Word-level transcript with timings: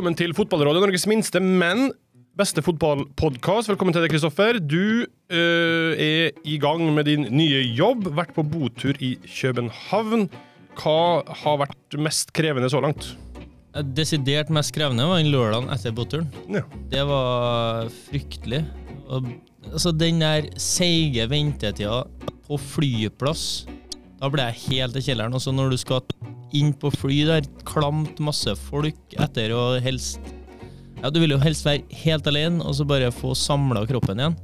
velkommen 0.00 0.16
til 0.16 0.32
Fotballrådet, 0.32 0.80
Norges 0.80 1.02
minste, 1.10 1.40
men 1.44 1.90
beste 2.40 2.62
fotballpodkast. 2.64 3.68
Velkommen 3.68 3.92
til 3.92 4.00
deg, 4.00 4.08
Kristoffer. 4.14 4.56
Du 4.56 5.04
øh, 5.04 5.92
er 5.92 6.30
i 6.48 6.54
gang 6.56 6.86
med 6.96 7.04
din 7.04 7.26
nye 7.28 7.58
jobb. 7.76 8.06
Vært 8.16 8.32
på 8.32 8.40
botur 8.48 8.96
i 8.96 9.10
København. 9.26 10.24
Hva 10.80 10.94
har 11.42 11.58
vært 11.66 11.98
mest 12.00 12.32
krevende 12.32 12.70
så 12.72 12.80
langt? 12.80 13.10
Desidert 13.92 14.48
mest 14.48 14.72
krevende 14.72 15.04
var 15.04 15.20
den 15.20 15.28
lørdagen 15.34 15.68
etter 15.74 15.92
båtturen. 15.92 16.32
Ja. 16.48 16.64
Det 16.94 17.04
var 17.10 17.92
fryktelig. 18.06 18.62
Og, 19.04 19.28
altså, 19.68 19.92
den 19.92 20.24
der 20.24 20.48
seige 20.56 21.28
ventetida 21.28 22.06
på 22.48 22.62
flyplass, 22.70 23.66
da 24.20 24.28
ble 24.28 24.44
jeg 24.50 24.60
helt 24.68 24.98
i 24.98 25.04
kjelleren. 25.04 25.34
Og 25.36 25.42
så 25.42 25.54
når 25.54 25.72
du 25.72 25.78
skal 25.80 26.04
inn 26.56 26.74
på 26.76 26.92
fly 26.92 27.22
der, 27.28 27.48
klamt 27.68 28.20
masse 28.22 28.54
folk 28.68 29.16
etter 29.16 29.54
å 29.56 29.64
helst 29.82 30.20
Ja, 31.00 31.08
du 31.08 31.20
vil 31.22 31.32
jo 31.32 31.40
helst 31.40 31.64
være 31.64 31.86
helt 32.02 32.26
alene, 32.28 32.60
og 32.60 32.74
så 32.76 32.84
bare 32.84 33.08
få 33.14 33.32
samla 33.38 33.86
kroppen 33.88 34.20
igjen. 34.20 34.34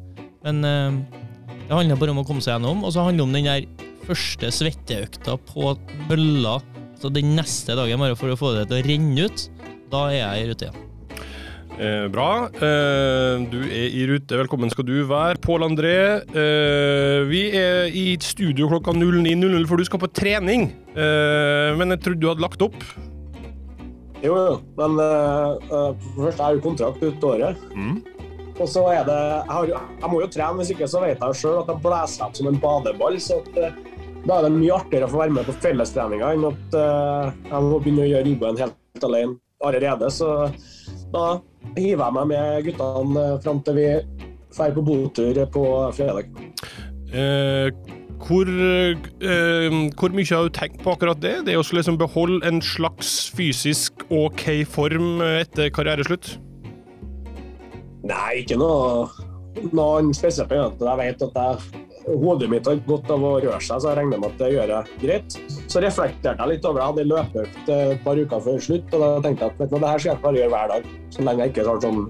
Men 0.47 0.65
eh, 0.65 1.19
det 1.67 1.75
handler 1.75 2.01
bare 2.01 2.15
om 2.15 2.23
å 2.23 2.25
komme 2.25 2.41
seg 2.41 2.55
gjennom, 2.55 2.81
og 2.87 2.95
så 2.95 3.05
handler 3.05 3.21
det 3.21 3.27
om 3.27 3.37
den 3.37 3.51
der 3.51 3.67
første 4.07 4.53
svetteøkta 4.55 5.37
på 5.51 5.75
bølla. 6.09 6.57
Så 6.97 7.11
den 7.13 7.35
neste 7.37 7.77
dagen, 7.77 8.01
bare 8.01 8.17
for 8.17 8.33
å 8.33 8.41
få 8.41 8.55
det 8.57 8.71
til 8.71 8.79
å 8.79 8.87
renne 8.87 9.29
ut, 9.29 9.47
da 9.93 10.07
er 10.09 10.21
jeg 10.23 10.47
i 10.47 10.49
rute 10.49 10.71
igjen. 10.71 10.83
Eh, 11.77 12.07
bra. 12.09 12.49
Eh, 12.57 13.43
du 13.53 13.59
er 13.69 13.91
i 13.93 14.07
rute. 14.09 14.39
Velkommen 14.41 14.71
skal 14.73 14.87
du 14.89 14.95
være. 15.05 15.37
Pål 15.45 15.67
André, 15.67 15.97
eh, 16.25 17.21
vi 17.29 17.43
er 17.53 17.93
i 17.93 18.17
studio 18.17 18.71
klokka 18.71 18.95
09.00, 18.97 19.67
for 19.69 19.77
du 19.77 19.85
skal 19.85 20.01
på 20.01 20.09
trening. 20.09 20.71
Eh, 20.97 21.77
men 21.77 21.93
jeg 21.93 22.01
trodde 22.01 22.21
du 22.23 22.29
hadde 22.31 22.41
lagt 22.41 22.65
opp. 22.65 22.79
Jo, 24.25 24.33
jo. 24.33 24.55
Men 24.81 24.97
uh, 24.97 25.93
først 26.17 26.41
er 26.41 26.57
jo 26.57 26.63
kontrakt 26.65 27.03
ut 27.05 27.27
året. 27.29 27.61
Mm. 27.77 28.01
Og 28.57 28.65
så 28.73 28.87
er 28.89 29.05
det 29.05 29.19
jeg, 29.21 29.53
har, 29.53 29.69
jeg 30.01 30.11
må 30.11 30.23
jo 30.23 30.31
trene, 30.33 30.57
hvis 30.57 30.73
ikke 30.73 30.89
så 30.89 31.03
vet 31.05 31.21
jeg 31.21 31.41
sjøl 31.43 31.61
at 31.61 31.69
jeg 31.75 31.83
blåser 31.85 32.25
opp 32.25 32.41
som 32.41 32.49
en 32.49 32.61
badeball. 32.63 33.21
Så 33.21 33.43
at, 33.45 33.61
uh, 33.61 34.17
da 34.25 34.39
er 34.39 34.49
det 34.49 34.57
mye 34.57 34.81
artigere 34.81 35.11
å 35.11 35.13
få 35.13 35.21
være 35.27 35.37
med 35.37 35.45
på 35.45 35.59
fellestreninga 35.61 36.33
enn 36.33 36.49
at 36.49 36.79
uh, 36.81 37.29
jeg 37.53 37.69
må 37.69 37.83
begynne 37.85 38.07
å 38.07 38.11
gjøre 38.15 38.33
jobben 38.33 38.65
helt 38.65 39.07
alene 39.11 39.37
allerede. 39.69 40.09
Så 40.11 40.33
da 41.13 41.27
hiver 41.77 42.05
jeg 42.05 42.17
meg 42.17 42.31
med 42.33 42.65
guttene 42.69 43.27
uh, 43.35 43.37
fram 43.45 43.61
til 43.67 43.79
vi 43.81 43.91
drar 44.57 44.73
på 44.73 44.85
botur 44.87 45.39
på 45.53 45.67
fredag. 45.93 46.31
Eh, 47.13 47.69
hvor, 48.25 48.49
eh, 48.49 49.75
hvor 49.99 50.15
mye 50.17 50.31
har 50.31 50.47
du 50.49 50.55
tenkt 50.57 50.81
på 50.83 50.95
akkurat 50.95 51.21
det? 51.21 51.35
Det 51.47 51.57
å 51.59 51.65
liksom 51.77 51.99
beholde 52.01 52.41
en 52.49 52.63
slags 52.65 53.29
fysisk 53.37 54.07
OK 54.09 54.65
form 54.65 55.21
etter 55.21 55.69
karriereslutt? 55.69 56.39
Nei, 58.07 58.43
ikke 58.43 58.57
noe, 58.61 59.11
noe 59.77 60.15
spesielt. 60.17 60.53
Jeg 60.81 61.01
vet 61.03 61.27
at 61.29 61.39
jeg, 61.43 61.86
hodet 62.07 62.49
mitt 62.51 62.67
har 62.69 62.79
godt 62.87 63.11
av 63.11 63.25
å 63.25 63.33
røre 63.43 63.61
seg, 63.61 63.81
så 63.83 63.91
jeg 63.91 63.99
regner 63.99 64.21
med 64.23 64.35
at 64.35 64.43
det 64.43 64.51
gjør 64.55 64.73
jeg 64.73 64.99
greit. 65.03 65.39
Så 65.67 65.83
reflekterte 65.83 66.37
jeg 66.39 66.53
litt 66.53 66.69
over 66.69 66.79
det. 66.79 66.85
Jeg 66.85 66.93
hadde 66.93 67.07
løpeøkt 67.11 67.73
et 67.77 68.05
par 68.05 68.21
uker 68.21 68.45
før 68.47 68.61
slutt, 68.69 68.95
og 68.95 69.03
da 69.03 69.11
tenkte 69.25 69.49
jeg 69.49 69.55
at 69.55 69.59
du, 69.73 69.77
det 69.77 69.91
her 69.91 70.05
skal 70.05 70.13
jeg 70.13 70.23
bare 70.27 70.41
gjøre 70.41 70.55
hver 70.55 70.73
dag. 70.75 70.91
Så 71.15 71.27
lenge 71.27 71.45
jeg 71.45 71.55
ikke 71.55 71.67
har 71.67 71.83
sånn, 71.83 72.05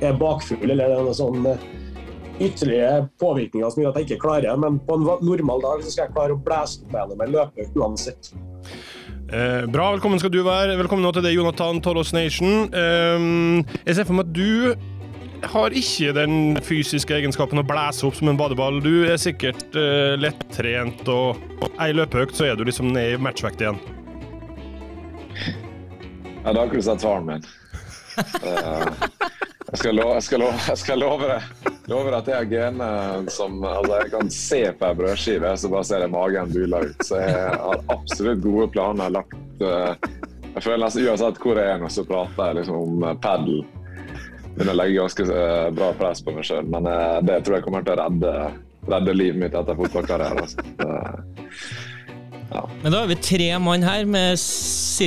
er 0.00 0.20
bakfugl 0.20 0.74
eller 0.74 0.90
det 0.90 0.98
er 0.98 1.08
noe 1.10 1.16
sånn 1.16 1.50
eh, 1.50 1.66
ytterligere 2.40 3.08
påvirkninger 3.20 3.72
som 3.72 3.82
gjør 3.82 3.92
at 3.92 4.00
jeg 4.00 4.08
ikke 4.08 4.22
klarer 4.26 4.48
det. 4.48 4.60
Men 4.64 4.78
på 4.86 4.98
en 4.98 5.08
normal 5.26 5.66
dag 5.66 5.84
så 5.84 5.94
skal 5.94 6.08
jeg 6.08 6.16
klare 6.16 6.36
å 6.36 6.44
blæse 6.46 6.80
opp 6.80 6.94
meg 6.94 7.02
gjennom 7.04 7.20
med 7.22 7.34
løpeøkt 7.36 7.82
uansett. 7.82 8.32
Eh, 9.30 9.66
bra, 9.70 9.92
velkommen 9.94 10.18
skal 10.18 10.32
du 10.34 10.40
være. 10.42 10.74
Velkommen 10.80 11.06
nå 11.06 11.12
til 11.14 11.22
deg, 11.22 11.36
Jonathan 11.38 11.78
Tollos 11.84 12.10
Nation. 12.16 12.66
Eh, 12.74 13.28
jeg 13.84 14.00
ser 14.00 14.08
for 14.08 14.18
meg 14.18 14.26
at 14.26 14.34
du 14.34 14.98
har 15.52 15.74
ikke 15.76 16.12
den 16.16 16.58
fysiske 16.64 17.14
egenskapen 17.16 17.60
å 17.62 17.66
blæse 17.66 18.04
opp 18.06 18.18
som 18.18 18.30
en 18.32 18.38
badeball. 18.38 18.80
Du 18.84 19.06
er 19.08 19.20
sikkert 19.20 19.62
uh, 19.78 20.16
lettrent, 20.20 21.02
og 21.08 21.40
ei 21.80 21.92
løpeøkt, 21.96 22.36
så 22.36 22.50
er 22.50 22.58
du 22.58 22.66
liksom 22.68 22.92
ned 22.94 23.16
i 23.16 23.20
matchvekt 23.20 23.64
igjen. 23.64 23.80
Ja, 26.44 26.52
da 26.52 26.60
har 26.62 26.68
ikke 26.68 26.80
du 26.80 26.86
sett 26.86 27.04
faren 27.04 27.28
min. 27.28 27.44
Jeg, 29.70 29.78
skal 29.78 29.94
love, 29.94 30.14
jeg, 30.16 30.24
skal 30.26 30.42
love, 30.42 30.62
jeg 30.66 30.80
skal 30.80 30.98
love 30.98 31.28
det. 31.30 31.40
Lover 31.90 32.16
at 32.18 32.28
jeg 32.30 32.36
har 32.36 32.48
gener 32.50 33.28
som 33.32 33.64
altså 33.66 34.00
Jeg 34.00 34.10
kan 34.12 34.32
se 34.34 34.60
på 34.78 34.88
ei 34.88 34.96
brødskive, 34.98 35.52
så 35.58 35.70
bare 35.72 35.86
ser 35.86 36.04
jeg 36.04 36.12
magen 36.12 36.54
bula 36.54 36.82
ut. 36.86 37.04
Så 37.06 37.20
jeg 37.22 37.34
har 37.54 37.84
absolutt 37.94 38.42
gode 38.44 38.68
planer 38.74 39.12
lagt 39.14 39.64
eh, 39.64 40.08
Jeg 40.54 40.64
føler 40.64 40.84
nesten 40.84 41.06
uansett 41.06 41.38
hvor 41.42 41.60
jeg 41.60 41.74
er 41.74 41.82
nå, 41.82 41.90
så 41.90 42.06
prater 42.08 42.50
jeg 42.50 42.60
liksom 42.60 42.80
om 42.80 43.06
padel. 43.22 43.62
Begynner 44.56 44.74
å 44.74 44.78
legge 44.80 44.98
ganske 45.00 45.26
eh, 45.30 45.68
bra 45.76 45.92
press 45.98 46.20
på 46.26 46.34
meg 46.36 46.44
sjøl, 46.48 46.66
men 46.72 46.86
eh, 46.90 47.18
det 47.28 47.40
tror 47.46 47.58
jeg 47.58 47.64
kommer 47.66 47.84
til 47.86 47.94
å 47.94 48.00
redde, 48.02 48.32
redde 48.90 49.14
livet 49.16 49.38
mitt 49.44 49.54
etter 49.56 49.78
fotballkarrieren. 49.78 50.42
Altså. 50.42 50.64
Eh, 50.84 52.64
Men 52.82 52.92
da 52.92 53.02
er 53.04 53.10
vi 53.12 53.16
tre 53.22 53.50
mann 53.62 53.84
her 53.86 54.04
med 54.10 54.34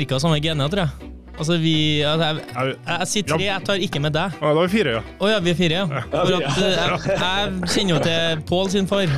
ca. 0.07 0.19
samme 0.23 0.39
gener, 0.43 0.69
tror 0.71 0.85
jeg. 0.85 1.09
Altså 1.33 1.55
vi 1.57 2.03
altså 2.05 2.27
jeg, 2.29 2.43
Jeg, 2.53 2.73
jeg 2.87 3.07
sier 3.09 3.23
tre, 3.25 3.39
jeg 3.47 3.63
tar 3.65 3.81
ikke 3.81 3.99
med 4.03 4.13
deg. 4.13 4.35
ja, 4.37 4.49
da 4.53 4.61
er 4.61 4.67
vi 4.69 4.73
fire, 4.77 4.91
ja. 4.99 5.01
Å 5.17 5.29
ja, 5.31 5.39
vi 5.41 5.49
er 5.49 5.57
fire, 5.57 5.79
ja. 5.81 6.03
For 6.13 6.35
at, 6.37 6.59
jeg, 6.61 6.99
jeg 7.09 7.71
kjenner 7.73 7.95
jo 7.95 8.01
til 8.05 8.43
Pål 8.51 8.69
sin 8.69 8.87
far, 8.89 9.15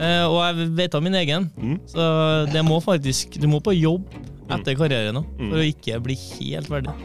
eh, 0.00 0.24
og 0.24 0.38
jeg 0.40 0.70
vet 0.80 0.96
av 0.96 1.04
min 1.04 1.18
egen. 1.20 1.50
Mm. 1.60 1.76
Så 1.92 2.06
det 2.50 2.62
må 2.66 2.80
faktisk 2.82 3.36
Du 3.38 3.46
må 3.52 3.60
på 3.62 3.76
jobb 3.76 4.08
etter 4.50 4.74
karrieren 4.74 5.14
nå, 5.20 5.22
for 5.38 5.60
å 5.60 5.66
ikke 5.68 6.00
bli 6.02 6.16
helt 6.18 6.66
ferdig. 6.72 6.96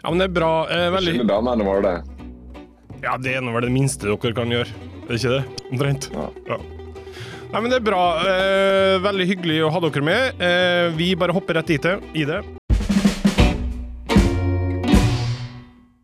Ja, 0.00 0.08
men 0.08 0.20
det 0.22 0.30
er 0.30 0.32
bra. 0.32 0.52
Eh, 0.72 0.86
veldig 0.94 1.12
Skille 1.12 1.28
damene 1.28 1.64
våre 1.66 1.80
det. 1.84 1.96
Ja, 3.04 3.16
det 3.20 3.34
er 3.36 3.42
nå 3.44 3.52
vel 3.52 3.66
det 3.68 3.72
minste 3.74 4.08
dere 4.08 4.36
kan 4.36 4.52
gjøre. 4.52 4.68
Er 5.04 5.10
det 5.10 5.18
ikke 5.20 5.34
det? 5.34 5.64
Omtrent. 5.70 6.08
Ja. 6.14 6.28
Ja. 6.48 6.58
Nei, 7.50 7.60
men 7.60 7.68
det 7.72 7.80
er 7.80 7.84
bra. 7.84 8.02
Eh, 8.24 8.96
veldig 9.04 9.26
hyggelig 9.28 9.58
å 9.66 9.70
ha 9.74 9.82
dere 9.84 10.02
med. 10.06 10.40
Eh, 10.40 10.88
vi 10.96 11.10
bare 11.20 11.34
hopper 11.36 11.58
rett 11.58 11.72
i 11.74 11.78
det. 11.82 11.96
I 12.16 12.24
det. 12.28 12.40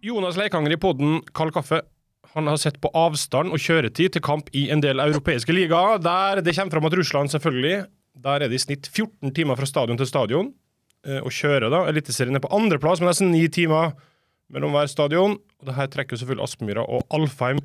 Jonas 0.06 0.36
Leikanger 0.38 0.76
i 0.76 0.80
podden 0.80 1.22
Kald 1.34 1.54
kaffe. 1.56 1.80
Han 2.36 2.50
har 2.50 2.60
sett 2.60 2.76
på 2.82 2.90
avstand 2.92 3.54
og 3.54 3.62
kjøretid 3.62 4.12
til 4.12 4.24
kamp 4.24 4.50
i 4.52 4.66
en 4.74 4.82
del 4.84 5.00
europeiske 5.00 5.54
ligaer, 5.56 5.96
der 6.04 6.42
det 6.44 6.52
kommer 6.58 6.76
fram 6.76 6.88
at 6.90 6.96
Russland 6.98 7.32
selvfølgelig 7.32 7.86
Der 8.26 8.42
er 8.44 8.48
det 8.50 8.58
i 8.58 8.60
snitt 8.60 8.88
14 8.88 9.32
timer 9.36 9.56
fra 9.56 9.66
stadion 9.68 9.96
til 9.96 10.08
stadion. 10.08 10.52
Eh, 11.06 11.22
Og 11.22 11.32
kjører 11.34 11.70
da 11.72 11.84
Eliteserien 11.90 12.36
er 12.36 12.44
på 12.44 12.52
andreplass 12.54 13.02
med 13.02 13.10
nesten 13.12 13.32
ni 13.32 13.46
timer 13.52 13.94
mellom 14.52 14.74
hver 14.76 14.90
stadion. 14.90 15.38
Og 15.60 15.68
det 15.68 15.76
her 15.78 15.90
trekker 15.90 16.20
selvfølgelig 16.20 16.46
Aspmyra 16.46 16.86
og 16.86 17.06
Alfheim 17.16 17.62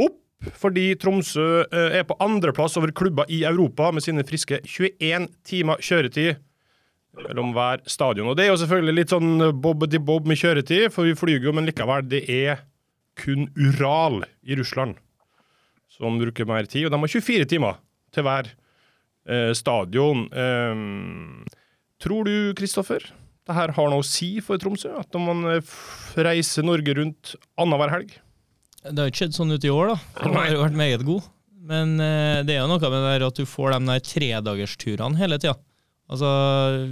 opp, 0.00 0.18
fordi 0.60 0.90
Tromsø 1.00 1.64
eh, 1.66 1.98
er 2.00 2.06
på 2.08 2.16
andreplass 2.24 2.78
over 2.80 2.92
klubber 2.96 3.28
i 3.28 3.42
Europa 3.48 3.90
med 3.94 4.04
sine 4.04 4.24
friske 4.26 4.62
21 4.64 5.28
timer 5.46 5.84
kjøretid 5.84 6.40
mellom 7.20 7.52
hver 7.56 7.84
stadion. 7.90 8.30
Og 8.30 8.36
det 8.38 8.46
er 8.46 8.52
jo 8.52 8.58
selvfølgelig 8.62 8.96
litt 8.96 9.12
sånn 9.12 9.46
bob-di-bob 9.60 10.28
med 10.30 10.38
kjøretid, 10.40 10.88
for 10.94 11.08
vi 11.08 11.16
flyr 11.18 11.46
jo, 11.46 11.54
men 11.56 11.66
likevel, 11.68 12.06
det 12.06 12.22
er 12.30 12.64
kun 13.20 13.48
Ural 13.58 14.22
i 14.46 14.56
Russland 14.56 14.96
som 16.00 16.16
bruker 16.20 16.48
mer 16.48 16.68
tid, 16.70 16.86
og 16.86 16.94
de 16.94 17.00
har 17.02 17.12
24 17.12 17.48
timer 17.50 17.80
til 18.14 18.24
hver 18.24 18.48
eh, 19.28 19.50
stadion. 19.58 20.24
Ehm, 20.32 21.42
tror 22.02 22.28
du, 22.28 22.34
Kristoffer, 22.58 23.04
det 23.48 23.56
her 23.56 23.74
har 23.76 23.90
noe 23.92 24.04
å 24.04 24.06
si 24.06 24.36
for 24.44 24.60
Tromsø? 24.60 24.92
At 25.00 25.12
når 25.16 25.26
man 25.26 25.54
eh, 25.56 25.76
reiser 26.20 26.66
Norge 26.66 26.96
rundt 26.98 27.34
annenhver 27.60 27.92
helg? 27.94 28.14
Det 28.80 28.96
har 28.96 29.10
ikke 29.10 29.26
skjedd 29.26 29.36
sånn 29.36 29.52
ut 29.52 29.66
i 29.66 29.72
år, 29.72 29.92
da. 29.92 29.96
Den 30.22 30.36
har 30.38 30.52
jo 30.54 30.62
vært 30.62 30.78
meget 30.80 31.04
god. 31.08 31.26
Men 31.70 31.98
eh, 32.00 32.40
det 32.46 32.56
er 32.56 32.62
jo 32.62 32.70
noe 32.70 32.92
med 32.92 33.04
det 33.06 33.26
at 33.28 33.40
du 33.40 33.48
får 33.48 33.74
de 33.74 33.80
der 33.90 34.06
tredagersturene 34.06 35.20
hele 35.20 35.38
tida. 35.40 35.56
Altså, 36.10 36.28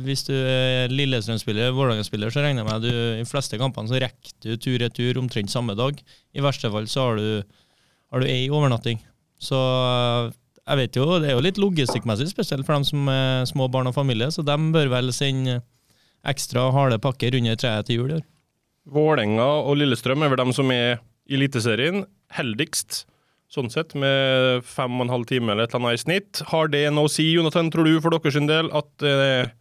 hvis 0.07 0.23
du 0.29 0.35
er 0.37 0.93
Lillestrøm-spiller, 0.93 1.73
Vålerenga-spiller, 1.75 2.31
så 2.31 2.45
regner 2.45 2.63
jeg 2.63 2.69
med 2.69 2.77
at 2.77 2.85
du 2.85 2.93
i 2.93 3.23
de 3.25 3.27
fleste 3.27 3.59
kampene 3.59 3.91
så 3.91 3.99
rekker 3.99 4.37
du 4.45 4.53
tur-retur 4.63 5.19
omtrent 5.19 5.51
samme 5.51 5.75
dag. 5.79 5.99
I 6.39 6.45
verste 6.45 6.71
fall 6.71 6.87
så 6.91 7.09
har 7.09 7.19
du, 7.19 7.57
har 8.13 8.23
du 8.23 8.29
ei 8.31 8.45
overnatting. 8.47 9.01
Så 9.43 9.59
eh, 9.59 10.37
jeg 10.69 10.79
vet 10.83 10.99
jo, 10.99 11.07
det 11.23 11.31
er 11.31 11.37
jo 11.37 11.45
litt 11.45 11.61
logistikkmessig, 11.61 12.29
spesielt 12.31 12.67
for 12.67 12.77
dem 12.77 12.87
som 12.87 13.09
er 13.13 13.47
små 13.49 13.69
barn 13.73 13.89
og 13.89 13.97
familie, 13.97 14.29
så 14.35 14.45
de 14.45 14.57
bør 14.75 14.91
vel 14.93 15.13
sende 15.17 15.61
ekstra 16.29 16.67
harde 16.75 16.99
pakker 17.01 17.37
under 17.39 17.57
treet 17.57 17.89
til 17.89 18.03
jul 18.03 18.11
i 18.11 18.19
år. 18.19 18.25
Vålerenga 18.89 19.47
og 19.69 19.79
Lillestrøm 19.81 20.25
er 20.25 20.33
vel 20.33 20.41
dem 20.41 20.55
som 20.57 20.73
er 20.73 20.99
i 21.29 21.37
Eliteserien 21.37 22.07
heldigst, 22.37 23.05
sånn 23.53 23.71
sett, 23.73 23.95
med 23.97 24.65
fem 24.69 24.97
og 24.99 25.07
en 25.07 25.15
halv 25.15 25.29
time 25.29 25.53
eller 25.53 25.65
et 25.69 25.75
eller 25.75 25.89
annet 25.89 26.01
i 26.01 26.03
snitt. 26.05 26.43
Har 26.51 26.73
det 26.73 26.83
noe 26.93 27.09
å 27.09 27.13
si, 27.13 27.31
Jonathan, 27.33 27.71
tror 27.73 27.89
du, 27.89 27.95
for 28.05 28.13
deres 28.17 28.37
del, 28.49 28.69
at 28.77 28.91
det 29.01 29.15
er 29.29 29.53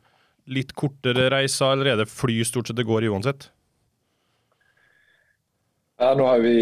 litt 0.51 0.73
kortere 0.79 1.29
reiser, 1.31 1.75
eller 1.75 1.93
er 1.93 2.01
det 2.01 2.11
fly 2.11 2.39
stort 2.47 2.69
sett 2.69 2.79
det 2.79 2.87
går 2.87 3.07
i 3.07 3.11
uansett? 3.11 3.49
Ja, 5.97 6.13
nå 6.15 6.27
har 6.27 6.43
vi 6.43 6.57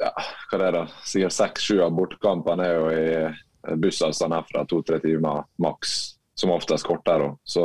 ja, 0.00 0.10
hva 0.50 0.60
er 0.64 0.76
det, 0.76 0.84
sikkert 1.04 1.36
seks-sju 1.36 1.80
av 1.84 1.94
bortekampene 1.96 2.64
er 2.64 2.76
jo 2.78 2.90
i 2.94 3.06
eh, 3.18 3.40
bussavstand 3.76 4.34
herfra, 4.34 4.64
to-tre 4.68 5.00
timer 5.02 5.44
maks. 5.62 6.16
Som 6.34 6.54
oftest 6.54 6.86
kortere. 6.86 7.34
Så 7.44 7.62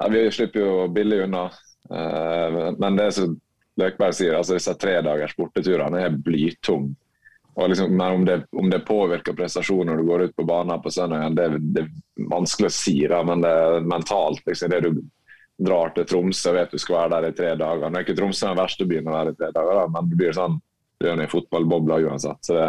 ja, 0.00 0.08
vi 0.08 0.30
slipper 0.30 0.60
jo 0.60 0.88
billig 0.88 1.24
unna. 1.24 1.48
Eh, 1.90 2.58
men 2.78 2.96
det 2.96 3.12
som 3.12 3.32
Løkberg 3.80 4.14
sier, 4.14 4.36
altså 4.38 4.54
disse 4.54 4.74
tredagers 4.78 5.34
borteturene 5.36 6.04
er 6.04 6.14
blytunge. 6.14 6.94
Liksom, 7.60 7.96
men 7.96 8.12
om 8.12 8.24
det, 8.24 8.36
om 8.56 8.70
det, 8.70 8.78
påvirker 8.86 9.34
prestasjonen 9.36 9.90
når 9.90 9.98
du 9.98 10.06
går 10.08 10.22
ut 10.22 10.36
på 10.36 10.46
banen 10.48 10.80
på 10.80 10.92
søndagen, 10.94 11.34
det, 11.36 11.48
det, 11.74 11.82
er 11.82 12.28
vanskelig 12.30 12.70
å 12.70 12.76
si. 12.76 12.94
Da, 13.10 13.18
men 13.26 13.42
det 13.44 13.50
er 13.50 13.88
mentalt. 13.90 14.40
Liksom, 14.46 14.70
det 14.70 14.80
du 14.86 15.02
drar 15.60 15.92
til 15.96 16.06
Tromsø 16.08 16.54
og 16.54 16.56
vet 16.56 16.72
du 16.72 16.80
skal 16.80 16.96
være 17.02 17.16
der 17.16 17.28
i 17.28 17.36
tre 17.36 17.50
dager. 17.60 17.90
Nå 17.90 17.98
er 17.98 18.06
ikke 18.06 18.16
Tromsø 18.16 18.46
den 18.48 18.60
verste 18.62 18.86
byen 18.88 19.10
å 19.10 19.16
være 19.18 19.34
i 19.34 19.40
tre 19.42 19.50
dager, 19.52 19.82
da, 19.82 19.88
men 19.92 20.08
det 20.08 20.20
blir 20.22 20.36
sånn 20.36 20.56
du 21.00 21.08
er 21.08 21.20
i 21.24 21.28
fotballbobla 21.32 21.98
uansett. 22.04 22.40
Så 22.44 22.56
det, 22.56 22.68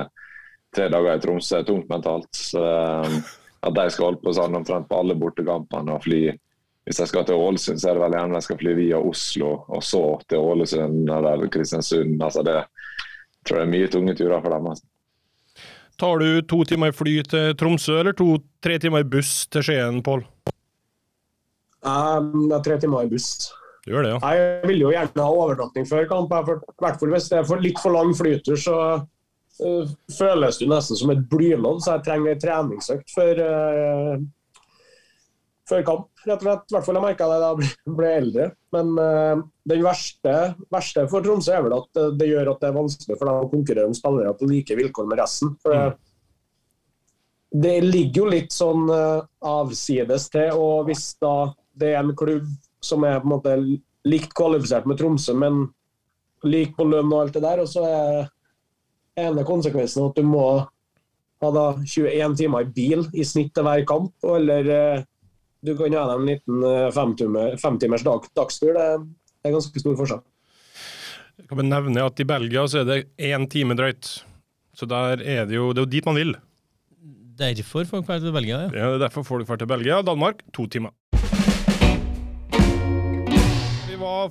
tre 0.75 0.88
dager 0.91 1.18
i 1.18 1.23
Tromsø 1.23 1.59
er 1.59 1.68
tungt 1.68 1.89
mentalt. 1.91 2.29
Så 2.35 2.62
at 2.62 3.75
de 3.77 3.89
skal 3.94 4.09
holde 4.09 4.21
på 4.23 4.33
sånn 4.35 4.57
omtrent 4.57 4.89
på 4.89 5.01
alle 5.01 5.18
bortekampene 5.19 5.97
og 5.97 6.06
fly 6.06 6.23
hvis 6.88 6.97
de 6.97 7.06
skal 7.06 7.25
til 7.27 7.38
Ålesund, 7.38 7.77
så 7.77 7.91
er 7.91 7.97
det 7.97 8.01
vel 8.01 8.15
gjerne 8.18 8.39
de 8.39 8.45
skal 8.45 8.57
fly 8.57 8.71
via 8.73 8.97
Oslo 8.97 9.51
og 9.69 9.83
så 9.85 10.01
til 10.25 10.41
Ålesund 10.41 11.12
eller 11.13 11.44
Kristiansund. 11.53 12.15
Altså 12.18 12.41
det 12.45 12.56
jeg 12.57 13.50
tror 13.50 13.57
jeg 13.57 13.68
er 13.68 13.71
mye 13.71 13.89
tunge 13.89 14.13
turer 14.18 14.41
for 14.41 14.53
dem. 14.53 14.68
Altså. 14.69 14.85
Tar 16.01 16.21
du 16.21 16.41
to 16.50 16.63
timer 16.69 16.91
fly 16.94 17.13
til 17.29 17.56
Tromsø, 17.57 18.00
eller 18.01 18.13
to-tre 18.18 18.77
timer 18.81 19.06
buss 19.09 19.47
til 19.50 19.65
Skien, 19.65 20.01
Pål? 20.06 20.21
Um, 21.81 22.47
det 22.50 22.57
er 22.57 22.65
tre 22.65 22.77
timer 22.81 23.07
i 23.07 23.09
buss. 23.09 23.50
Du 23.85 23.95
gjør 23.95 24.06
det, 24.06 24.12
ja. 24.13 24.33
Jeg 24.38 24.69
vil 24.69 24.83
jo 24.83 24.91
gjerne 24.94 25.25
ha 25.25 25.39
overnatting 25.45 25.89
før 25.89 26.06
kamp. 26.09 26.33
I 26.33 26.57
hvert 26.85 27.01
fall 27.01 27.13
hvis 27.15 27.29
det 27.31 27.39
er 27.39 27.50
for 27.50 27.65
litt 27.65 27.81
for 27.81 27.97
lang 27.97 28.13
flytur, 28.18 28.57
så 28.62 28.75
føles 30.18 30.60
det 30.60 30.68
nesten 30.69 31.00
som 31.00 31.12
et 31.13 31.24
blylodd, 31.31 31.81
så 31.84 31.98
jeg 31.98 32.06
trenger 32.08 32.34
en 32.34 32.44
treningsøkt 32.44 33.13
før, 33.13 33.42
uh, 33.42 34.24
før 35.69 35.84
kamp. 35.88 36.08
rett 36.25 36.42
og 36.42 36.48
slett. 36.48 36.66
I 36.68 36.75
hvert 36.75 36.88
fall 36.88 37.00
jeg 37.00 37.06
merka 37.06 37.30
det 37.31 37.40
da 37.42 37.52
jeg 37.52 37.96
ble 38.00 38.13
eldre. 38.19 38.48
Men 38.75 38.94
uh, 38.98 39.44
den 39.72 39.84
verste, 39.86 40.38
verste, 40.74 41.06
for 41.12 41.25
Tromsø 41.25 41.56
er 41.58 41.66
vel 41.68 41.78
at 41.78 42.02
det 42.19 42.30
gjør 42.31 42.54
at 42.54 42.63
det 42.63 42.72
er 42.72 42.80
vanskelig 42.80 43.18
for 43.18 43.30
dem 43.30 43.44
å 43.44 43.52
konkurrere 43.52 43.92
om 43.92 43.98
spillere 43.98 44.34
på 44.40 44.50
like 44.50 44.80
vilkår 44.81 45.12
med 45.12 45.22
resten. 45.22 45.54
For 45.64 45.78
mm. 45.78 46.00
Det 47.62 47.78
ligger 47.84 48.22
jo 48.22 48.28
litt 48.31 48.54
sånn 48.56 48.86
avsides 48.88 50.30
til, 50.31 50.54
og 50.56 50.86
hvis 50.88 51.10
da 51.19 51.52
det 51.81 51.90
er 51.92 52.00
en 52.00 52.14
klubb 52.16 52.48
som 52.80 53.04
er 53.04 53.19
på 53.19 53.28
en 53.28 53.34
måte 53.34 53.56
likt 54.07 54.34
kvalifisert 54.38 54.88
med 54.90 55.00
Tromsø, 55.02 55.36
men 55.38 55.66
lik 56.48 56.75
på 56.78 56.88
lønn 56.88 57.12
og 57.12 57.25
alt 57.25 57.36
det 57.38 57.44
der. 57.46 57.62
Og 57.64 57.69
så 57.69 57.84
er 57.86 58.30
ene 59.19 59.44
konsekvensen 59.48 60.08
at 60.08 60.18
du 60.18 60.28
må 60.28 60.46
ha 61.42 61.50
da 61.56 61.66
21 61.81 62.38
timer 62.38 62.68
i 62.68 62.74
bil 62.75 63.08
i 63.18 63.25
snitt 63.28 63.54
til 63.56 63.66
hver 63.66 63.84
kamp. 63.90 64.13
Eller 64.38 64.69
eh, 64.75 65.06
du 65.66 65.74
kan 65.78 65.98
ha 65.98 66.06
en 66.16 66.28
liten 66.30 66.66
eh, 66.68 66.90
femtimers 67.62 68.06
dag, 68.08 68.28
dagstur. 68.38 68.78
Det 68.78 69.50
er 69.50 69.58
ganske 69.58 69.84
stor 69.84 69.98
forskjell. 70.00 70.22
Jeg 71.42 71.50
kan 71.50 71.58
bare 71.58 71.72
nevne 71.72 72.06
at 72.06 72.22
I 72.22 72.28
Belgia 72.30 72.68
så 72.69 72.84
er 72.84 72.90
det 72.90 73.02
én 73.18 73.48
time 73.50 73.78
drøyt. 73.78 74.13
Så 74.78 74.88
der 74.90 75.19
er 75.19 75.46
det 75.50 75.57
jo, 75.57 75.72
det 75.74 75.81
er 75.81 75.88
jo 75.88 75.94
dit 75.98 76.07
man 76.07 76.19
vil. 76.19 76.36
Derfor 77.42 77.88
folk 77.90 78.06
drar 78.06 78.19
til 78.22 78.34
Belgia, 78.36 78.68
ja. 78.68 78.69
ja. 78.69 78.90
det 78.92 79.00
er 79.00 79.06
derfor 79.07 79.25
folk 79.25 79.48
drar 79.48 79.57
til 79.57 79.69
Belgia. 79.69 80.02
Danmark 80.06 80.44
to 80.54 80.68
timer 80.69 80.94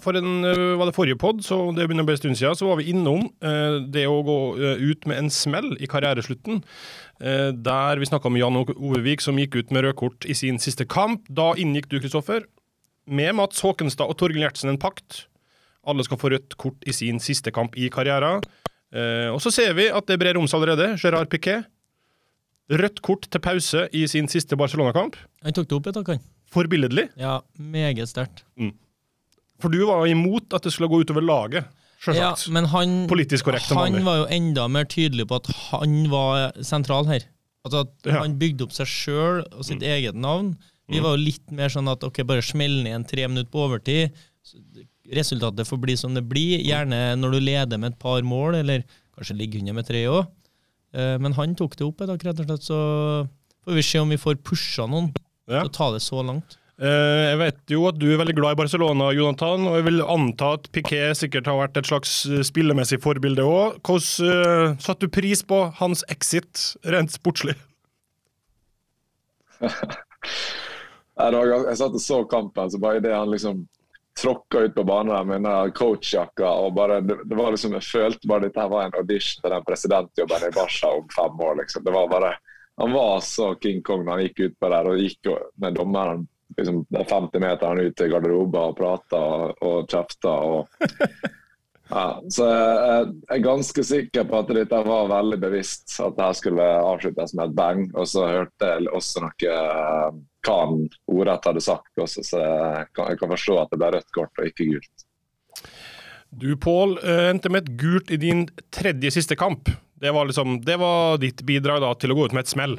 for 0.03 0.17
en, 0.19 0.45
eh, 0.45 0.77
var 0.79 0.89
det 0.89 0.95
forrige 0.97 1.19
pod, 1.21 1.43
så 1.47 1.59
det 1.77 1.87
begynner 1.87 2.07
å 2.07 2.09
bli 2.09 2.17
en 2.17 2.23
stund 2.23 2.39
siden, 2.39 2.59
så 2.59 2.69
var 2.69 2.79
vi 2.81 2.91
innom 2.93 3.27
eh, 3.43 3.79
det 3.93 4.07
å 4.09 4.21
gå 4.27 4.39
eh, 4.59 4.83
ut 4.91 5.07
med 5.11 5.21
en 5.21 5.31
smell 5.35 5.73
i 5.81 5.89
karriereslutten. 5.91 6.63
Eh, 7.21 7.51
der 7.53 8.01
vi 8.01 8.09
snakka 8.09 8.33
med 8.33 8.43
Jan 8.43 8.59
Ovevik, 8.63 9.25
som 9.25 9.39
gikk 9.41 9.59
ut 9.59 9.75
med 9.75 9.85
rødt 9.85 10.01
kort 10.01 10.27
i 10.29 10.37
sin 10.39 10.61
siste 10.63 10.87
kamp. 10.89 11.27
Da 11.29 11.53
inngikk 11.61 11.91
du, 11.91 11.99
Kristoffer, 12.01 12.47
med 13.11 13.35
Mats 13.39 13.61
Håkenstad 13.65 14.09
og 14.09 14.19
Torgill 14.21 14.45
Gjertsen 14.47 14.73
en 14.73 14.81
pakt. 14.81 15.25
Alle 15.89 16.05
skal 16.07 16.21
få 16.21 16.33
rødt 16.33 16.57
kort 16.61 16.89
i 16.89 16.95
sin 16.97 17.21
siste 17.23 17.53
kamp 17.55 17.77
i 17.77 17.89
karrieren. 17.93 18.45
Eh, 18.91 19.29
og 19.31 19.41
så 19.45 19.53
ser 19.55 19.75
vi 19.79 19.89
at 19.93 20.09
det 20.11 20.19
brer 20.21 20.39
om 20.41 20.49
seg 20.51 20.61
allerede. 20.61 20.95
Gerard 21.01 21.31
Piquet. 21.33 21.69
Rødt 22.71 23.01
kort 23.03 23.27
til 23.27 23.43
pause 23.43 23.89
i 23.97 24.05
sin 24.11 24.29
siste 24.31 24.59
Barcelona-kamp. 24.59 25.17
Han 25.43 25.57
tok 25.57 25.67
det 25.71 25.77
opp 25.79 25.89
et 25.91 25.97
tak, 25.99 26.13
han. 26.15 26.23
Forbilledlig. 26.51 27.09
Ja, 27.19 27.41
meget 27.59 28.11
sterkt. 28.11 28.45
Mm. 28.59 28.75
For 29.61 29.73
du 29.73 29.83
var 29.89 30.05
jo 30.05 30.17
imot 30.17 30.57
at 30.57 30.67
det 30.67 30.73
skulle 30.75 30.91
gå 30.93 31.03
utover 31.05 31.25
laget. 31.25 31.69
Ja, 32.17 32.33
men 32.49 32.65
han, 32.73 33.03
Politisk 33.11 33.45
korrekt 33.45 33.69
han 33.77 33.99
var 34.07 34.23
jo 34.23 34.29
enda 34.33 34.65
mer 34.73 34.87
tydelig 34.89 35.27
på 35.29 35.37
at 35.37 35.51
han 35.69 35.99
var 36.09 36.55
sentral 36.65 37.05
her. 37.11 37.27
Altså 37.67 37.83
at 37.85 38.09
ja. 38.09 38.23
Han 38.23 38.39
bygde 38.41 38.65
opp 38.65 38.73
seg 38.73 38.89
sjøl 38.89 39.43
og 39.45 39.67
sitt 39.69 39.83
mm. 39.83 39.89
eget 39.91 40.17
navn. 40.17 40.55
Vi 40.89 40.97
mm. 40.97 41.05
var 41.05 41.17
jo 41.17 41.25
litt 41.27 41.53
mer 41.55 41.73
sånn 41.73 41.91
at 41.93 42.05
ok, 42.07 42.23
bare 42.29 42.45
smell 42.45 42.81
ned 42.87 42.97
en 42.97 43.07
tre 43.09 43.27
minutter 43.29 43.51
på 43.53 43.67
overtid. 43.67 44.17
Resultatet 45.13 45.69
får 45.69 45.81
bli 45.83 45.97
som 46.01 46.17
det 46.17 46.25
blir. 46.31 46.63
Gjerne 46.65 47.19
når 47.21 47.37
du 47.37 47.41
leder 47.45 47.83
med 47.83 47.93
et 47.93 48.01
par 48.01 48.25
mål, 48.25 48.63
eller 48.63 48.87
kanskje 49.17 49.37
ligger 49.37 49.61
under 49.61 49.77
med 49.77 49.91
tre 49.91 50.07
òg. 50.09 50.23
Eh, 50.97 51.17
men 51.23 51.37
han 51.37 51.53
tok 51.59 51.77
det 51.77 51.87
opp 51.87 52.01
et 52.01 52.11
tak, 52.15 52.25
rett 52.27 52.41
og 52.41 52.49
slett. 52.49 52.67
Så 52.67 52.81
får 53.67 53.77
vi 53.77 53.87
se 53.87 54.01
om 54.01 54.17
vi 54.17 54.21
får 54.21 54.41
pusha 54.47 54.89
noen 54.89 55.13
ja. 55.51 55.61
til 55.61 55.69
å 55.69 55.77
ta 55.77 55.91
det 55.95 56.03
så 56.07 56.25
langt. 56.25 56.57
Eh, 56.81 57.23
jeg 57.29 57.37
vet 57.43 57.73
jo 57.75 57.83
at 57.91 57.99
du 58.01 58.07
er 58.09 58.17
veldig 58.23 58.35
glad 58.39 58.55
i 58.55 58.59
Barcelona, 58.63 59.11
Jonathan, 59.13 59.67
og 59.69 59.75
jeg 59.77 59.85
vil 59.91 60.01
anta 60.01 60.55
at 60.57 60.69
Piquet 60.73 61.19
sikkert 61.19 61.51
har 61.51 61.59
vært 61.59 61.77
et 61.77 61.91
slags 61.91 62.23
eh, 62.25 62.41
spillemessig 62.47 63.03
forbilde 63.05 63.45
òg. 63.45 63.77
Hvordan 63.85 64.71
uh, 64.73 64.79
satte 64.81 65.05
du 65.05 65.13
pris 65.13 65.45
på 65.45 65.59
hans 65.77 66.07
exit, 66.09 66.71
rent 66.89 67.13
sportslig? 67.13 67.59
jeg 71.21 71.77
satt 71.77 71.93
og 71.93 72.01
så 72.01 72.23
kampen, 72.33 72.73
så 72.73 72.81
bare 72.81 73.03
idet 73.03 73.13
han 73.13 73.29
liksom 73.29 73.61
tråkka 74.17 74.65
ut 74.65 74.75
på 74.75 74.87
banen 74.89 75.29
med 75.29 75.45
den 75.45 75.77
coachjakka 75.77 76.49
og 76.65 76.73
bare, 76.81 77.03
det, 77.05 77.21
var 77.37 77.53
liksom, 77.53 77.77
Jeg 77.77 77.89
følte 77.91 78.29
bare 78.29 78.49
dette 78.49 78.69
var 78.73 78.89
en 78.89 78.99
audition 79.03 79.45
til 79.45 79.53
den 79.53 79.69
presidentjobben 79.69 80.49
i 80.49 80.53
Barca 80.57 80.97
om 80.97 81.07
fem 81.13 81.45
år. 81.45 81.61
liksom. 81.61 81.85
Det 81.85 81.93
var 81.93 82.09
bare, 82.09 82.35
Han 82.81 82.93
var 82.97 83.21
så 83.21 83.55
King 83.61 83.85
Kong 83.85 84.07
når 84.07 84.13
han 84.17 84.29
gikk 84.31 84.47
ut 84.47 84.61
på 84.61 84.69
der 84.73 84.89
og 84.89 85.01
gikk 85.05 85.35
med 85.61 85.77
dommeren 85.77 86.29
liksom, 86.57 86.85
50 86.91 87.43
meter 87.43 87.83
ut 87.85 87.97
til 87.99 88.11
garderoben 88.13 88.71
og 88.71 88.79
prater 88.79 89.55
og, 89.61 89.95
og 89.95 90.69
ja, 91.91 92.07
så 92.31 92.49
jeg, 92.49 93.13
er 93.35 93.45
ganske 93.45 93.85
sikker 93.85 94.27
på 94.31 94.41
at 94.41 94.55
dette 94.57 94.83
var 94.87 95.11
veldig 95.11 95.41
bevisst, 95.43 95.93
at 96.01 96.17
det 96.19 96.33
skulle 96.39 96.67
avsluttes 96.81 97.35
med 97.35 97.51
et 97.51 97.57
bang. 97.59 97.87
Og 97.95 98.09
så 98.09 98.27
hørte 98.29 98.73
jeg 98.75 98.91
også 98.95 99.25
noe 99.27 99.55
hva 100.41 100.57
han 100.65 100.87
ordrett 101.11 101.47
hadde 101.51 101.63
sagt 101.65 102.01
også, 102.01 102.25
så 102.25 102.41
jeg 102.41 102.91
kan, 102.97 103.11
jeg 103.13 103.21
kan 103.21 103.33
forstå 103.35 103.57
at 103.61 103.73
det 103.73 103.81
ble 103.83 103.91
rødt 103.97 104.15
kort 104.17 104.41
og 104.41 104.49
ikke 104.49 104.71
gult. 104.73 105.07
Du 106.31 106.55
Pål 106.57 106.95
eh, 107.03 107.27
endte 107.33 107.51
med 107.51 107.67
et 107.67 107.77
gult 107.81 108.11
i 108.15 108.19
din 108.21 108.47
tredje 108.73 109.11
siste 109.19 109.37
kamp. 109.37 109.69
Det 110.01 110.13
var, 110.15 110.31
liksom, 110.31 110.61
det 110.65 110.79
var 110.81 111.19
ditt 111.21 111.43
bidrag 111.45 111.83
da, 111.83 111.91
til 111.99 112.15
å 112.15 112.17
gå 112.17 112.29
ut 112.31 112.37
med 112.37 112.47
et 112.47 112.53
smell. 112.53 112.79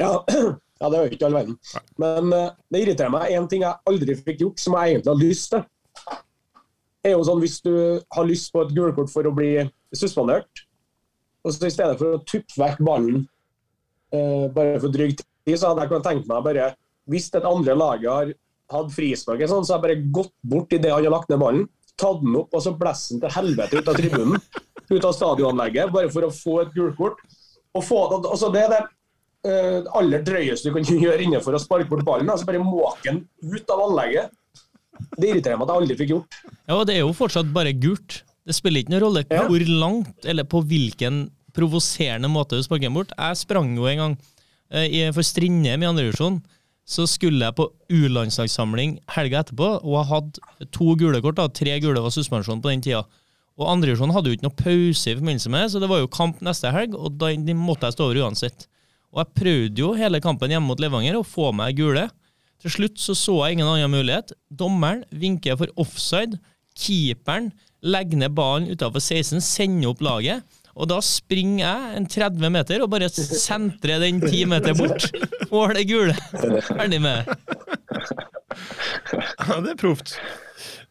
Ja, 0.00 0.22
Ja, 0.76 0.90
det 0.92 0.98
er 0.98 1.06
jo 1.06 1.16
ikke 1.16 1.28
all 1.28 1.36
verden. 1.38 1.56
Men 2.00 2.32
uh, 2.34 2.52
det 2.72 2.82
irriterer 2.82 3.12
meg. 3.12 3.32
En 3.32 3.48
ting 3.50 3.64
jeg 3.64 3.90
aldri 3.90 4.16
fikk 4.18 4.42
gjort, 4.44 4.60
som 4.60 4.76
jeg 4.76 4.96
egentlig 4.96 5.12
har 5.12 5.22
lyst 5.22 5.54
til, 5.54 5.64
er 7.06 7.14
jo 7.14 7.26
sånn 7.26 7.42
hvis 7.42 7.60
du 7.64 7.72
har 8.16 8.26
lyst 8.28 8.52
på 8.52 8.64
et 8.64 8.74
gulkort 8.76 9.12
for 9.12 9.28
å 9.28 9.34
bli 9.34 9.52
suspendert, 9.94 10.66
og 11.46 11.54
så 11.54 11.68
i 11.68 11.72
stedet 11.72 11.94
for 12.00 12.16
å 12.16 12.22
tuppe 12.26 12.58
vekk 12.58 12.82
ballen 12.84 13.22
uh, 13.22 14.46
bare 14.52 14.80
for 14.82 14.92
dryg 14.92 15.14
tid, 15.16 15.54
så 15.54 15.70
hadde 15.70 15.84
jeg 15.84 15.92
kunnet 15.92 16.08
tenkt 16.08 16.26
meg 16.26 16.42
bare 16.42 16.72
Hvis 17.06 17.28
et 17.30 17.46
andre 17.46 17.76
laget 17.78 18.10
har 18.10 18.32
hatt 18.74 18.90
frispark, 18.90 19.44
sånn, 19.46 19.62
så 19.62 19.76
har 19.76 19.78
jeg 19.78 19.86
bare 19.86 20.12
gått 20.18 20.34
bort 20.42 20.72
idet 20.74 20.90
han 20.90 21.04
har 21.06 21.14
lagt 21.14 21.30
ned 21.30 21.38
ballen, 21.38 21.68
tatt 21.94 22.18
den 22.24 22.34
opp 22.40 22.54
og 22.56 22.64
så 22.64 22.72
blåst 22.74 23.12
den 23.12 23.22
til 23.22 23.34
helvete 23.36 23.78
ut 23.78 23.90
av 23.92 24.00
tribunen, 24.00 24.42
ut 24.90 25.06
av 25.06 25.14
stadionanlegget, 25.14 25.92
bare 25.94 26.10
for 26.10 26.26
å 26.26 26.32
få 26.34 26.56
et 26.64 26.74
gulkort. 26.74 27.22
Og 27.76 27.84
få, 27.84 28.00
altså 28.18 28.50
det 28.50 28.64
er 28.66 28.88
det 29.46 29.86
uh, 29.86 29.90
aller 29.98 30.24
drøyeste 30.26 30.68
du 30.68 30.76
kan 30.76 30.86
gjøre 31.06 31.22
innenfor 31.26 31.56
å 31.56 31.62
sparke 31.62 31.88
bort 31.90 32.06
ballen. 32.06 32.30
altså 32.32 32.48
Bare 32.48 32.62
måke 32.62 33.08
den 33.08 33.22
ut 33.46 33.72
av 33.72 33.84
anlegget. 33.88 34.34
Det 35.16 35.30
irriterer 35.30 35.58
meg 35.58 35.66
at 35.66 35.72
jeg 35.72 35.82
aldri 35.82 35.98
fikk 35.98 36.14
gjort. 36.14 36.38
Ja, 36.66 36.78
og 36.78 36.86
Det 36.88 36.96
er 36.96 37.04
jo 37.04 37.16
fortsatt 37.16 37.52
bare 37.54 37.74
gult. 37.76 38.22
Det 38.46 38.54
spiller 38.54 38.82
ikke 38.82 38.94
noen 38.94 39.04
rolle 39.04 39.24
ja. 39.26 39.44
hvor 39.48 39.62
langt 39.66 40.28
eller 40.28 40.46
på 40.46 40.62
hvilken 40.70 41.26
provoserende 41.56 42.30
måte 42.30 42.58
du 42.58 42.64
sparker 42.64 42.88
den 42.88 42.96
bort. 42.96 43.14
Jeg 43.16 43.40
sprang 43.40 43.72
jo 43.76 43.88
en 43.90 44.02
gang 44.02 44.18
uh, 44.18 45.10
for 45.16 45.26
Strindheim 45.26 45.84
i 45.84 45.90
andredivisjon. 45.90 46.40
Så 46.86 47.02
skulle 47.10 47.42
jeg 47.42 47.56
på 47.58 47.64
U-landslagssamling 47.90 49.00
helga 49.10 49.40
etterpå, 49.42 49.72
og 49.82 49.94
jeg 49.96 50.08
hadde 50.12 50.68
to 50.70 50.92
gule 50.94 51.18
kort. 51.24 51.40
da, 51.40 51.48
Tre 51.50 51.80
gule 51.82 52.02
var 52.04 52.14
suspensjon 52.14 52.62
på 52.62 52.70
den 52.70 52.84
tida. 52.84 53.02
Og 53.56 53.70
andredivisjon 53.72 54.12
hadde 54.14 54.30
jo 54.30 54.36
ikke 54.36 54.46
noe 54.46 54.58
pause 54.60 55.10
i 55.10 55.16
forbindelse 55.16 55.50
med 55.52 55.72
så 55.72 55.80
det 55.82 55.88
var 55.90 56.02
jo 56.02 56.12
kamp 56.12 56.42
neste 56.44 56.70
helg, 56.74 56.94
og 56.94 57.16
da 57.18 57.32
måtte 57.56 57.88
jeg 57.88 57.96
stå 57.96 58.06
over 58.06 58.20
uansett. 58.26 58.68
Og 59.16 59.22
jeg 59.22 59.36
prøvde 59.40 59.80
jo 59.80 59.94
hele 59.96 60.20
kampen 60.20 60.52
hjemme 60.52 60.68
mot 60.68 60.80
Levanger 60.82 61.16
å 61.16 61.24
få 61.24 61.48
meg 61.56 61.78
gule. 61.78 62.04
Til 62.60 62.72
slutt 62.72 63.00
så, 63.00 63.14
så 63.16 63.38
jeg 63.46 63.56
ingen 63.56 63.70
annen 63.70 63.92
mulighet. 63.92 64.34
Dommeren 64.52 65.06
vinker 65.08 65.56
for 65.56 65.72
offside. 65.80 66.36
Keeperen 66.76 67.48
legger 67.80 68.20
ned 68.20 68.34
ballen 68.36 68.68
utafor 68.68 69.00
16, 69.00 69.40
sender 69.40 69.94
opp 69.94 70.04
laget. 70.04 70.44
Og 70.76 70.90
da 70.90 70.98
springer 71.00 71.62
jeg 71.64 71.96
en 71.96 72.08
30 72.12 72.52
meter 72.52 72.84
og 72.84 72.90
bare 72.92 73.08
sentrer 73.08 74.02
den 74.04 74.20
10 74.20 74.50
meter 74.52 74.76
bort. 74.76 75.08
Får 75.48 75.72
det 75.78 75.86
gule. 75.88 76.16
Ferdig 76.68 77.00
med. 77.00 77.32
Ja, 79.40 79.56
det 79.64 79.72
er 79.72 79.80
proft. 79.80 80.18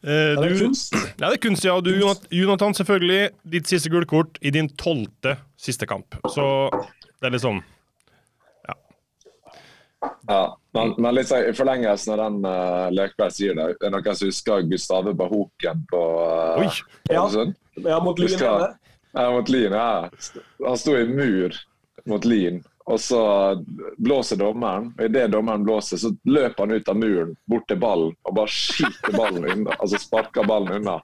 Eh, 0.05 0.33
du, 0.37 0.49
ja, 0.49 1.29
det 1.29 1.35
er 1.35 1.41
kunst, 1.45 1.65
ja. 1.65 1.77
Og 1.77 1.85
du, 1.85 1.93
Jonathan, 2.33 2.73
selvfølgelig. 2.77 3.29
Ditt 3.53 3.69
siste 3.69 3.93
gullkort 3.93 4.41
i 4.41 4.53
din 4.53 4.71
tolvte 4.81 5.37
siste 5.61 5.85
kamp. 5.89 6.17
Så 6.33 6.45
det 7.21 7.29
er 7.29 7.37
litt 7.37 7.45
sånn 7.45 7.61
Ja, 10.27 10.41
men, 10.75 10.93
men 10.97 11.15
litt 11.15 11.29
sånn, 11.29 11.45
i 11.49 11.53
forlengelsen 11.55 12.15
av 12.15 12.21
den 12.23 12.39
uh, 12.47 12.87
Løkberg 12.93 13.33
sier 13.35 13.57
det, 13.57 13.67
er 13.75 13.83
det 13.85 13.91
noen 13.93 14.17
som 14.17 14.29
husker 14.29 14.65
Gustave 14.69 15.13
Bahoken 15.17 15.85
på 15.91 16.01
uh! 16.23 16.81
Ja. 17.09 17.27
Ja, 17.75 17.99
mot 17.99 18.19
Lyn. 18.19 18.39
Ja, 18.39 19.31
mot 19.31 19.49
Lyn, 19.49 19.73
ja. 19.73 20.09
Han 20.67 20.77
sto 20.77 20.95
i 20.97 21.07
mur 21.07 21.55
mot 22.05 22.25
Lyn, 22.25 22.61
og 22.85 22.99
så 22.99 23.21
blåser 23.97 24.39
dommeren. 24.39 24.91
Og 24.97 25.05
idet 25.07 25.27
dommeren 25.33 25.65
blåser, 25.65 25.99
så 25.99 26.11
løper 26.23 26.65
han 26.65 26.75
ut 26.75 26.89
av 26.91 26.99
muren, 26.99 27.35
bort 27.49 27.67
til 27.71 27.79
ballen, 27.81 28.15
og 28.23 28.35
bare 28.37 28.51
skyter 28.51 29.15
ballen 29.17 29.47
unna. 29.47 29.75
Altså 29.79 29.99
sparker 30.01 30.47
ballen 30.47 30.79
unna. 30.79 30.99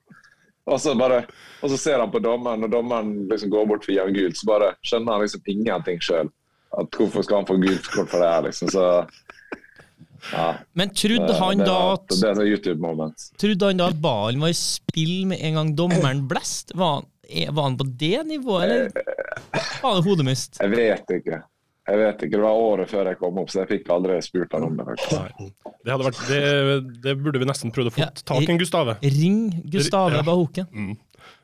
Og 0.70 0.78
så, 0.80 0.94
bare, 0.96 1.24
og 1.62 1.72
så 1.74 1.78
ser 1.80 2.00
han 2.00 2.12
på 2.14 2.22
dommeren, 2.22 2.64
og 2.64 2.72
dommeren 2.72 3.16
liksom 3.32 3.50
går 3.52 3.66
bort 3.72 3.88
for 3.88 3.98
en 3.98 4.14
gul 4.14 4.28
gult, 4.28 4.38
så 4.38 4.48
bare 4.52 4.70
skjønner 4.86 5.16
han 5.16 5.26
liksom 5.26 5.50
ingenting 5.56 6.04
sjøl. 6.06 6.30
Hvorfor 6.72 7.24
skal 7.26 7.42
han 7.42 7.48
få 7.50 7.58
gult 7.62 7.88
kort 7.92 8.10
for 8.14 8.22
det 8.24 8.30
her, 8.32 8.46
liksom. 8.48 8.70
Så 8.72 8.86
ja. 10.32 10.48
Men 10.78 10.92
trodde 10.94 11.34
han 11.40 11.64
da 11.66 11.78
at 11.96 12.12
Det 12.14 12.30
er 12.30 12.42
YouTube-moment. 12.46 13.24
Trodde 13.42 13.72
han 13.72 13.80
da 13.82 13.88
at 13.92 14.02
ballen 14.04 14.44
var 14.44 14.54
i 14.54 14.58
spill 14.58 15.26
med 15.32 15.42
en 15.42 15.58
gang 15.58 15.72
dommeren 15.78 16.22
blest? 16.30 16.76
Var 16.78 17.00
han, 17.00 17.08
var 17.56 17.64
han 17.70 17.78
på 17.80 17.88
det 18.00 18.20
nivået, 18.30 18.64
eller 18.68 18.92
var 19.82 19.98
det 19.98 20.06
hodemist? 20.06 20.62
Jeg 20.62 20.72
vet 20.76 21.16
ikke. 21.18 21.42
Jeg 21.90 21.98
vet 21.98 22.22
ikke, 22.24 22.38
Det 22.38 22.44
var 22.46 22.60
året 22.62 22.90
før 22.92 23.08
jeg 23.10 23.18
kom 23.20 23.40
opp, 23.42 23.50
så 23.52 23.64
jeg 23.64 23.72
fikk 23.72 23.90
aldri 23.92 24.20
spurt 24.24 24.54
han 24.54 24.68
om 24.68 24.76
det. 24.78 24.86
faktisk. 24.92 25.16
Nei. 25.18 25.48
Det, 25.82 25.90
hadde 25.92 26.06
vært, 26.06 26.20
det, 26.30 26.42
det 27.04 27.16
burde 27.24 27.42
vi 27.42 27.48
nesten 27.50 27.74
prøvd 27.74 27.90
å 27.90 27.94
få 27.96 28.04
Ja, 28.04 28.12
tak 28.22 28.44
i, 28.46 28.50
en 28.54 28.62
Gustave. 28.62 28.96
Ring 29.02 29.40
Gustave 29.74 30.22
Ja. 30.22 30.26
Bahoken. 30.28 30.70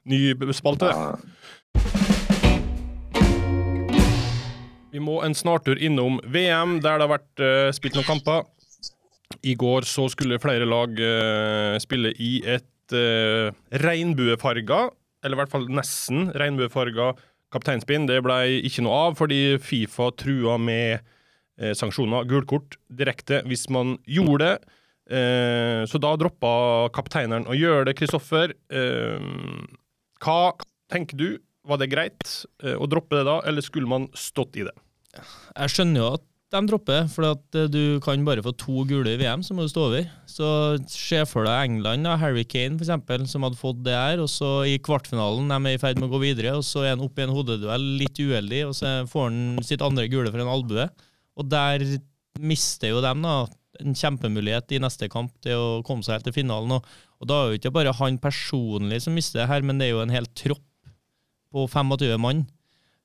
Ny 0.08 0.22
spalte. 0.56 0.92
Ja. 0.94 1.18
Vi 4.92 5.02
må 5.04 5.18
en 5.26 5.36
snartur 5.36 5.80
innom 5.84 6.22
VM, 6.32 6.78
der 6.84 7.00
det 7.00 7.06
har 7.08 7.12
vært 7.18 7.44
uh, 7.44 7.70
spilt 7.76 7.98
noen 7.98 8.08
kamper. 8.08 8.46
I 9.44 9.56
går 9.60 9.86
så 9.88 10.08
skulle 10.12 10.40
flere 10.40 10.68
lag 10.68 10.94
uh, 10.96 11.76
spille 11.84 12.14
i 12.24 12.38
et 12.48 12.96
uh, 12.96 13.52
regnbuefarga, 13.84 14.86
eller 15.24 15.36
i 15.36 15.42
hvert 15.42 15.52
fall 15.52 15.68
nesten 15.72 16.30
regnbuefarga 16.40 17.12
kapteinspinn. 17.54 18.08
Det 18.08 18.22
ble 18.24 18.40
ikke 18.68 18.86
noe 18.86 19.04
av, 19.10 19.20
fordi 19.20 19.58
Fifa 19.64 20.10
trua 20.16 20.56
med 20.62 21.04
uh, 21.04 21.74
sanksjoner, 21.76 22.28
gulkort, 22.30 22.80
direkte 22.88 23.44
hvis 23.48 23.68
man 23.74 23.98
gjorde 24.08 24.46
det. 24.46 24.56
Uh, 25.08 25.84
så 25.88 26.00
da 26.00 26.16
droppa 26.20 26.54
kapteineren 26.96 27.48
å 27.52 27.58
gjøre 27.58 27.90
det, 27.90 27.98
Kristoffer. 28.00 28.56
Hva 30.24 30.40
tenker 30.92 31.20
du? 31.20 31.30
Var 31.68 31.82
det 31.82 31.92
greit 31.92 32.32
eh, 32.64 32.78
å 32.78 32.88
droppe 32.90 33.20
det 33.20 33.28
da, 33.28 33.42
eller 33.48 33.66
skulle 33.66 33.90
man 33.90 34.08
stått 34.18 34.60
i 34.60 34.66
det? 34.68 34.76
Jeg 35.18 35.74
skjønner 35.74 36.04
jo 36.04 36.10
at 36.18 36.26
de 36.56 36.62
dropper, 36.64 37.08
for 37.12 37.28
at 37.28 37.58
eh, 37.60 37.68
du 37.68 38.00
kan 38.04 38.24
bare 38.28 38.44
få 38.46 38.54
to 38.56 38.86
gule 38.88 39.12
i 39.12 39.20
VM, 39.20 39.44
så 39.44 39.56
må 39.56 39.66
du 39.66 39.72
stå 39.72 39.88
over. 39.90 40.08
Så 40.32 40.50
se 40.92 41.20
for 41.28 41.48
deg 41.48 41.74
England, 41.74 42.08
da, 42.08 42.16
Harry 42.22 42.46
Kane 42.48 42.80
f.eks., 42.80 43.34
som 43.34 43.44
hadde 43.44 43.60
fått 43.60 43.84
det 43.84 43.98
her. 43.98 44.24
Og 44.24 44.32
så 44.32 44.52
i 44.70 44.78
kvartfinalen, 44.84 45.52
de 45.52 45.60
er 45.60 45.76
i 45.76 45.82
ferd 45.82 46.00
med 46.00 46.08
å 46.08 46.14
gå 46.16 46.24
videre, 46.24 46.56
og 46.56 46.64
så 46.68 46.86
er 46.86 46.96
han 46.96 47.04
oppe 47.04 47.24
i 47.24 47.28
en 47.28 47.36
hodeduell, 47.36 47.92
litt 48.00 48.22
uheldig, 48.22 48.64
og 48.70 48.78
så 48.80 49.00
får 49.12 49.28
han 49.28 49.68
sitt 49.68 49.84
andre 49.84 50.08
gule 50.12 50.32
for 50.32 50.44
en 50.44 50.54
albue. 50.56 50.88
Og 51.38 51.52
der 51.52 51.84
mister 52.40 52.94
jo 52.94 53.04
dem 53.04 53.26
da 53.26 53.42
en 53.82 53.98
kjempemulighet 53.98 54.72
i 54.74 54.80
neste 54.82 55.10
kamp 55.12 55.36
til 55.44 55.60
å 55.60 55.68
komme 55.86 56.06
seg 56.06 56.18
helt 56.18 56.30
til 56.30 56.38
finalen. 56.40 56.78
Og, 56.80 56.88
og 57.22 57.30
da 57.30 57.42
er 57.42 57.52
jo 57.52 57.60
ikke 57.60 57.76
bare 57.76 57.94
han 58.00 58.18
personlig 58.22 59.04
som 59.04 59.18
mister 59.18 59.44
det 59.44 59.52
her, 59.52 59.66
men 59.68 59.82
det 59.82 59.90
er 59.90 59.98
jo 59.98 60.06
en 60.06 60.16
hel 60.16 60.30
tropp 60.38 60.64
på 61.58 61.66
25 61.74 62.22
mann 62.22 62.46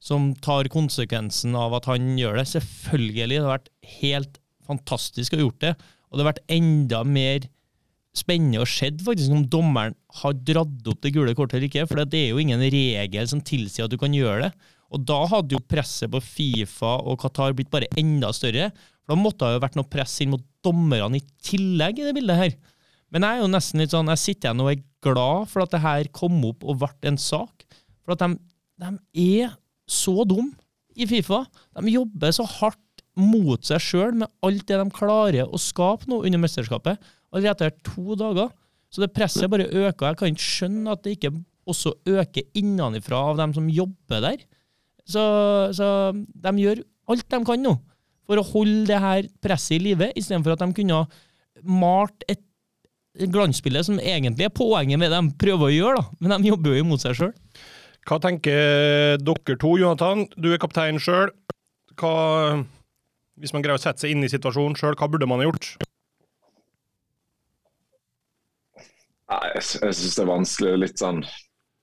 som 0.03 0.33
tar 0.43 0.71
konsekvensen 0.73 1.55
av 1.59 1.77
at 1.79 1.87
han 1.91 2.15
gjør 2.19 2.41
det. 2.41 2.49
Selvfølgelig, 2.53 3.29
det 3.31 3.43
har 3.45 3.55
vært 3.55 3.73
helt 4.01 4.39
fantastisk 4.67 5.35
å 5.35 5.39
ha 5.39 5.45
gjort 5.47 5.61
det, 5.63 5.75
og 6.11 6.19
det 6.19 6.25
har 6.25 6.33
vært 6.33 6.55
enda 6.57 7.03
mer 7.07 7.49
spennende 8.13 8.61
å 8.61 8.69
skjedd 8.69 9.01
faktisk 9.07 9.33
om 9.33 9.47
dommeren 9.49 9.95
har 10.21 10.35
dratt 10.37 10.89
opp 10.91 11.01
det 11.05 11.15
gule 11.15 11.33
kortet 11.37 11.57
eller 11.57 11.71
ikke, 11.71 11.87
for 11.89 12.03
det 12.05 12.19
er 12.19 12.35
jo 12.35 12.43
ingen 12.43 12.61
regel 12.61 13.29
som 13.31 13.41
tilsier 13.41 13.87
at 13.87 13.93
du 13.95 13.99
kan 14.01 14.13
gjøre 14.13 14.49
det. 14.49 14.53
Og 14.93 15.07
da 15.09 15.23
hadde 15.31 15.57
jo 15.57 15.65
presset 15.65 16.11
på 16.13 16.21
Fifa 16.21 16.99
og 17.09 17.17
Qatar 17.23 17.55
blitt 17.57 17.73
bare 17.73 17.89
enda 17.97 18.29
større, 18.37 18.69
for 19.03 19.15
da 19.15 19.23
måtte 19.23 19.49
det 19.49 19.57
jo 19.57 19.65
vært 19.65 19.79
noe 19.79 19.91
press 19.95 20.19
inn 20.21 20.35
mot 20.35 20.45
dommerne 20.65 21.19
i 21.19 21.25
tillegg 21.47 22.03
i 22.03 22.11
det 22.11 22.17
bildet 22.19 22.43
her. 22.43 22.53
Men 23.13 23.25
jeg 23.25 23.39
er 23.39 23.43
jo 23.43 23.53
nesten 23.55 23.83
litt 23.83 23.95
sånn, 23.95 24.13
jeg 24.13 24.21
sitter 24.21 24.51
igjen 24.51 24.65
og 24.65 24.71
er 24.73 24.85
glad 25.05 25.49
for 25.53 25.65
at 25.65 25.73
det 25.73 25.83
her 25.85 26.13
kom 26.17 26.37
opp 26.49 26.65
og 26.69 26.79
ble 26.81 27.11
en 27.11 27.21
sak, 27.21 27.65
for 28.03 28.15
at 28.15 28.25
de, 28.25 28.39
de 28.83 28.93
er 29.43 29.53
så 29.91 30.25
dum 30.29 30.51
i 30.97 31.07
Fifa. 31.09 31.45
De 31.79 31.95
jobber 31.95 32.35
så 32.35 32.47
hardt 32.59 32.79
mot 33.19 33.61
seg 33.67 33.83
sjøl 33.83 34.17
med 34.23 34.31
alt 34.45 34.65
det 34.69 34.79
de 34.81 34.95
klarer 34.95 35.49
å 35.49 35.61
skape 35.61 36.09
nå 36.09 36.23
under 36.25 36.41
mesterskapet. 36.41 37.01
Allerede 37.33 37.69
etter 37.69 37.93
to 37.93 38.17
dager. 38.19 38.53
Så 38.93 39.01
det 39.05 39.13
presset 39.17 39.51
bare 39.53 39.69
øker. 39.69 40.11
Jeg 40.11 40.19
kan 40.21 40.33
ikke 40.33 40.45
skjønne 40.45 40.95
at 40.95 41.05
det 41.05 41.17
ikke 41.17 41.33
også 41.69 41.95
øker 42.09 42.59
innenfra 42.59 43.21
av 43.31 43.39
dem 43.41 43.55
som 43.57 43.71
jobber 43.73 44.25
der. 44.25 44.43
Så, 45.09 45.23
så 45.77 45.87
de 46.13 46.53
gjør 46.61 46.83
alt 47.11 47.29
de 47.29 47.41
kan 47.47 47.63
nå 47.63 47.77
for 48.29 48.39
å 48.39 48.47
holde 48.53 48.87
det 48.89 49.01
her 49.03 49.29
presset 49.43 49.77
i 49.77 49.83
live, 49.91 50.13
istedenfor 50.17 50.55
at 50.55 50.63
de 50.63 50.77
kunne 50.77 51.01
ha 51.03 51.63
malt 51.67 52.25
et 52.31 52.41
glansbilde 53.33 53.83
som 53.85 53.99
egentlig 54.01 54.47
er 54.47 54.55
poenget 54.55 55.01
med 55.01 55.11
det 55.13 55.19
de 55.19 55.35
prøver 55.43 55.69
å 55.69 55.75
gjøre, 55.75 56.01
da. 56.01 56.21
Men 56.23 56.37
de 56.39 56.53
jobber 56.53 56.73
jo 56.73 56.85
imot 56.85 57.03
seg 57.03 57.19
sjøl. 57.19 57.33
Hva 58.09 58.19
tenker 58.23 59.19
dere 59.23 59.59
to, 59.61 59.77
Jonathan? 59.79 60.27
Du 60.37 60.51
er 60.53 60.61
kaptein 60.63 60.99
sjøl. 61.03 61.31
Hvis 63.39 63.55
man 63.55 63.65
greier 63.65 63.79
å 63.79 63.83
sette 63.83 64.05
seg 64.05 64.15
inn 64.15 64.27
i 64.27 64.33
situasjonen 64.33 64.79
sjøl, 64.79 64.97
hva 64.99 65.11
burde 65.11 65.29
man 65.31 65.43
ha 65.43 65.47
gjort? 65.51 65.75
Nei, 69.33 69.45
jeg, 69.55 69.63
jeg 69.85 69.97
syns 70.01 70.17
det 70.19 70.25
er 70.25 70.33
vanskelig. 70.33 70.75
Litt 70.83 71.01
sånn 71.01 71.23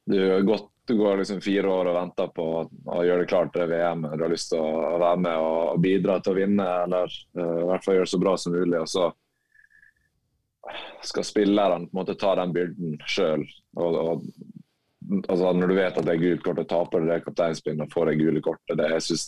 Du 0.10 0.20
gått 0.46 0.70
du 0.90 0.98
går 0.98 1.18
liksom 1.18 1.42
fire 1.42 1.70
år 1.70 1.86
og 1.92 1.96
venter 2.00 2.30
på 2.34 2.44
å 2.66 3.02
gjøre 3.06 3.22
det 3.22 3.30
klart 3.30 3.52
til 3.54 3.68
VM. 3.70 4.08
Du 4.10 4.24
har 4.24 4.32
lyst 4.32 4.50
til 4.50 4.64
å 4.64 4.96
være 4.98 5.20
med 5.22 5.42
og 5.46 5.82
bidra 5.84 6.16
til 6.18 6.34
å 6.34 6.38
vinne, 6.40 6.66
eller 6.88 7.12
uh, 7.38 7.60
i 7.62 7.68
hvert 7.70 7.86
fall 7.86 8.00
gjøre 8.00 8.08
det 8.08 8.14
så 8.16 8.22
bra 8.24 8.34
som 8.42 8.56
mulig. 8.58 8.80
Og 8.80 8.90
så 8.90 9.04
skal 11.06 11.28
spillerne 11.30 11.86
på 11.86 11.94
en 11.94 12.00
måte 12.00 12.18
ta 12.18 12.34
den 12.40 12.56
byrden 12.58 12.98
sjøl. 13.06 13.46
Og, 13.78 14.00
og, 14.02 14.26
altså, 15.18 15.54
når 15.54 15.72
du 15.72 15.76
vet 15.78 15.98
at 15.98 16.06
det 16.06 16.14
er 16.16 16.24
gult 16.24 16.46
kort, 16.46 16.62
og 16.62 16.70
taper 16.70 17.08
det 17.08 17.24
kapteinspinnet 17.26 17.88
og 17.88 17.94
får 17.94 18.12
det 18.12 18.20
gule 18.22 18.44
kortet 18.46 18.78
det, 18.80 18.90
jeg, 18.96 19.06
synes 19.10 19.26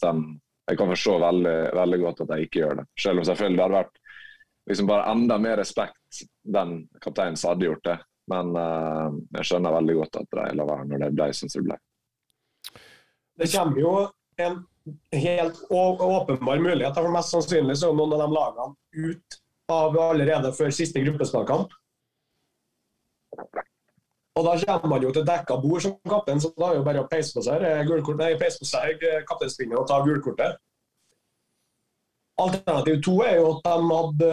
jeg 0.70 0.78
kan 0.80 0.94
forstå 0.94 1.18
veldig, 1.20 1.58
veldig 1.76 2.00
godt 2.06 2.24
at 2.24 2.34
jeg 2.36 2.48
ikke 2.48 2.62
gjør 2.62 2.80
det. 2.82 2.86
Selv 3.00 3.22
om 3.22 3.28
selvfølgelig 3.28 3.58
det 3.58 3.66
hadde 3.66 3.80
vært 3.80 3.98
liksom 4.70 4.90
bare 4.92 5.12
enda 5.12 5.38
mer 5.42 5.58
respekt 5.60 6.22
den 6.58 6.76
kapteinen 7.04 7.40
som 7.40 7.54
hadde 7.54 7.68
gjort 7.68 7.86
det. 7.90 7.98
Men 8.32 8.54
uh, 8.56 9.10
jeg 9.40 9.50
skjønner 9.50 9.76
veldig 9.76 9.96
godt 9.98 10.20
at 10.22 10.36
de 10.38 10.48
la 10.60 10.68
være 10.70 10.88
når 10.88 11.04
det 11.04 11.12
ble 11.18 11.30
som 11.36 11.52
det 11.52 11.64
ble. 11.66 11.78
Det 13.42 13.50
kommer 13.52 13.82
jo 13.82 13.94
en 14.42 14.62
helt 15.18 15.60
åpenbar 15.70 16.62
mulighet. 16.62 16.96
For 16.96 17.14
mest 17.14 17.34
sannsynlig 17.34 17.78
så 17.82 17.90
er 17.90 17.98
noen 17.98 18.16
av 18.16 18.24
de 18.24 18.38
lagene 18.38 19.10
ut 19.10 19.40
av 19.72 19.98
allerede 20.04 20.54
før 20.56 20.74
siste 20.76 21.04
gruppespillkamp. 21.04 21.74
Og 24.40 24.46
da 24.48 24.54
kommer 24.64 24.94
man 24.94 25.04
jo 25.04 25.12
til 25.12 25.26
dekka 25.28 25.58
bord 25.60 25.84
som 25.84 25.98
kaptein, 26.08 26.40
så 26.40 26.54
da 26.56 26.70
er 26.70 26.78
det 26.78 26.80
jo 26.80 26.88
bare 26.88 27.04
å 27.04 27.10
peise 27.12 27.36
på 27.36 27.44
seg 27.44 27.66
eh, 27.68 27.82
nei, 28.20 28.30
peise 28.40 28.62
på 28.62 28.68
seg 28.70 29.04
eh, 29.04 29.24
kapteinspinnet 29.28 29.80
og 29.80 29.90
ta 29.90 30.00
gulkortet. 30.06 30.62
Alternativ 32.40 33.02
to 33.04 33.18
er 33.26 33.42
jo 33.42 33.50
at 33.52 33.68
de 33.68 33.90
hadde 33.92 34.32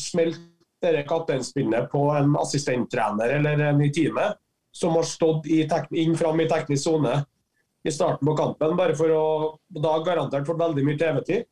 smelt 0.00 0.40
dette 0.84 1.04
kapteinspinnet 1.08 1.90
på 1.92 2.06
en 2.16 2.34
assistenttrener 2.40 3.36
eller 3.38 3.60
en 3.68 3.84
i 3.84 3.92
teamet 3.92 4.40
som 4.74 4.96
har 4.98 5.06
stått 5.06 5.46
inn 5.46 6.16
fram 6.18 6.40
i 6.42 6.48
teknisk 6.50 6.88
sone 6.88 7.14
i 7.84 7.92
starten 7.92 8.26
på 8.26 8.34
kampen, 8.36 8.76
bare 8.76 8.96
for 8.96 9.12
å 9.12 9.24
da 9.68 9.98
garantert 10.04 10.48
fått 10.48 10.60
veldig 10.60 10.84
mye 10.86 10.98
TV-tid. 10.98 11.44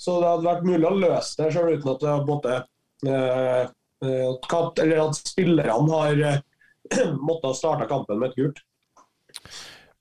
Så 0.00 0.16
det 0.20 0.30
hadde 0.32 0.48
vært 0.48 0.66
mulig 0.66 0.88
å 0.88 0.96
løse 0.96 1.36
det 1.38 1.50
selv 1.54 1.76
uten 1.76 1.92
at 1.92 2.02
det 2.02 2.14
måtte 2.26 2.54
eh, 2.56 3.12
eh, 3.12 3.66
at 4.04 4.82
eller 4.82 5.04
at 5.08 5.20
spillerne 5.20 5.92
har 5.92 6.24
eh, 6.30 6.42
måttet 7.28 7.58
starte 7.58 7.88
kampen 7.90 8.20
med 8.20 8.32
et 8.32 8.40
gult. 8.40 8.64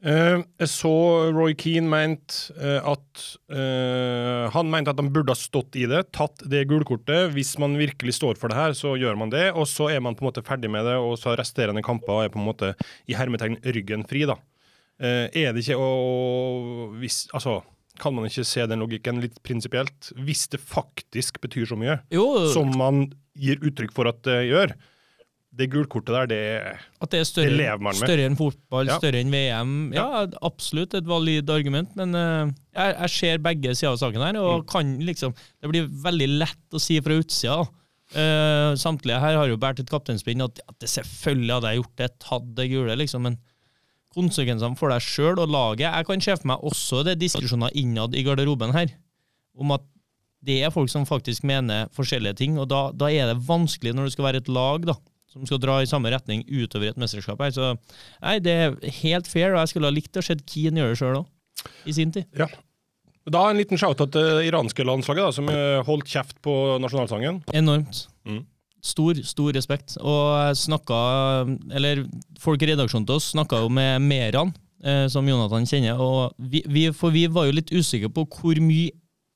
Eh, 0.04 0.42
jeg 0.60 0.68
så 0.68 0.92
Roy 1.32 1.54
Keane 1.56 1.88
mente 1.88 2.52
eh, 2.60 2.90
at 2.92 3.22
eh, 3.56 4.50
Han 4.52 4.68
mente 4.68 4.92
at 4.92 5.00
han 5.00 5.14
burde 5.16 5.32
ha 5.32 5.40
stått 5.40 5.78
i 5.80 5.86
det, 5.88 6.02
tatt 6.12 6.44
det 6.52 6.66
gulkortet. 6.68 7.32
Hvis 7.36 7.56
man 7.62 7.78
virkelig 7.80 8.18
står 8.20 8.40
for 8.42 8.52
det 8.52 8.60
her, 8.60 8.76
så 8.76 8.98
gjør 9.00 9.16
man 9.20 9.32
det, 9.32 9.48
og 9.56 9.68
så 9.72 9.88
er 9.94 10.04
man 10.04 10.18
på 10.20 10.26
en 10.26 10.32
måte 10.32 10.44
ferdig 10.44 10.72
med 10.74 10.84
det, 10.90 10.98
og 11.00 11.16
så 11.22 11.38
resterende 11.40 11.86
kamper 11.86 12.26
er 12.26 12.34
på 12.34 12.42
en 12.42 12.50
måte 12.50 12.74
i 13.08 13.16
hermetegn 13.16 13.62
ryggen 13.64 14.04
fri, 14.10 14.26
da. 14.28 14.36
Eh, 15.00 15.32
er 15.32 15.56
det 15.56 15.64
ikke 15.64 15.80
å 15.80 16.92
hvis, 17.00 17.26
Altså, 17.34 17.62
Kan 18.02 18.16
man 18.16 18.26
ikke 18.26 18.44
se 18.48 18.66
den 18.68 18.80
logikken 18.82 19.20
litt 19.22 19.36
prinsipielt, 19.46 20.12
hvis 20.26 20.48
det 20.50 20.60
faktisk 20.60 21.40
betyr 21.44 21.68
så 21.70 21.78
mye, 21.78 22.00
Jo, 22.12 22.26
som 22.54 22.72
man 22.78 23.06
gir 23.38 23.58
uttrykk 23.62 23.94
for 23.94 24.10
at 24.10 24.22
det 24.26 24.40
gjør? 24.50 24.74
Det 25.54 25.68
gulkortet 25.70 26.10
der, 26.16 26.26
det 26.32 26.40
at 27.00 27.12
det 27.14 27.20
er 27.22 27.28
større, 27.30 27.52
det 27.52 27.58
lever 27.60 27.78
man 27.86 27.94
med. 27.94 28.02
større 28.10 28.24
enn 28.26 28.36
fotball, 28.40 28.88
Ja. 28.90 28.96
større 28.98 29.20
enn 29.22 29.30
VM. 29.30 29.74
Ja, 29.94 30.26
absolutt 30.42 30.96
et 30.98 31.06
valid 31.06 31.48
argument, 31.54 31.92
men 31.96 32.16
uh, 32.18 32.50
jeg, 32.74 32.96
jeg 32.98 33.10
ser 33.14 33.38
begge 33.38 33.76
sider 33.78 33.92
av 33.94 34.00
saken 34.02 34.26
her, 34.26 34.40
og 34.42 34.64
Mm. 34.64 34.68
kan 34.72 34.98
liksom 35.06 35.36
Det 35.62 35.70
blir 35.70 35.86
veldig 35.88 36.30
lett 36.40 36.74
å 36.74 36.82
si 36.82 36.98
fra 37.00 37.14
utsida. 37.22 37.60
Uh, 38.14 38.74
samtlige 38.78 39.20
her 39.22 39.38
har 39.38 39.48
jo 39.48 39.58
båret 39.58 39.80
et 39.80 39.90
kapteinspinn 39.90 40.42
at, 40.44 40.60
at 40.68 40.80
det 40.82 40.90
selvfølgelig 40.90 41.54
hadde 41.54 41.70
jeg 41.70 41.82
gjort 41.84 41.96
det, 42.02 42.10
tatt 42.20 42.50
det 42.58 42.70
gule, 42.74 42.98
liksom, 42.98 43.22
men 43.22 43.38
konsekvensene 44.16 44.78
for 44.80 44.94
deg 44.94 45.04
sjøl 45.04 45.42
og 45.42 45.50
laget 45.52 45.88
Jeg 45.88 46.08
kan 46.08 46.22
se 46.24 46.36
for 46.38 46.50
meg 46.54 46.68
også 46.70 47.02
det 47.06 47.16
er 47.16 47.24
diskusjoner 47.24 47.74
innad 47.80 48.16
i 48.16 48.24
garderoben 48.26 48.76
her, 48.76 48.94
om 49.60 49.74
at 49.76 49.86
det 50.44 50.60
er 50.66 50.74
folk 50.76 50.92
som 50.92 51.06
faktisk 51.08 51.46
mener 51.48 51.88
forskjellige 51.96 52.36
ting, 52.42 52.58
og 52.60 52.68
da, 52.72 52.90
da 52.92 53.08
er 53.08 53.30
det 53.32 53.46
vanskelig 53.48 53.94
når 53.96 54.10
det 54.10 54.16
skal 54.18 54.28
være 54.28 54.42
et 54.44 54.52
lag 54.52 54.84
da, 54.90 54.98
som 55.32 55.48
skal 55.48 55.62
dra 55.64 55.78
i 55.82 55.88
samme 55.90 56.12
retning 56.12 56.44
utover 56.50 56.92
et 56.92 57.00
mesterskap. 57.00 57.40
her, 57.42 57.54
så 57.56 57.72
nei, 58.22 58.40
Det 58.44 58.52
er 58.52 58.76
helt 59.00 59.30
fair, 59.32 59.54
og 59.54 59.62
jeg 59.62 59.72
skulle 59.72 59.90
ha 59.90 59.96
likt 59.96 60.20
å 60.20 60.26
se 60.26 60.36
Keane 60.44 60.84
gjøre 60.84 60.94
det 60.94 61.00
sjøl 61.00 61.20
òg, 61.22 61.32
i 61.88 61.96
sin 61.96 62.12
tid. 62.12 62.28
Ja. 62.38 62.50
Da 63.24 63.46
en 63.48 63.56
liten 63.62 63.80
shout-out 63.80 64.12
til 64.12 64.26
det 64.28 64.50
iranske 64.50 64.84
landslaget, 64.84 65.24
da, 65.24 65.32
som 65.32 65.48
holdt 65.88 66.12
kjeft 66.12 66.42
på 66.44 66.54
nasjonalsangen. 66.84 67.40
Enormt. 67.56 68.10
Mm. 68.28 68.44
Stor, 68.84 69.20
stor 69.24 69.54
respekt. 69.56 69.96
Og 70.04 70.58
snakka, 70.60 70.98
eller 71.72 72.04
folk 72.44 72.64
i 72.64 72.74
redaksjonen 72.74 73.08
til 73.08 73.20
oss 73.20 73.32
snakka 73.32 73.62
jo 73.64 73.70
med 73.72 74.04
Meran, 74.04 74.52
eh, 74.84 75.06
som 75.12 75.28
Jonathan 75.28 75.68
kjenner, 75.70 76.02
og 76.04 76.36
vi, 76.38 76.66
vi, 76.68 76.90
for 76.96 77.16
vi 77.16 77.26
var 77.32 77.48
jo 77.48 77.56
litt 77.56 77.72
usikre 77.72 78.12
på 78.12 78.28
hvor 78.28 78.60
mye 78.64 78.92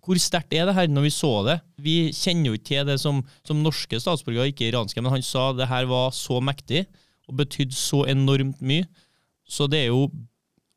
hvor 0.07 0.15
sterkt 0.23 0.53
er 0.55 0.69
det 0.69 0.75
her 0.77 0.87
når 0.87 1.03
vi 1.03 1.09
så 1.11 1.29
det? 1.43 1.57
Vi 1.83 1.95
kjenner 2.15 2.47
jo 2.47 2.55
ikke 2.55 2.69
til 2.69 2.85
det 2.87 2.95
som, 3.01 3.17
som 3.43 3.59
norske 3.59 3.99
statsborgere, 3.99 4.53
ikke 4.53 4.69
iranske, 4.69 5.01
men 5.03 5.11
han 5.11 5.25
sa 5.25 5.49
det 5.51 5.67
her 5.67 5.89
var 5.89 6.13
så 6.15 6.39
mektig 6.39 6.85
og 7.27 7.35
betydde 7.41 7.75
så 7.75 8.05
enormt 8.07 8.61
mye. 8.63 8.85
Så 9.43 9.67
det 9.67 9.81
er 9.83 9.89
jo 9.91 10.07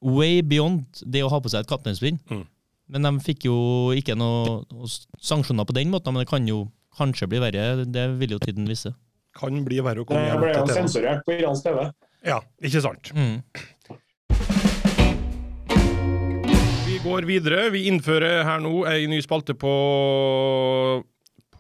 way 0.03 0.41
beyond 0.43 0.83
det 1.07 1.23
å 1.23 1.31
ha 1.31 1.39
på 1.39 1.53
seg 1.53 1.63
et 1.63 1.71
kapteinsbind. 1.71 2.19
Mm. 2.27 2.43
Men 2.91 3.07
de 3.07 3.13
fikk 3.23 3.47
jo 3.47 3.57
ikke 3.95 4.19
noe 4.19 4.89
sanksjoner 5.23 5.69
på 5.69 5.79
den 5.79 5.93
måten, 5.95 6.15
men 6.15 6.25
det 6.25 6.31
kan 6.33 6.51
jo 6.51 6.65
kanskje 6.99 7.29
blir 7.31 7.45
verre. 7.45 7.85
Det 7.87 8.07
vil 8.21 8.37
jo 8.37 8.41
tiden 8.43 8.69
vise. 8.71 8.95
Kan 9.37 9.61
bli 9.67 9.79
verre 9.85 10.03
å 10.03 10.09
komme 10.09 10.25
hjem 10.27 10.43
ble 10.43 10.55
jo 10.57 10.67
sensurert 10.75 11.23
på 11.27 11.37
iransk 11.39 11.69
TV. 11.69 11.85
Ja, 12.27 12.41
ikke 12.61 12.83
sant. 12.85 13.13
Mm. 13.17 13.39
Vi 16.89 16.99
går 17.05 17.29
videre. 17.29 17.69
Vi 17.73 17.87
innfører 17.89 18.43
her 18.49 18.61
nå 18.65 18.83
ei 18.91 19.07
ny 19.11 19.23
spalte 19.25 19.57
på 19.57 19.73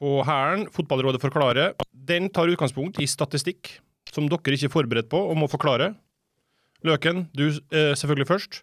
på 0.01 0.21
Hæren. 0.25 0.67
Fotballrådet 0.73 1.21
forklarer. 1.21 1.75
Den 1.93 2.31
tar 2.33 2.49
utgangspunkt 2.49 3.01
i 3.01 3.09
statistikk 3.09 3.77
som 4.11 4.27
dere 4.31 4.57
ikke 4.57 4.71
er 4.71 4.73
forberedt 4.73 5.11
på 5.13 5.21
og 5.21 5.37
må 5.39 5.49
forklare. 5.51 5.93
Løken, 6.87 7.27
du 7.37 7.51
eh, 7.51 7.93
selvfølgelig 7.93 8.29
først. 8.31 8.63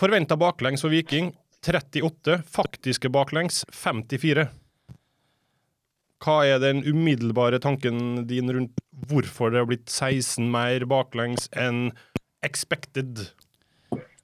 Forventa 0.00 0.36
baklengs 0.36 0.84
for 0.84 0.92
Viking 0.92 1.32
38. 1.64 2.42
Faktiske 2.52 3.08
baklengs 3.12 3.62
54. 3.72 4.44
Hva 6.22 6.42
er 6.46 6.60
den 6.62 6.84
umiddelbare 6.86 7.58
tanken 7.62 8.22
din 8.30 8.50
rundt 8.54 8.78
hvorfor 9.08 9.50
det 9.50 9.62
har 9.62 9.68
blitt 9.70 9.88
16 9.90 10.46
mer 10.52 10.84
baklengs 10.90 11.48
enn 11.58 11.88
expected? 12.46 13.24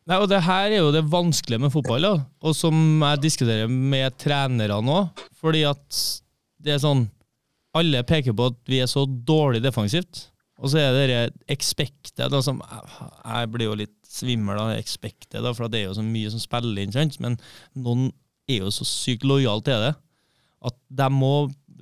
Nei, 0.08 0.16
og 0.16 0.28
Det 0.30 0.40
her 0.46 0.70
er 0.70 0.78
jo 0.78 0.94
det 0.94 1.04
vanskelige 1.10 1.60
med 1.60 1.74
fotball, 1.74 2.06
da. 2.06 2.14
og 2.40 2.54
som 2.56 3.02
jeg 3.02 3.22
diskuterer 3.26 3.68
med 3.68 4.16
trenere 4.16 4.78
nå. 4.80 5.02
Fordi 5.42 5.66
at 5.68 6.02
det 6.62 6.76
er 6.76 6.82
sånn 6.82 7.08
Alle 7.76 8.00
peker 8.02 8.32
på 8.34 8.46
at 8.48 8.56
vi 8.66 8.78
er 8.80 8.88
så 8.90 9.04
dårlig 9.06 9.60
defensivt. 9.62 10.30
Og 10.58 10.72
så 10.72 10.80
er 10.80 10.94
det 10.96 11.02
det 11.10 11.52
expected 11.52 12.32
da, 12.32 12.40
som 12.42 12.62
Jeg 12.64 13.50
blir 13.52 13.68
jo 13.68 13.76
litt 13.78 13.94
svimmel 14.08 14.58
av 14.58 14.72
expected, 14.78 15.42
da, 15.44 15.52
for 15.52 15.68
det 15.68 15.82
er 15.82 15.90
jo 15.90 15.98
så 15.98 16.02
mye 16.02 16.30
som 16.32 16.42
spiller 16.42 16.80
inn. 16.82 16.94
sant? 16.94 17.18
Men 17.20 17.36
noen 17.76 18.08
er 18.48 18.64
jo 18.64 18.72
så 18.72 18.86
sykt 18.88 19.26
lojale 19.28 19.62
til 19.66 19.84
det 19.84 19.94
at 20.66 20.74
de 21.00 21.08
må 21.14 21.32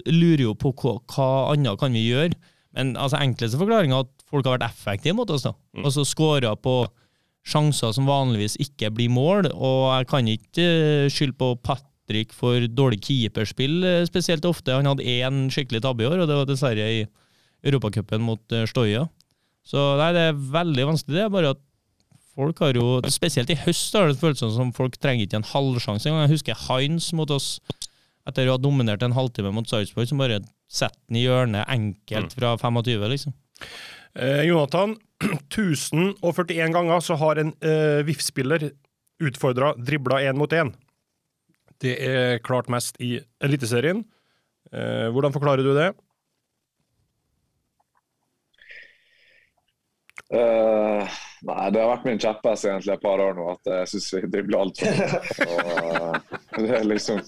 lurer 0.06 0.44
jo 0.48 0.54
på 0.58 0.72
hva, 0.76 0.98
hva 1.12 1.30
annet 1.54 1.80
kan 1.80 1.96
vi 1.96 2.06
gjøre. 2.08 2.36
Men 2.76 2.94
altså 3.00 3.20
enkleste 3.22 3.58
forklaringa 3.60 3.96
er 3.96 4.06
at 4.06 4.24
folk 4.28 4.46
har 4.46 4.58
vært 4.58 4.68
effektive 4.68 5.16
mot 5.16 5.30
oss. 5.32 5.46
da. 5.46 5.54
Og 5.82 5.92
så 5.94 6.04
Skåra 6.06 6.52
på 6.60 6.82
sjanser 7.46 7.94
som 7.94 8.08
vanligvis 8.08 8.58
ikke 8.62 8.90
blir 8.94 9.12
mål. 9.12 9.50
Og 9.54 9.82
jeg 9.94 10.08
kan 10.10 10.30
ikke 10.30 10.64
eh, 10.66 11.12
skylde 11.12 11.38
på 11.40 11.52
Patrick 11.64 12.34
for 12.36 12.66
dårlig 12.68 13.00
keeperspill 13.06 13.78
eh, 13.86 14.02
spesielt 14.08 14.46
ofte. 14.48 14.74
Han 14.74 14.88
hadde 14.90 15.06
én 15.06 15.46
skikkelig 15.52 15.84
tabbe 15.86 16.04
i 16.04 16.10
år, 16.10 16.20
og 16.22 16.30
det 16.30 16.40
var 16.40 16.50
dessverre 16.50 16.90
i 16.98 17.04
Europacupen 17.66 18.24
mot 18.26 18.56
eh, 18.56 18.66
Stoia. 18.68 19.06
Så 19.66 19.82
nei, 19.98 20.12
det 20.14 20.28
er 20.28 20.44
veldig 20.58 20.90
vanskelig. 20.92 21.16
Det 21.16 21.24
er 21.24 21.32
bare 21.32 21.54
at 21.56 21.62
folk 22.36 22.60
har 22.60 22.76
jo 22.76 23.00
Spesielt 23.10 23.50
i 23.50 23.58
høst 23.58 23.94
har 23.96 24.10
det 24.10 24.20
føltes 24.20 24.54
som 24.54 24.72
folk 24.76 24.98
trenger 25.00 25.26
ikke 25.26 25.40
en 25.40 25.50
halvsjanse 25.54 26.10
engang. 26.10 26.26
Jeg 26.26 26.36
husker 26.36 26.64
Heinz 26.66 27.08
mot 27.16 27.30
oss 27.34 27.56
etter 28.26 28.48
å 28.48 28.56
ha 28.56 28.60
dominert 28.62 29.04
en 29.06 29.16
halvtime 29.16 29.52
mot 29.54 29.68
Sarpsborg, 29.68 30.08
som 30.10 30.22
bare 30.22 30.40
setter 30.66 30.98
den 31.08 31.20
i 31.20 31.26
hjørnet 31.26 31.68
enkelt 31.72 32.34
fra 32.36 32.54
25, 32.60 33.06
liksom. 33.12 33.36
Eh, 34.16 34.42
Jonathan, 34.48 34.96
1041 35.52 36.74
ganger 36.74 37.04
så 37.04 37.18
har 37.20 37.40
en 37.40 37.52
eh, 37.60 38.02
VIF-spiller 38.06 38.70
utfordra 39.26 39.74
dribla 39.78 40.22
én 40.24 40.38
mot 40.38 40.52
én. 40.52 40.74
Det 41.80 41.94
er 42.00 42.38
klart 42.44 42.70
mest 42.72 42.96
i 43.04 43.18
Eliteserien. 43.44 44.02
Eh, 44.72 45.08
hvordan 45.12 45.34
forklarer 45.34 45.64
du 45.64 45.74
det? 45.76 45.92
Uh, 50.26 51.06
nei, 51.46 51.66
det 51.70 51.78
har 51.78 51.92
vært 51.92 52.06
min 52.08 52.18
kjepphest 52.18 52.66
egentlig 52.66 52.96
et 52.96 53.02
par 53.04 53.20
år 53.22 53.36
nå, 53.38 53.44
at 53.52 53.68
jeg 53.70 53.90
syns 53.92 54.08
vi 54.16 54.30
dribler 54.32 54.64
altfor 54.64 54.96
mye. 54.96 55.20
Eh, 56.56 56.62
det 56.64 56.72
er 56.72 56.86
liksom 56.88 57.20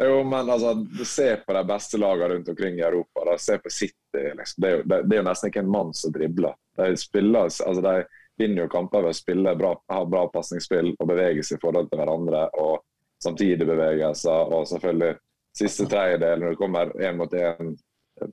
Jo, 0.00 0.22
men 0.24 0.50
altså, 0.50 0.86
se 1.04 1.36
på 1.46 1.52
de 1.52 1.64
beste 1.68 1.98
lagene 2.00 2.34
rundt 2.34 2.48
omkring 2.48 2.78
i 2.78 2.86
Europa. 2.86 3.24
Da. 3.26 3.38
Se 3.38 3.58
på 3.58 3.70
City. 3.70 4.22
Liksom. 4.38 4.62
Det, 4.62 4.68
er 4.68 4.76
jo, 4.76 4.82
det, 4.82 5.02
det 5.02 5.16
er 5.16 5.20
jo 5.20 5.26
nesten 5.26 5.50
ikke 5.50 5.64
en 5.64 5.74
mann 5.74 5.90
som 5.94 6.14
dribler. 6.14 6.54
De, 6.80 6.94
spiller, 6.96 7.50
altså, 7.50 7.82
de 7.84 7.96
vinner 8.40 8.64
jo 8.64 8.72
kamper 8.72 9.04
ved 9.04 9.12
å 9.12 9.18
spille 9.18 9.54
bra, 9.60 9.74
ha 9.92 10.04
bra 10.08 10.24
pasningsspill 10.32 10.94
og 10.94 11.10
bevege 11.10 11.44
seg 11.44 11.58
i 11.58 11.64
forhold 11.66 11.90
til 11.90 12.00
hverandre. 12.00 12.46
og 12.62 12.86
Samtidig 13.20 13.66
bevegelser 13.68 14.54
og 14.56 14.64
selvfølgelig 14.70 15.18
siste 15.56 15.84
tredjedel 15.90 16.40
når 16.40 16.54
det 16.54 16.60
kommer 16.62 16.92
én 17.04 17.18
mot 17.18 17.34
én 17.36 17.74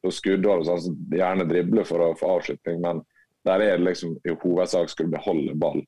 på 0.04 0.12
skuddhold, 0.12 0.64
sånn, 0.68 0.82
så 0.84 0.94
gjerne 1.16 1.48
drible 1.48 1.84
for 1.88 2.04
å 2.04 2.14
få 2.20 2.38
avslutning, 2.38 2.80
men 2.84 3.02
der 3.48 3.64
er 3.64 3.78
det 3.78 3.86
liksom 3.88 4.18
i 4.28 4.36
hovedsak 4.36 4.92
skulle 4.92 5.12
beholde 5.14 5.56
ball. 5.60 5.82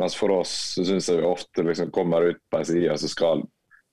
Mens 0.00 0.14
for 0.16 0.32
oss 0.34 0.52
så 0.74 0.84
syns 0.86 1.08
jeg 1.10 1.20
vi 1.20 1.28
ofte 1.28 1.64
liksom 1.66 1.90
kommer 1.94 2.30
ut 2.30 2.38
på 2.50 2.60
ei 2.60 2.68
side 2.68 2.98
så 3.02 3.10
skal 3.10 3.42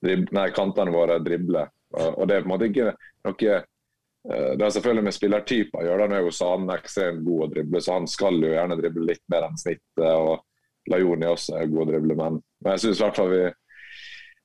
drib 0.04 0.32
nei, 0.36 0.48
kantene 0.56 0.94
våre 0.94 1.20
drible. 1.24 1.68
Og, 1.98 2.24
det 2.28 2.36
er 2.36 2.44
på 2.44 2.50
en 2.50 2.52
måte 2.52 2.68
ikke 2.68 2.90
noe 2.92 3.52
eh, 3.56 4.50
Det 4.60 4.64
har 4.64 4.74
selvfølgelig 4.76 5.06
med 5.08 5.16
spillertyper 5.16 5.82
å 5.82 5.86
gjøre. 5.88 6.10
Nå 6.10 6.18
er 6.18 6.26
jo 6.26 6.34
Sane 6.36 6.76
ekstremt 6.76 7.24
god 7.26 7.46
å 7.46 7.52
drible, 7.54 7.82
så 7.84 8.00
han 8.00 8.10
skal 8.12 8.42
jo 8.44 8.52
gjerne 8.52 8.80
drible 8.80 9.08
litt 9.12 9.24
mer 9.32 9.48
enn 9.48 9.62
snittet. 9.62 10.04
og 10.04 10.44
Lajoni 10.92 11.28
også 11.28 11.58
er 11.60 11.72
god 11.72 11.84
å 11.84 11.90
drible, 11.92 12.16
men, 12.16 12.42
men 12.64 12.76
jeg 12.76 12.86
syns 12.86 13.02
i 13.02 13.04
hvert 13.06 13.18
fall 13.20 13.34
vi 13.34 13.46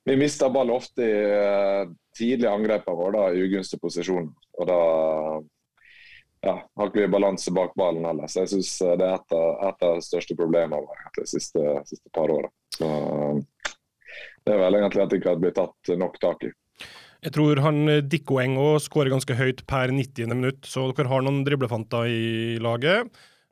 vi 0.03 0.17
mister 0.19 0.49
ball 0.51 0.71
ofte 0.73 1.05
i 1.05 1.19
uh, 1.31 1.91
tidlige 2.17 2.51
angrepene 2.51 2.97
våre, 2.97 3.29
i 3.31 3.43
ugunstig 3.45 3.79
posisjon. 3.79 4.25
Og 4.59 4.67
da 4.67 4.79
ja, 6.43 6.57
har 6.75 6.89
ikke 6.89 7.05
vi 7.05 7.11
balanse 7.13 7.53
bak 7.55 7.71
ballen 7.79 8.03
heller. 8.09 8.27
Så 8.27 8.43
jeg 8.43 8.51
syns 8.51 8.73
det 8.99 9.07
er 9.07 9.15
et 9.15 9.37
av 9.39 9.79
de 9.79 10.03
største 10.03 10.35
problemene 10.35 10.81
våre 10.83 11.13
de 11.15 11.27
siste, 11.29 11.63
siste 11.87 12.11
par 12.15 12.33
åra. 12.33 12.51
Det 14.43 14.53
er 14.53 14.59
vel 14.59 14.77
egentlig 14.77 15.03
at 15.03 15.11
det 15.11 15.19
ikke 15.19 15.31
hadde 15.31 15.43
blitt 15.45 15.57
tatt 15.59 15.93
nok 15.99 16.17
tak 16.21 16.47
i. 16.47 16.51
Jeg 17.23 17.31
tror 17.37 17.61
han 17.63 17.77
eh, 17.87 18.01
Dikko 18.03 18.41
Engo 18.43 18.73
skårer 18.83 19.13
ganske 19.13 19.37
høyt 19.39 19.63
per 19.69 19.93
90. 19.95 20.33
minutt, 20.33 20.67
så 20.67 20.89
dere 20.91 21.11
har 21.11 21.23
noen 21.23 21.45
driblefanter 21.47 22.09
i 22.11 22.57
laget. 22.63 23.07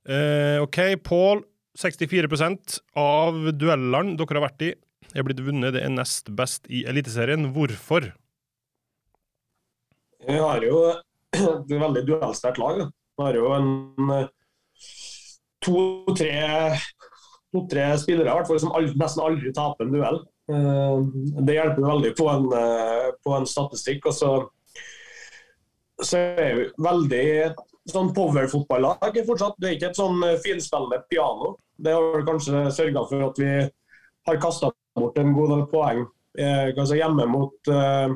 Eh, 0.08 0.60
OK, 0.63 0.82
Pål. 1.08 1.45
64% 1.80 2.82
av 2.99 3.38
duellene 3.56 4.17
dere 4.19 4.36
har 4.36 4.43
vært 4.43 4.65
i, 4.67 4.73
er 5.15 5.23
blitt 5.23 5.39
vunnet. 5.39 5.71
Det 5.77 5.86
er 5.86 5.93
nest 5.93 6.27
best 6.36 6.67
i 6.67 6.84
Eliteserien. 6.84 7.47
Hvorfor? 7.56 8.10
Vi 10.27 10.36
har 10.36 10.65
jo 10.67 10.82
et 11.38 11.71
veldig 11.71 12.04
duellsterkt 12.10 12.60
lag. 12.60 12.84
Vi 12.91 13.23
har 13.23 13.39
jo 13.39 13.54
en 13.56 14.12
eh, 14.17 14.27
to-tre 15.63 16.36
to-tre 17.51 17.88
spillere 17.99 18.36
hvert 18.36 18.47
fall, 18.47 18.60
som 18.63 18.75
aldri, 18.75 18.95
nesten 18.99 19.23
aldri 19.23 19.51
taper 19.56 19.88
en 19.88 19.95
duell. 19.95 20.19
Eh, 20.52 20.98
Det 21.42 21.58
hjelper 21.58 21.88
veldig 21.88 22.14
på 22.18 22.30
en, 22.30 22.48
eh, 22.60 23.10
på 23.24 23.36
en 23.38 23.48
statistikk. 23.48 24.06
og 24.06 24.14
så, 24.14 24.32
så 26.02 26.18
er 26.18 26.56
vi 26.60 26.70
veldig 26.78 27.26
sånn 27.92 28.14
power-fotballag 28.14 29.22
fortsatt. 29.26 29.58
Det 29.58 29.70
er 29.70 29.78
ikke 29.78 29.92
et 29.92 30.02
sånn 30.02 30.22
finspillende 30.44 31.04
piano. 31.10 31.56
Det 31.82 31.94
har 31.98 32.26
kanskje 32.28 32.68
sørga 32.74 33.08
for 33.10 33.30
at 33.30 33.40
vi 33.42 33.54
har 34.28 34.42
kasta 34.42 34.72
bort 34.96 35.18
en 35.18 35.34
god 35.34 35.56
del 35.56 35.64
poeng. 35.72 36.06
Eh, 36.38 36.72
altså 36.78 36.96
hjemme 36.96 37.26
mot 37.28 37.72
eh, 37.72 38.14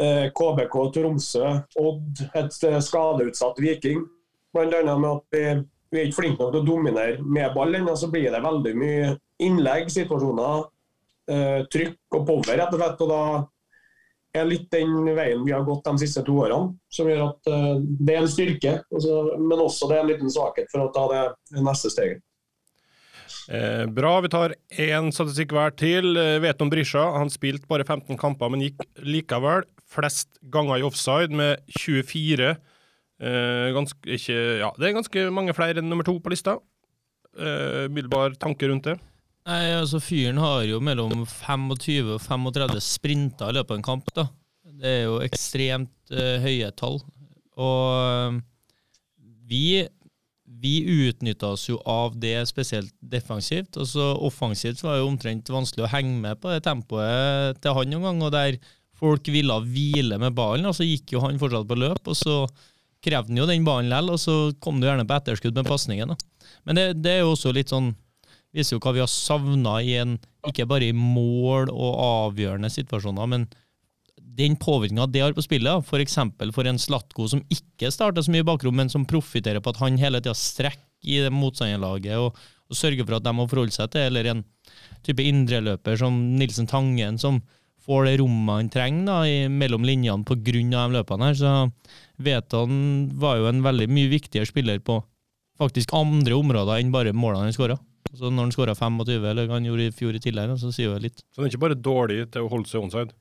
eh 0.00 0.30
KBK, 0.32 0.76
Tromsø, 0.94 1.50
Odd, 1.76 2.22
et 2.34 2.64
eh, 2.68 2.80
skadeutsatt 2.80 3.60
Viking. 3.60 4.06
Blant 4.54 4.72
med 4.72 5.10
at 5.10 5.24
vi, 5.30 5.44
vi 5.90 6.00
er 6.00 6.08
ikke 6.08 6.22
flinke 6.22 6.42
nok 6.42 6.54
til 6.54 6.62
å 6.62 6.66
dominere 6.66 7.22
med 7.22 7.52
ball 7.54 7.74
ennå, 7.74 7.94
så 7.96 8.10
blir 8.10 8.30
det 8.32 8.42
veldig 8.42 8.74
mye 8.78 9.10
innlegg, 9.42 9.90
situasjoner, 9.92 10.64
eh, 10.64 10.68
trykk 11.70 12.18
og 12.18 12.24
power, 12.26 12.52
rett 12.58 12.72
og 12.74 12.80
slett. 12.80 13.02
og 13.04 13.10
da 13.10 13.22
er 14.40 14.46
litt 14.46 14.68
den 14.70 15.10
veien 15.16 15.42
vi 15.42 15.52
har 15.54 15.66
gått 15.66 15.86
de 15.88 16.04
siste 16.04 16.22
to 16.26 16.36
årene, 16.44 16.74
som 16.92 17.08
gjør 17.10 17.24
at 17.28 17.50
uh, 17.50 17.78
det 17.80 18.14
er 18.14 18.22
en 18.22 18.30
styrke. 18.30 18.74
Men 19.38 19.62
også 19.64 19.90
det 19.90 19.96
er 19.98 20.04
en 20.04 20.10
liten 20.12 20.32
svakhet 20.32 20.70
for 20.70 20.86
å 20.86 20.92
ta 20.94 21.06
det 21.10 21.62
neste 21.66 21.90
steget. 21.92 22.22
Eh, 23.50 23.86
bra. 23.90 24.12
Vi 24.22 24.30
tar 24.30 24.54
én 24.78 25.10
statistikk 25.14 25.54
hver 25.54 25.74
til. 25.78 26.14
Eh, 26.18 26.38
vet 26.42 26.62
om 26.62 26.70
Brisja. 26.70 27.02
Han 27.18 27.30
spilte 27.32 27.68
bare 27.70 27.86
15 27.86 28.18
kamper, 28.18 28.50
men 28.50 28.62
gikk 28.62 28.84
likevel 29.02 29.66
flest 29.90 30.38
ganger 30.54 30.78
i 30.78 30.86
offside 30.86 31.34
med 31.34 31.62
24. 31.78 32.54
Eh, 33.20 33.68
ganske, 33.76 33.98
ikke, 34.06 34.38
ja, 34.62 34.70
det 34.78 34.88
er 34.88 34.96
ganske 34.96 35.26
mange 35.34 35.54
flere 35.56 35.82
enn 35.82 35.90
nummer 35.90 36.06
to 36.06 36.14
på 36.22 36.32
lista. 36.32 36.58
Eh, 37.38 37.90
tanke 38.38 38.70
rundt 38.70 38.86
det? 38.86 38.98
Nei, 39.48 39.62
altså 39.72 40.00
Fyren 40.04 40.38
har 40.40 40.66
jo 40.68 40.82
mellom 40.84 41.24
25 41.24 42.12
og 42.14 42.20
35 42.20 42.82
sprinter 42.84 43.50
i 43.50 43.56
løpet 43.56 43.72
av 43.72 43.78
en 43.78 43.86
kamp. 43.86 44.10
da. 44.16 44.26
Det 44.80 44.90
er 44.90 45.02
jo 45.06 45.20
ekstremt 45.24 46.12
uh, 46.12 46.36
høye 46.44 46.68
tall. 46.76 47.00
Og 47.60 48.36
uh, 48.36 48.36
vi, 49.48 49.82
vi 50.60 50.74
utnytta 51.08 51.54
oss 51.56 51.66
jo 51.70 51.80
av 51.88 52.18
det 52.20 52.36
spesielt 52.50 52.92
defensivt. 53.00 53.76
og 53.80 53.88
så 53.88 54.10
Offensivt 54.28 54.84
var 54.84 55.00
jo 55.00 55.08
omtrent 55.08 55.48
vanskelig 55.50 55.86
å 55.88 55.94
henge 55.94 56.18
med 56.20 56.40
på 56.40 56.52
det 56.52 56.62
tempoet 56.68 57.60
til 57.62 57.76
han 57.76 57.90
noen 57.94 58.10
gang. 58.10 58.22
og 58.28 58.36
der 58.36 58.60
folk 59.00 59.28
ville 59.32 59.56
hvile 59.64 60.18
med 60.20 60.36
ballen, 60.36 60.68
og 60.68 60.76
så 60.76 60.84
gikk 60.84 61.14
jo 61.14 61.24
han 61.24 61.40
fortsatt 61.40 61.68
på 61.68 61.80
løp. 61.80 62.04
og 62.04 62.16
så 62.16 62.44
krevde 63.00 63.32
han 63.32 63.40
jo 63.40 63.48
den 63.48 63.64
ballen 63.64 63.88
likevel, 63.88 64.12
og 64.12 64.20
så 64.20 64.36
kom 64.60 64.80
du 64.80 64.86
gjerne 64.86 65.08
på 65.08 65.16
etterskudd 65.16 65.56
med 65.56 65.68
pasningen. 65.68 66.12
Men 66.68 66.76
det, 66.76 66.86
det 67.00 67.16
er 67.16 67.22
jo 67.24 67.32
også 67.32 67.54
litt 67.56 67.72
sånn 67.72 67.94
viser 68.56 68.76
jo 68.76 68.82
hva 68.82 68.94
vi 68.96 69.02
har 69.02 69.10
savna 69.10 69.78
i 69.84 69.96
en, 70.00 70.16
ikke 70.48 70.66
bare 70.70 70.90
i 70.90 70.96
mål 70.96 71.70
og 71.70 71.98
avgjørende 72.04 72.70
situasjoner, 72.72 73.28
men 73.30 73.48
den 74.40 74.56
påvirkninga 74.60 75.08
det 75.10 75.22
har 75.24 75.34
på 75.36 75.44
spillet, 75.44 75.84
f.eks. 75.84 76.16
For, 76.16 76.52
for 76.56 76.70
en 76.70 76.80
Slatko 76.80 77.26
som 77.30 77.42
ikke 77.52 77.90
starter 77.92 78.24
så 78.24 78.32
mye 78.32 78.46
bakrom, 78.46 78.76
men 78.78 78.92
som 78.92 79.06
profitterer 79.08 79.62
på 79.62 79.72
at 79.72 79.80
han 79.82 79.98
hele 80.00 80.22
tida 80.22 80.36
strekker 80.38 80.86
i 81.00 81.22
motstanderlaget 81.32 82.20
og, 82.20 82.36
og, 82.68 82.76
sørger 82.76 83.06
for 83.06 83.16
at 83.16 83.24
de 83.24 83.32
må 83.32 83.46
forholde 83.48 83.74
seg 83.74 83.88
til, 83.94 84.10
eller 84.10 84.28
en 84.30 84.42
type 85.06 85.24
indreløper 85.24 85.96
som 86.00 86.16
Nilsen 86.36 86.68
Tangen, 86.70 87.18
som 87.20 87.40
får 87.80 88.06
det 88.06 88.16
rommet 88.20 88.58
han 88.58 88.72
trenger 88.72 89.06
da, 89.08 89.18
i, 89.26 89.36
mellom 89.48 89.86
linjene 89.88 90.26
pga. 90.28 90.44
de 90.44 90.82
løpene 90.94 91.30
her. 91.30 91.38
Så 91.38 91.54
Veton 92.20 92.74
var 93.20 93.40
jo 93.40 93.48
en 93.48 93.62
veldig 93.64 93.88
mye 93.88 94.12
viktigere 94.12 94.48
spiller 94.48 94.82
på 94.84 95.00
faktisk 95.60 95.92
andre 95.96 96.36
områder 96.36 96.80
enn 96.80 96.92
bare 96.92 97.16
målene 97.16 97.48
han 97.48 97.56
skåra. 97.56 97.78
Så 98.18 98.30
når 98.30 98.48
han 98.48 98.54
skåra 98.54 98.74
25, 98.74 99.24
eller 99.30 99.50
han 99.52 99.66
gjorde 99.66 99.88
i 99.88 99.94
fjor 99.94 100.16
i 100.16 100.22
tillegg, 100.22 100.54
så 100.58 100.72
sier 100.74 100.90
jo 100.90 101.00
litt. 101.02 101.22
Så 101.30 101.40
han 101.40 101.48
er 101.48 101.52
ikke 101.52 101.66
bare 101.68 101.78
dårlig 101.78 102.24
til 102.34 102.46
å 102.46 102.50
holde 102.50 102.70
seg 102.70 102.82
onside? 102.82 103.14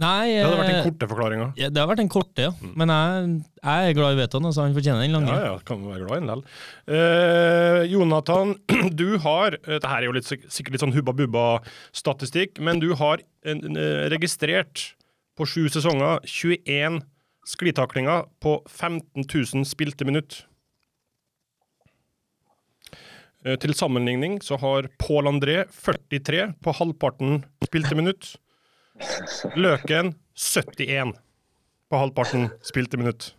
Nei, 0.00 0.32
det 0.32 0.44
hadde 0.46 0.56
vært 0.56 0.70
den 0.70 0.78
eh, 0.78 0.86
korte 0.86 1.06
forklaringa. 1.10 1.46
Ja, 1.60 1.68
det 1.68 1.80
har 1.82 1.88
vært 1.90 2.00
den 2.00 2.10
korte, 2.12 2.44
ja. 2.46 2.52
Mm. 2.56 2.70
Men 2.80 2.92
jeg, 2.94 3.32
jeg, 3.60 3.90
er 3.90 3.96
glad 3.98 4.14
i 4.14 4.20
Veton, 4.22 4.46
Altså, 4.48 4.64
han 4.64 4.76
fortjener 4.76 5.04
den 5.04 5.16
lange. 5.18 5.34
Ja, 5.34 5.50
ja, 5.50 5.58
kan 5.66 5.82
være 5.84 6.06
glad 6.06 6.14
i 6.14 6.20
den 6.22 6.30
likevel. 6.30 6.44
Uh, 6.88 7.80
Jonathan, 7.90 8.54
du 9.02 9.06
har 9.26 9.58
eh, 9.58 9.74
Dette 9.74 9.92
er 9.92 10.06
jo 10.06 10.14
litt, 10.16 10.30
sikkert 10.30 10.76
litt 10.76 10.84
sånn 10.86 10.96
hubba 10.96 11.16
bubba-statistikk, 11.18 12.62
men 12.64 12.80
du 12.80 12.94
har 13.00 13.20
en, 13.44 13.64
en, 13.68 13.80
registrert 14.12 14.94
på 15.36 15.48
sju 15.48 15.66
sesonger 15.72 16.24
21 16.28 17.02
sklitaklinger 17.50 18.24
på 18.40 18.56
15 18.68 19.26
000 19.26 19.68
spilte 19.68 20.08
minutt. 20.08 20.44
Eh, 23.40 23.56
til 23.56 23.72
sammenligning 23.72 24.38
så 24.44 24.58
har 24.60 24.88
Pål 25.00 25.30
André 25.30 25.62
43 25.72 26.50
på 26.60 26.74
halvparten 26.76 27.40
spilte 27.64 27.96
minutt. 27.96 28.34
Løken 29.56 30.12
71 30.36 31.14
på 31.88 32.00
halvparten 32.02 32.50
spilte 32.60 33.00
minutt. 33.00 33.30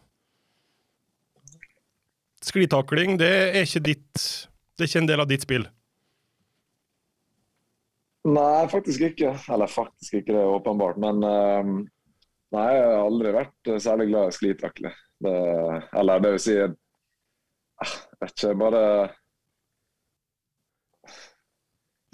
Sklitakling, 2.42 3.20
det 3.22 3.30
er 3.30 3.62
ikke 3.62 3.84
ditt 3.86 4.22
Det 4.74 4.88
er 4.88 4.90
ikke 4.90 5.02
en 5.04 5.10
del 5.12 5.22
av 5.22 5.30
ditt 5.30 5.44
spill? 5.46 5.68
Nei, 8.26 8.66
faktisk 8.72 9.04
ikke. 9.12 9.36
Eller 9.54 9.70
faktisk 9.70 10.18
ikke, 10.18 10.34
det 10.34 10.42
er 10.42 10.56
åpenbart. 10.56 10.98
Men 10.98 11.22
uh, 11.22 11.86
nei, 12.58 12.68
jeg 12.74 12.88
har 12.88 13.06
aldri 13.06 13.34
vært 13.36 13.72
særlig 13.86 14.10
glad 14.10 14.32
i 14.32 14.36
sklitakle. 14.40 14.94
Eller 15.22 16.24
det 16.24 16.32
vil 16.34 16.42
si 16.42 16.56
Jeg 16.58 16.72
vet 18.18 18.34
ikke, 18.34 18.58
bare 18.58 18.82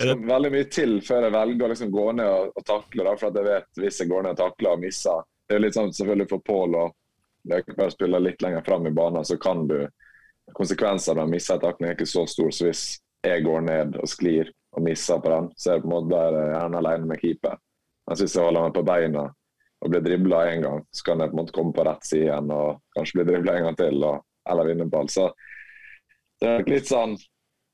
det 0.05 0.15
veldig 0.29 0.51
mye 0.53 0.67
til 0.69 0.99
før 1.01 1.25
jeg 1.25 1.33
velger 1.33 1.65
å 1.65 1.71
liksom 1.71 1.91
gå 1.93 2.05
ned 2.19 2.29
og, 2.29 2.51
og 2.53 2.65
takle. 2.67 3.05
Da, 3.07 3.15
for 3.17 3.33
jeg 3.33 3.47
vet 3.47 3.81
hvis 3.81 4.01
jeg 4.03 4.11
går 4.11 4.25
ned 4.25 4.35
og 4.35 4.41
takler 4.43 4.75
og 4.75 4.83
misser 4.83 5.23
Det 5.47 5.55
er 5.55 5.63
litt 5.63 5.77
sånn 5.77 5.93
selvfølgelig 5.95 6.29
for 6.29 6.43
Pål 6.45 6.75
og 6.77 6.95
Løkberg 7.47 7.93
spiller 7.93 8.21
litt 8.21 8.41
lenger 8.43 8.65
fram 8.65 8.87
i 8.89 8.91
banen, 8.91 9.23
så 9.25 9.37
kan 9.39 9.63
du 9.69 9.77
konsekvenser 10.57 11.15
av 11.15 11.27
å 11.27 11.31
misse 11.31 11.53
en 11.55 11.61
takling 11.63 11.89
er 11.89 11.95
ikke 11.95 12.09
så 12.09 12.25
stor. 12.27 12.51
Så 12.51 12.67
hvis 12.67 12.83
jeg 13.23 13.45
går 13.45 13.63
ned 13.67 13.95
og 14.01 14.09
sklir 14.11 14.51
og 14.75 14.83
misser 14.83 15.21
på 15.23 15.31
den, 15.31 15.47
så 15.55 15.71
er 15.71 15.77
jeg 15.77 15.85
på 15.85 15.89
en 15.89 15.95
måte 15.95 16.11
der 16.11 16.51
gjerne 16.51 16.81
alene 16.81 17.09
med 17.09 17.21
keeper. 17.23 17.55
Mens 18.07 18.23
hvis 18.23 18.35
jeg 18.37 18.47
holder 18.47 18.67
meg 18.67 18.75
på 18.75 18.85
beina 18.87 19.23
og 19.77 19.93
blir 19.93 20.03
dribla 20.03 20.43
én 20.51 20.63
gang, 20.65 20.83
så 20.91 21.07
kan 21.07 21.23
jeg 21.23 21.31
på 21.31 21.37
en 21.37 21.41
måte 21.41 21.55
komme 21.55 21.75
på 21.75 21.85
rett 21.87 22.05
side 22.07 22.27
igjen 22.27 22.53
og 22.53 22.81
kanskje 22.97 23.19
bli 23.19 23.27
dribla 23.31 23.57
en 23.57 23.67
gang 23.69 23.79
til 23.79 24.05
og, 24.07 24.21
eller 24.49 24.69
vinne 24.69 24.87
ball. 24.91 25.09
Så 25.11 25.29
det 26.41 26.53
er 26.53 26.69
litt 26.69 26.89
sånn 26.89 27.17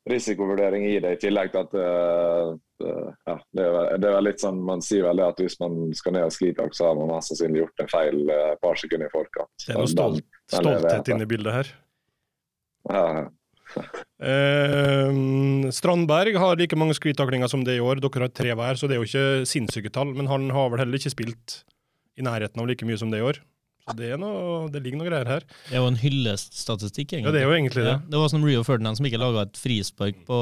risikovurdering 0.10 0.86
i 0.90 0.98
det, 1.00 1.14
i 1.16 1.20
tillegg 1.22 1.54
til 1.54 1.62
at 1.64 1.76
uh, 1.80 2.50
ja, 2.84 3.36
det, 3.56 3.64
er, 3.64 3.94
det, 4.02 4.10
er, 4.10 4.18
litt 4.26 4.42
sånn, 4.44 4.60
Man 4.66 4.84
sier 4.84 5.06
vel 5.08 5.22
at 5.24 5.40
hvis 5.40 5.56
man 5.62 5.94
skal 5.96 6.18
ned 6.18 6.28
og 6.28 6.36
sklitak, 6.36 6.76
så 6.76 6.90
har 6.90 6.98
man 7.00 7.14
mest 7.14 7.32
sannsynlig 7.32 7.64
gjort 7.64 7.86
en 7.86 7.94
feil 7.94 8.20
et 8.26 8.34
uh, 8.34 8.58
par 8.64 8.80
sekunder 8.80 9.08
i 9.08 9.14
forkant. 9.14 9.54
Det 9.64 9.72
er 9.72 9.80
noe 9.80 9.94
stolt, 9.94 10.28
stolthet 10.52 11.14
inne 11.14 11.28
i 11.28 11.32
bildet 11.36 11.58
her. 11.60 11.72
Ja, 12.92 13.06
uh, 13.74 15.12
Strandberg 15.74 16.36
har 16.38 16.60
like 16.60 16.78
mange 16.78 16.98
sklitaklinger 16.98 17.50
som 17.52 17.64
det 17.66 17.78
i 17.78 17.84
år. 17.84 18.04
Dere 18.04 18.28
har 18.28 18.36
tre 18.36 18.52
hver, 18.58 18.80
så 18.80 18.90
det 18.90 18.98
er 18.98 19.02
jo 19.02 19.08
ikke 19.08 19.48
sinnssyke 19.50 19.94
tall. 19.94 20.12
Men 20.18 20.30
han 20.32 20.52
har 20.54 20.70
vel 20.74 20.84
heller 20.84 21.00
ikke 21.00 21.16
spilt 21.16 21.64
i 22.20 22.26
nærheten 22.26 22.62
av 22.62 22.70
like 22.70 22.86
mye 22.86 23.00
som 23.00 23.12
det 23.14 23.24
i 23.24 23.26
år. 23.26 23.40
Så 23.84 23.96
det, 24.00 24.14
noe, 24.16 24.70
det, 24.72 24.80
ligger 24.80 25.02
noe 25.02 25.10
greier 25.10 25.28
her. 25.28 25.46
Det 25.68 25.76
er 25.76 25.82
jo 25.82 25.90
en 25.92 26.00
hyllestatistikk, 26.00 27.18
egentlig. 27.18 27.28
Ja, 27.28 27.34
det 27.36 27.42
er 27.42 27.50
jo 27.50 27.56
egentlig 27.58 27.84
det. 27.84 27.96
Ja, 27.98 28.02
det 28.14 28.22
var 28.22 28.30
som 28.32 28.46
Rio 28.48 28.64
Ferdinand 28.64 29.00
som 29.00 29.08
ikke 29.10 29.20
laga 29.20 29.44
et 29.44 29.60
frispark 29.60 30.22
på 30.28 30.38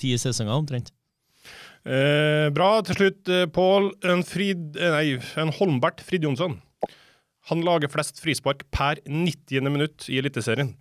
ti 0.00 0.14
sesonger, 0.20 0.54
omtrent. 0.56 0.88
Eh, 1.84 2.48
bra. 2.56 2.70
Til 2.88 2.96
slutt, 2.96 3.28
eh, 3.28 3.44
Pål. 3.52 3.90
En, 4.08 4.24
Frid, 4.24 4.78
eh, 4.80 4.94
nei, 4.94 5.20
en 5.36 5.52
Holmbert 5.52 6.00
Fridjonsson. 6.00 6.56
Han 7.50 7.60
lager 7.60 7.92
flest 7.92 8.22
frispark 8.24 8.64
per 8.72 9.02
90. 9.04 9.68
minutt 9.68 10.08
i 10.08 10.16
Eliteserien. 10.22 10.72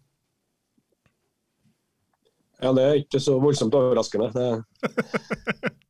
Ja, 2.64 2.72
det 2.72 2.84
er 2.84 3.02
ikke 3.02 3.20
så 3.20 3.36
voldsomt 3.44 3.76
overraskende. 3.76 4.32
Det 4.32 5.74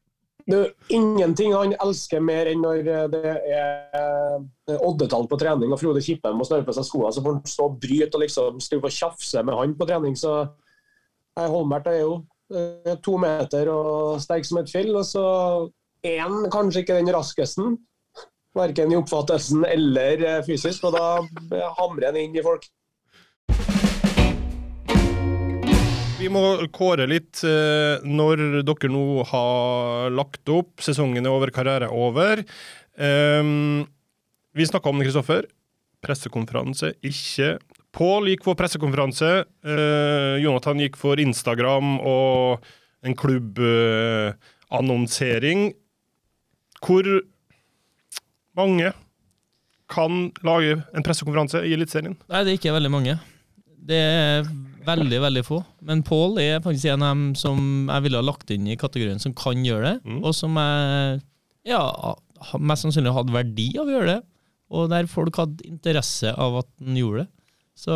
Er 0.52 0.74
ingenting 0.92 1.54
han 1.56 1.76
elsker 1.80 2.20
mer 2.24 2.50
enn 2.52 2.64
når 2.64 2.82
det 3.14 3.22
er 3.32 3.94
eh, 3.96 4.76
oddetall 4.84 5.28
på 5.32 5.40
trening 5.40 5.72
og 5.72 5.80
Frode 5.80 6.02
Kippen 6.04 6.36
må 6.36 6.44
snørre 6.48 6.68
på 6.68 6.76
seg 6.76 6.88
skoene, 6.88 7.14
så 7.16 7.24
får 7.24 7.38
han 7.38 7.54
stå 7.54 7.68
og 7.70 7.78
bryte 7.80 8.20
og 8.20 8.24
liksom 8.26 8.60
stå 8.64 8.82
og 8.82 8.92
tjafse 8.92 9.44
med 9.48 9.56
han 9.56 9.78
på 9.80 9.88
trening. 9.88 10.18
Så 10.20 10.34
nei, 10.44 11.48
Holmert 11.48 11.88
er 11.88 12.02
jo 12.02 12.18
eh, 12.52 12.94
to 13.06 13.16
meter 13.24 13.72
og 13.72 14.20
sterk 14.24 14.50
som 14.50 14.60
et 14.60 14.72
fjell. 14.72 14.92
Og 15.00 15.08
så 15.08 15.26
én 16.04 16.52
kanskje 16.52 16.84
ikke 16.84 17.00
den 17.00 17.14
raskeste, 17.16 17.72
verken 18.54 18.92
i 18.92 19.00
oppfattelsen 19.00 19.64
eller 19.66 20.28
eh, 20.28 20.42
fysisk, 20.46 20.90
og 20.90 20.98
da 20.98 21.64
hamrer 21.80 22.12
han 22.12 22.20
inn 22.20 22.36
i 22.36 22.44
folk. 22.46 22.68
Vi 26.24 26.30
må 26.32 26.40
kåre 26.72 27.04
litt 27.12 27.42
eh, 27.44 28.00
når 28.08 28.64
dere 28.64 28.88
nå 28.88 29.28
har 29.28 30.08
lagt 30.16 30.48
opp. 30.54 30.80
Sesongen 30.80 31.26
er 31.28 31.34
over, 31.36 31.52
karriere 31.52 31.90
er 31.90 31.92
over. 31.92 32.40
Um, 32.96 33.84
vi 34.56 34.64
snakka 34.70 34.88
om 34.88 35.04
Kristoffer. 35.04 35.44
Pressekonferanse, 36.04 36.94
ikke. 37.04 37.60
Pål 37.92 38.28
gikk 38.32 38.44
for 38.48 38.56
pressekonferanse. 38.56 39.44
Uh, 39.68 40.40
Jonathan 40.40 40.80
gikk 40.86 40.96
for 41.02 41.20
Instagram 41.20 42.00
og 42.00 42.64
en 43.04 43.16
klubbannonsering. 43.20 45.76
Uh, 45.76 45.80
Hvor 46.88 47.04
mange 48.56 48.96
kan 49.92 50.32
lage 50.48 50.88
en 50.88 51.04
pressekonferanse 51.04 51.68
i 51.68 51.76
Eliteserien? 51.76 52.16
Nei, 52.32 52.48
det 52.48 52.52
er 52.54 52.58
ikke 52.62 52.80
veldig 52.80 52.96
mange. 52.96 53.20
Det 53.84 54.00
er 54.00 54.48
Veldig, 54.86 55.20
veldig 55.24 55.44
få. 55.48 55.62
Men 55.88 56.02
Pål 56.04 56.38
er 56.44 56.60
faktisk 56.64 56.90
en 56.94 57.02
av 57.06 57.14
dem 57.16 57.24
som 57.40 57.90
jeg 57.90 58.04
ville 58.06 58.20
ha 58.20 58.26
lagt 58.28 58.52
inn 58.52 58.68
i 58.68 58.76
kategorien 58.80 59.20
som 59.22 59.34
kan 59.38 59.64
gjøre 59.66 59.94
det, 59.94 60.18
og 60.24 60.34
som 60.36 60.56
jeg 60.60 61.22
ja, 61.72 61.82
mest 62.60 62.84
sannsynlig 62.84 63.14
hadde 63.16 63.32
verdi 63.36 63.70
av 63.80 63.88
å 63.88 63.94
gjøre 63.96 64.10
det. 64.18 64.22
Og 64.74 64.90
der 64.90 65.06
folk 65.08 65.36
hadde 65.38 65.64
interesse 65.70 66.34
av 66.34 66.58
at 66.64 66.70
han 66.82 66.98
gjorde 66.98 67.24
det. 67.24 67.30
Så 67.78 67.94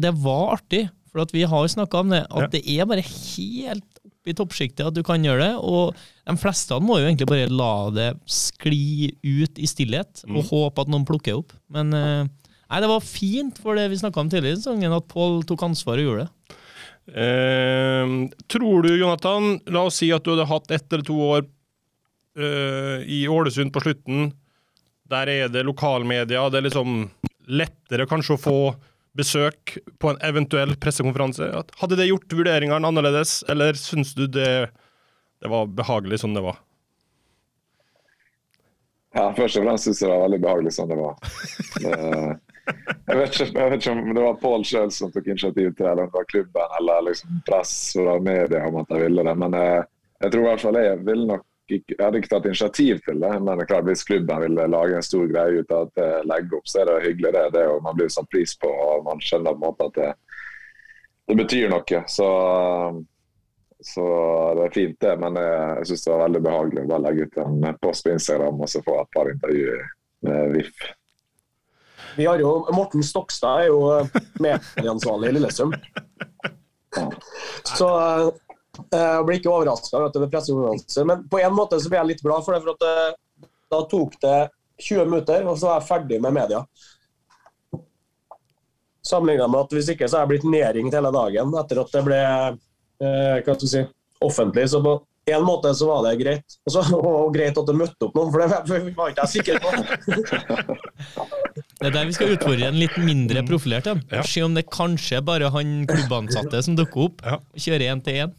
det 0.00 0.12
var 0.22 0.54
artig, 0.56 0.86
for 1.10 1.24
at 1.24 1.32
vi 1.34 1.42
har 1.50 1.66
snakka 1.66 2.00
om 2.04 2.10
det, 2.14 2.24
at 2.30 2.42
Ja. 2.44 2.48
det 2.52 2.62
er 2.70 2.86
bare 2.86 3.02
helt 3.02 3.84
oppe 4.06 4.30
i 4.30 4.34
toppsjiktet 4.36 4.86
at 4.86 4.94
du 4.94 5.02
kan 5.02 5.22
gjøre 5.24 5.40
det. 5.42 5.54
Og 5.58 5.94
de 6.26 6.36
fleste 6.38 6.78
må 6.80 6.98
jo 7.00 7.08
egentlig 7.08 7.26
bare 7.26 7.50
la 7.50 7.90
det 7.90 8.10
skli 8.30 9.10
ut 9.24 9.58
i 9.58 9.66
stillhet, 9.66 10.22
og 10.28 10.44
håpe 10.50 10.80
at 10.84 10.88
noen 10.92 11.04
plukker 11.08 11.38
opp. 11.40 11.52
Men 11.68 11.92
eh, 11.92 12.28
nei, 12.70 12.80
det 12.82 12.90
var 12.90 13.04
fint 13.04 13.58
for 13.60 13.78
det 13.78 13.88
vi 13.92 13.98
snakka 14.00 14.22
om 14.22 14.30
tidligere 14.32 14.58
i 14.58 14.60
sesongen, 14.62 14.94
at 14.96 15.08
Pål 15.10 15.42
tok 15.48 15.66
ansvar 15.66 16.00
og 16.00 16.06
gjorde 16.08 16.26
det. 16.26 16.58
Eh, 17.10 18.12
tror 18.50 18.86
du, 18.86 18.92
Jonathan, 18.94 19.56
la 19.66 19.86
oss 19.88 19.98
si 20.02 20.10
at 20.14 20.24
du 20.24 20.34
hadde 20.34 20.50
hatt 20.50 20.70
ett 20.70 20.92
eller 20.92 21.06
to 21.06 21.16
år 21.26 21.42
eh, 22.38 23.02
i 23.10 23.24
Ålesund 23.28 23.72
på 23.74 23.82
slutten. 23.82 24.30
Der 25.10 25.32
er 25.32 25.50
det 25.50 25.66
lokalmedia. 25.66 26.46
Det 26.50 26.60
er 26.60 26.68
liksom 26.68 27.02
lettere 27.50 28.06
kanskje 28.06 28.36
å 28.36 28.42
få 28.44 28.58
besøk 29.18 29.76
på 29.98 30.12
en 30.12 30.20
eventuell 30.22 30.76
pressekonferanse. 30.78 31.48
Hadde 31.80 31.98
det 31.98 32.10
gjort 32.12 32.30
vurderingene 32.30 32.86
annerledes, 32.86 33.40
eller 33.50 33.74
syns 33.78 34.14
du 34.14 34.28
det, 34.30 34.70
det 35.42 35.50
var 35.50 35.66
behagelig 35.66 36.20
som 36.22 36.36
det 36.36 36.44
var? 36.46 36.60
Ja, 39.16 39.32
Først 39.34 39.58
og 39.58 39.66
fremst 39.66 39.88
syns 39.88 40.04
jeg 40.04 40.06
det 40.06 40.14
var 40.14 40.28
veldig 40.28 40.40
behagelig 40.44 40.72
som 40.76 40.90
det 40.90 41.00
var. 41.00 41.18
Jeg, 42.70 43.18
vet 43.18 43.34
ikke, 43.34 43.46
jeg 43.58 43.70
vet 43.72 43.80
ikke 43.80 43.92
om 43.92 44.14
det 44.14 44.24
var 44.24 44.40
Pål 44.42 44.64
sjøl 44.66 44.90
som 44.94 45.12
tok 45.12 45.28
initiativ 45.28 45.70
til 45.72 45.84
det, 45.84 45.92
eller 45.92 46.06
om 46.06 46.10
det 46.10 46.20
var 46.20 46.28
klubben 46.30 46.74
eller 46.78 47.06
liksom 47.08 47.40
press 47.46 47.76
fra 47.96 48.16
media 48.22 48.64
om 48.68 48.80
at 48.82 48.90
de 48.90 49.00
ville 49.02 49.24
det. 49.26 49.36
Men 49.42 49.56
jeg, 49.58 49.86
jeg 50.24 50.32
tror 50.32 50.44
i 50.44 50.48
hvert 50.48 50.64
fall 50.64 50.80
jeg 50.80 51.00
ville 51.06 51.30
nok 51.32 51.46
ikke, 51.74 51.94
jeg 51.96 52.02
hadde 52.02 52.20
ikke 52.20 52.32
tatt 52.32 52.48
initiativ 52.50 53.02
til 53.06 53.20
det. 53.22 53.30
Men 53.36 53.52
det 53.52 53.64
er 53.64 53.70
klart, 53.72 53.86
hvis 53.88 54.06
klubben 54.06 54.42
ville 54.44 54.66
lage 54.74 54.96
en 54.96 55.06
stor 55.06 55.28
greie 55.30 55.62
ut 55.62 55.74
av 55.74 55.88
at 55.88 56.02
jeg 56.02 56.26
legger 56.32 56.58
opp, 56.58 56.70
så 56.70 56.80
er 56.80 56.90
det 56.90 56.98
hyggelig. 57.06 57.32
det, 57.36 57.44
det 57.56 57.66
og 57.70 57.82
Man 57.86 57.98
blir 57.98 58.10
satt 58.12 58.30
pris 58.32 58.56
på, 58.58 58.70
og 58.70 59.06
man 59.06 59.22
skjønner 59.24 59.54
på 59.54 59.60
en 59.60 59.66
måte 59.66 59.88
at 59.90 60.00
det, 60.00 60.10
det 61.30 61.38
betyr 61.42 61.72
noe. 61.72 62.02
Så, 62.10 62.30
så 63.92 64.06
det 64.58 64.66
er 64.66 64.78
fint, 64.78 65.00
det. 65.06 65.16
Men 65.22 65.38
jeg, 65.40 65.58
jeg 65.80 65.90
syns 65.90 66.06
det 66.06 66.14
var 66.14 66.24
veldig 66.26 66.44
behagelig 66.48 66.84
å 66.84 66.92
bare 66.94 67.06
legge 67.08 67.28
ut 67.28 67.42
en 67.44 67.68
post 67.82 68.06
på 68.06 68.16
Instagram 68.16 68.64
og 68.64 68.72
så 68.72 68.82
få 68.86 69.02
et 69.02 69.14
par 69.16 69.34
intervjuer 69.34 69.84
med 70.26 70.56
VIF. 70.56 70.90
Vi 72.16 72.26
har 72.26 72.38
jo, 72.38 72.52
Morten 72.72 73.02
Stokstad 73.02 73.64
er 73.64 73.70
jo 73.70 73.80
eh, 73.94 74.20
medieansvarlig 74.40 75.30
i 75.30 75.36
Lillesund. 75.38 75.76
Så 77.76 77.88
eh, 77.96 78.30
jeg 78.90 79.26
blir 79.26 79.40
ikke 79.40 79.52
overraska 79.52 79.98
over 79.98 80.30
pressekonferanser. 80.30 81.06
Men 81.08 81.26
på 81.30 81.42
en 81.42 81.54
måte 81.54 81.80
så 81.80 81.90
blir 81.90 82.02
jeg 82.02 82.12
litt 82.14 82.24
glad 82.24 82.46
for 82.46 82.56
det, 82.56 82.62
for 82.64 82.74
at 82.74 82.86
det, 82.86 83.50
da 83.70 83.82
tok 83.90 84.16
det 84.22 84.38
20 84.80 85.04
minutter, 85.10 85.44
og 85.46 85.58
så 85.58 85.70
var 85.70 85.80
jeg 85.80 85.88
ferdig 85.90 86.20
med 86.22 86.34
media. 86.34 86.64
Sammenligna 89.06 89.48
med 89.48 89.64
at 89.64 89.76
hvis 89.76 89.92
ikke 89.94 90.08
så 90.08 90.18
har 90.18 90.26
jeg 90.26 90.34
blitt 90.34 90.50
nedringt 90.50 90.94
hele 90.96 91.12
dagen 91.14 91.54
etter 91.60 91.80
at 91.82 91.94
det 91.94 92.02
ble 92.06 92.20
eh, 92.24 93.38
hva 93.40 93.54
skal 93.54 93.62
du 93.62 93.70
si, 93.70 93.84
offentlig. 94.24 94.66
Så 94.72 94.82
på 94.84 94.96
en 95.30 95.44
måte 95.46 95.72
så 95.76 95.88
var 95.88 96.04
det 96.08 96.16
greit. 96.20 96.58
Og 96.66 96.74
så 96.74 96.84
og 96.98 97.34
greit 97.34 97.58
at 97.58 97.70
det 97.70 97.76
møtte 97.76 98.08
opp 98.08 98.18
noen, 98.18 98.32
for 98.32 98.38
det 98.42 98.48
var 98.96 99.14
ikke 99.14 99.28
jeg 99.28 99.34
sikker 99.38 99.56
på. 99.64 99.68
Det 101.80 101.88
er 101.88 101.94
der 101.94 102.08
vi 102.10 102.12
skal 102.12 102.34
utfordre 102.34 102.66
en 102.68 102.76
litt 102.76 102.96
mindre 103.00 103.40
profilert 103.48 103.86
en. 103.88 104.02
Ja. 104.12 104.20
Se 104.28 104.42
om 104.44 104.52
det 104.56 104.66
kanskje 104.68 105.22
bare 105.24 105.48
han 105.54 105.86
klubbansatte 105.88 106.60
som 106.66 106.76
dukker 106.76 107.06
opp. 107.06 107.22
Ja. 107.24 107.38
Kjører 107.56 107.86
én 107.94 108.02
til 108.04 108.18
én. 108.26 108.34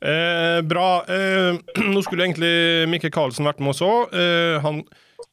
Eh, 0.00 0.60
bra. 0.64 0.86
Eh, 1.12 1.58
nå 1.92 2.00
skulle 2.06 2.24
egentlig 2.24 2.88
Mikke 2.88 3.10
Karlsen 3.12 3.44
vært 3.48 3.60
med 3.60 3.74
oss 3.74 3.84
òg. 3.84 4.14
Eh, 4.16 4.56
han 4.64 4.80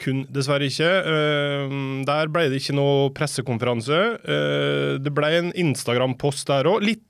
kunne 0.01 0.27
dessverre 0.35 0.67
ikke. 0.67 0.91
Eh, 1.13 1.75
der 2.09 2.31
ble 2.35 2.49
det 2.51 2.59
ikke 2.59 2.75
noe 2.75 3.11
pressekonferanse. 3.15 4.01
Eh, 4.19 4.91
det 4.99 5.13
ble 5.15 5.31
en 5.39 5.53
Instagram-post 5.55 6.51
der 6.51 6.67
òg. 6.67 6.83
Litt, 6.83 7.05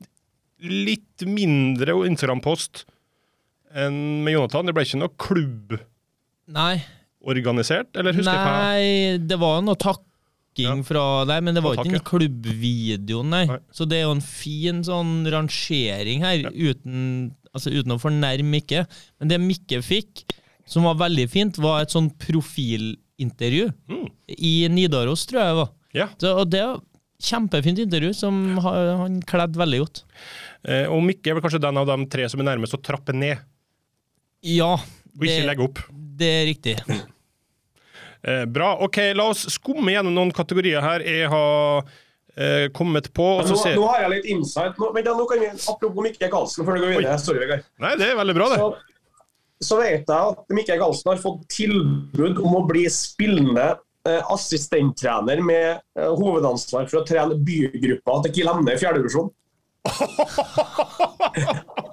litt 0.62 1.26
mindre 1.26 1.98
Instagram-post 2.12 2.86
enn 3.76 4.22
med 4.22 4.38
Jonathan. 4.38 4.70
Det 4.70 4.78
ble 4.78 4.86
ikke 4.86 5.02
noe 5.02 5.18
klubb. 5.18 5.80
Nei, 6.54 6.76
eller 7.98 8.14
husker 8.14 8.38
jeg 8.38 9.18
nei, 9.18 9.18
det 9.28 9.38
var 9.42 9.62
noe 9.66 9.76
takking 9.82 10.84
fra 10.88 11.06
deg, 11.28 11.42
men 11.44 11.58
det 11.58 11.64
var 11.66 11.74
ikke 11.76 11.88
en 11.90 11.96
den 11.98 12.06
klubbvideoen, 12.06 13.30
nei. 13.34 13.44
Nei. 13.50 13.58
Så 13.76 13.88
det 13.90 13.98
er 14.00 14.06
jo 14.06 14.14
en 14.16 14.22
fin 14.24 14.84
sånn 14.88 15.26
rangering 15.34 16.22
her, 16.24 16.46
uten, 16.54 17.34
altså, 17.52 17.74
uten 17.74 17.96
å 17.96 18.00
fornærme 18.00 18.48
Mikke. 18.54 18.86
Men 19.20 19.32
det 19.34 19.42
Mikke 19.44 19.82
fikk, 19.84 20.24
som 20.70 20.86
var 20.88 20.96
veldig 21.02 21.26
fint, 21.34 21.58
var 21.62 21.82
et 21.84 21.92
sånn 21.94 22.12
profilintervju 22.22 23.72
Mm. 23.90 24.06
i 24.38 24.54
Nidaros, 24.70 25.26
tror 25.30 25.42
jeg 25.42 25.50
det 25.50 25.60
var. 25.64 25.72
Ja. 25.94 26.08
Så, 26.20 26.36
og 26.40 26.50
det 26.52 26.66
Kjempefint 27.26 27.80
intervju, 27.80 28.10
som 28.14 28.58
han 28.60 29.22
kledde 29.24 29.56
veldig 29.58 29.78
godt. 29.80 30.02
Eh, 30.68 30.84
og 30.92 31.00
Mikke 31.08 31.32
er 31.32 31.38
vel 31.38 31.42
kanskje 31.46 31.62
den 31.64 31.78
av 31.80 31.88
de 31.88 31.96
tre 32.12 32.26
som 32.30 32.42
er 32.44 32.50
nærmest 32.50 32.76
å 32.76 32.82
trappe 32.84 33.14
ned, 33.16 33.40
Ja, 34.44 34.74
og 34.76 35.24
ikke 35.24 35.40
det, 35.40 35.46
legge 35.48 35.64
opp. 35.64 35.80
det 36.20 36.28
er 36.28 36.46
riktig. 36.52 36.76
Eh, 38.26 38.46
bra. 38.50 38.72
OK, 38.82 38.98
la 39.14 39.28
oss 39.30 39.46
skumme 39.54 39.94
gjennom 39.94 40.16
noen 40.18 40.32
kategorier 40.34 40.82
her 40.82 41.04
jeg 41.06 41.28
har 41.30 41.86
eh, 42.34 42.72
kommet 42.74 43.12
på. 43.14 43.28
Og 43.38 43.46
så 43.46 43.54
Nå, 43.54 43.62
se. 43.62 43.74
nå 43.78 43.86
har 43.92 44.02
jeg 44.06 44.14
litt 44.16 44.28
insight. 44.34 44.80
Nå, 44.82 44.90
men 44.96 45.06
da, 45.06 45.14
nå 45.14 45.28
kan 45.30 45.44
vi, 45.44 45.52
apropos 45.54 46.06
Mikke 46.08 46.30
Karlsen, 46.32 46.66
før 46.66 46.80
du 46.80 46.88
går 46.88 46.96
videre. 46.96 47.18
Sorry, 47.22 47.44
Vegard. 47.44 47.66
Nei, 47.84 47.94
det 48.02 48.08
er 48.10 48.18
veldig 48.18 48.36
bra, 48.38 48.48
det. 48.50 48.58
Så, 48.64 48.70
så 49.70 49.78
vet 49.84 50.10
jeg 50.10 50.32
at 50.34 50.56
Mikke 50.58 50.78
Karlsen 50.82 51.12
har 51.14 51.22
fått 51.22 51.46
tilbud 51.54 52.42
om 52.42 52.58
å 52.58 52.64
bli 52.66 52.88
spillende 52.90 53.68
eh, 54.10 54.22
assistenttrener 54.34 55.44
med 55.46 55.68
eh, 56.00 56.10
hovedansvar 56.18 56.90
for 56.90 57.04
å 57.04 57.06
trene 57.06 57.38
bygruppa 57.46 58.24
til 58.26 58.40
Kiel 58.40 58.50
Hemne 58.52 58.74
i 58.74 58.82
fjerdedivisjon. 58.82 59.30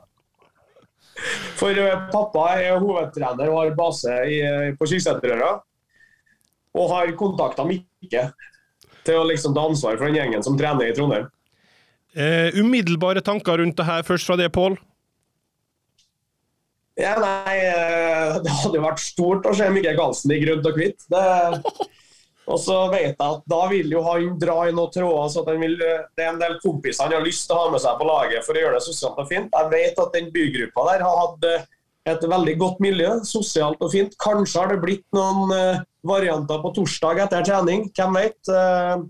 For 1.61 1.77
pappa 2.11 2.47
er 2.59 2.81
hovedtrener 2.83 3.47
og 3.53 3.59
har 3.61 3.75
base 3.79 4.15
i, 4.27 4.41
på 4.75 4.89
Kyrksæterøra. 4.91 5.53
Og 6.75 6.89
har 6.91 7.11
kontakta 7.19 7.65
Mikke 7.69 8.31
til 9.05 9.19
å 9.19 9.27
liksom 9.29 9.55
ta 9.57 9.65
ansvar 9.69 9.99
for 9.99 10.07
den 10.09 10.17
gjengen 10.21 10.45
som 10.47 10.57
trener 10.59 10.89
i 10.89 10.95
Trondheim. 10.97 11.27
Eh, 12.15 12.53
umiddelbare 12.61 13.23
tanker 13.25 13.59
rundt 13.59 13.77
det 13.77 13.87
her 13.89 14.03
først 14.07 14.27
fra 14.29 14.37
det, 14.37 14.51
Pål. 14.53 14.77
Ja, 17.01 17.15
nei, 17.19 17.57
eh, 17.65 18.39
Det 18.45 18.53
hadde 18.53 18.77
jo 18.79 18.85
vært 18.85 19.01
stort 19.01 19.47
å 19.49 19.55
se 19.57 19.69
Mikke 19.73 19.95
Karlsen 19.97 20.33
i 20.35 20.41
grønt 20.45 20.67
og 20.69 20.77
hvitt. 20.77 21.07
Det- 21.09 21.89
Og 22.53 22.59
så 22.59 22.75
vet 22.91 23.15
jeg 23.15 23.17
at 23.23 23.45
da 23.47 23.61
vil 23.71 23.93
jo 23.95 24.01
han 24.03 24.33
dra 24.37 24.65
i 24.67 24.73
noen 24.75 24.91
tråder. 24.93 25.29
så 25.31 25.45
vil, 25.47 25.77
eh, 25.81 26.03
Det 26.17 26.25
er 26.25 26.33
en 26.33 26.39
del 26.41 26.59
kompiser 26.61 27.05
han 27.05 27.13
har 27.13 27.23
lyst 27.25 27.47
til 27.47 27.57
å 27.57 27.61
ha 27.67 27.71
med 27.71 27.81
seg 27.81 27.99
på 28.01 28.05
laget 28.09 28.45
for 28.45 28.53
å 28.55 28.61
gjøre 28.61 28.75
det 28.75 28.83
sosialt 28.83 29.19
og 29.23 29.29
fint. 29.29 29.49
Jeg 29.53 29.71
vet 29.71 29.99
at 29.99 30.13
den 30.13 30.31
bygruppa 30.35 30.85
der 30.91 31.05
har 31.07 31.17
hatt 31.23 31.45
eh, 31.45 31.65
et 32.05 32.21
veldig 32.21 32.59
godt 32.59 32.81
miljø, 32.81 33.21
sosialt 33.25 33.79
og 33.81 33.93
fint. 33.93 34.17
Kanskje 34.19 34.59
har 34.61 34.69
det 34.75 34.81
blitt 34.83 35.05
noen 35.15 35.55
varianter 36.07 36.63
på 36.63 36.73
torsdag 36.77 37.25
etter 37.27 37.45
trening, 37.47 37.89
hvem 37.95 38.17
vet. 38.19 38.39
Eh, 38.51 39.03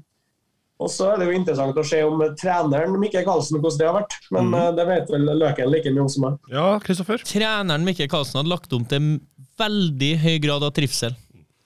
Og 0.82 0.90
så 0.90 1.12
er 1.12 1.20
det 1.20 1.28
jo 1.28 1.34
interessant 1.36 1.76
å 1.78 1.84
se 1.86 2.00
om 2.02 2.18
treneren 2.38 2.96
Mikke 2.98 3.20
Karlsen, 3.22 3.60
hvordan 3.62 3.78
det 3.78 3.86
har 3.86 3.94
vært. 4.00 4.16
Men 4.34 4.48
mm. 4.50 4.56
det 4.78 4.86
vet 4.88 5.12
vel 5.14 5.28
Løken 5.38 5.70
like 5.70 5.92
mye 5.94 6.02
om 6.02 6.10
som 6.10 6.26
meg. 6.26 6.40
Ja, 6.50 6.64
Kristoffer? 6.82 7.22
Treneren 7.28 7.86
Mikke 7.86 8.08
Karlsen 8.10 8.40
hadde 8.40 8.50
lagt 8.50 8.74
om 8.74 8.86
til 8.90 9.12
veldig 9.60 10.10
høy 10.24 10.34
grad 10.42 10.66
av 10.66 10.74
trivsel. 10.74 11.14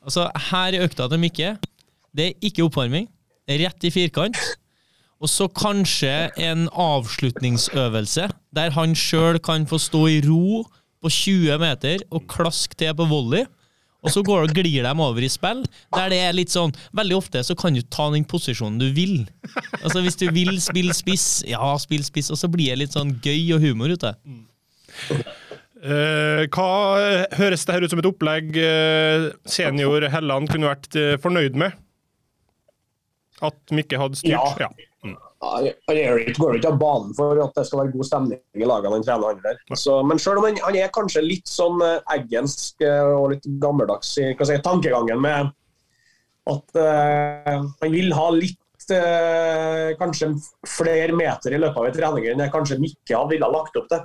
Altså, 0.05 0.29
her 0.51 0.77
er 0.77 0.85
økta 0.85 1.09
til 1.09 1.23
Mikke. 1.23 1.55
Det 2.17 2.29
er 2.29 2.49
ikke 2.51 2.67
oppvarming. 2.67 3.09
Rett 3.49 3.89
i 3.89 3.95
firkant. 3.95 4.37
Og 5.17 5.33
så 5.33 5.49
kanskje 5.49 6.13
en 6.45 6.67
avslutningsøvelse, 6.69 8.29
der 8.53 8.75
han 8.77 8.93
sjøl 8.99 9.41
kan 9.41 9.65
få 9.69 9.81
stå 9.81 10.03
i 10.13 10.19
ro 10.27 10.67
på 11.01 11.13
20 11.13 11.57
meter 11.63 12.05
og 12.11 12.27
klaske 12.29 12.77
til 12.77 12.93
på 12.99 13.09
volley. 13.09 13.47
Og 14.07 14.13
så 14.15 14.23
går, 14.27 14.47
og 14.47 14.55
glir 14.55 14.87
de 14.87 14.93
over 15.03 15.25
i 15.25 15.31
spill, 15.31 15.65
der 15.97 16.13
det 16.13 16.21
er 16.23 16.37
litt 16.37 16.53
sånn 16.53 16.75
Veldig 16.97 17.17
ofte 17.19 17.43
så 17.47 17.57
kan 17.59 17.75
du 17.75 17.83
ta 17.83 18.09
den 18.15 18.27
posisjonen 18.29 18.79
du 18.81 18.87
vil. 18.95 19.25
Altså 19.83 20.03
Hvis 20.05 20.19
du 20.21 20.29
vil 20.35 20.61
spille 20.63 20.95
spiss, 20.97 21.43
ja, 21.49 21.73
spill 21.83 22.05
spiss, 22.07 22.31
og 22.35 22.39
så 22.41 22.51
blir 22.53 22.71
det 22.73 22.85
litt 22.85 22.97
sånn 22.97 23.17
gøy 23.25 23.57
og 23.57 23.67
humor 23.67 23.93
ute. 23.93 24.15
Uh, 25.77 26.47
hva 26.55 26.69
høres 27.37 27.67
det 27.67 27.75
her 27.75 27.85
ut 27.85 27.93
som 27.93 28.01
et 28.01 28.09
opplegg 28.09 28.57
uh, 28.59 29.27
senior 29.47 30.07
Helland 30.11 30.49
kunne 30.51 30.71
vært 30.71 30.97
uh, 30.99 31.15
fornøyd 31.23 31.59
med? 31.61 31.77
At 33.45 33.75
Mikke 33.75 34.01
hadde 34.01 34.19
styrt? 34.19 34.33
Ja. 34.33 34.69
Ja. 34.69 34.71
Han 35.55 35.97
er 35.97 36.19
ikke- 36.23 36.41
går 36.43 36.59
ikke 36.59 36.73
av 36.73 36.79
banen 36.81 37.15
for 37.17 37.43
at 37.45 37.55
det 37.55 37.67
skal 37.69 37.83
være 37.83 37.95
god 37.95 38.09
stemning 38.09 38.41
i 38.55 38.69
laget 38.69 38.93
han 38.93 39.07
trener 39.07 39.35
han 39.35 39.43
der. 39.45 39.61
Så, 39.77 40.01
men 40.07 40.19
selv 40.23 40.39
om 40.41 40.49
han, 40.49 40.59
han 40.65 40.77
er 40.77 40.93
kanskje 40.95 41.25
litt 41.25 41.49
sånn 41.51 41.81
eh, 41.85 42.01
eggensk 42.17 42.83
eh, 42.87 43.13
og 43.17 43.31
litt 43.35 43.47
gammeldags 43.63 44.17
i 44.19 44.33
si, 44.37 44.59
tankegangen 44.65 45.21
med 45.23 45.53
at 46.47 46.79
uh, 46.79 47.65
han 47.83 47.91
vil 47.91 48.13
ha 48.15 48.27
litt 48.31 48.91
uh, 48.95 49.91
kanskje 49.99 50.29
flere 50.69 51.17
meter 51.17 51.57
i 51.57 51.59
løpet 51.59 51.81
av 51.81 51.89
en 51.89 51.97
trening 51.97 52.29
enn 52.31 52.45
jeg 52.45 52.55
kanskje 52.55 52.79
Mikke 52.79 53.23
ville 53.33 53.49
ha 53.49 53.51
lagt 53.51 53.79
opp 53.81 53.89
til. 53.91 54.05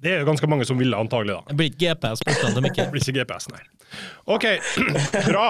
Det 0.00 0.12
er 0.12 0.20
jo 0.20 0.28
ganske 0.28 0.48
mange 0.48 0.64
som 0.68 0.78
ville, 0.80 0.96
antagelig. 0.96 1.38
da. 1.38 1.50
Det 1.50 1.56
blir 1.58 1.70
ikke 1.72 1.94
GPS 1.94 2.24
på 2.24 2.34
til 2.36 2.64
Mikke. 2.64 2.84
Det 2.84 2.92
blir 2.92 3.04
ikke 3.04 3.16
GPS, 3.20 3.48
nei. 3.52 3.62
OK, 4.32 4.44
bra. 5.30 5.46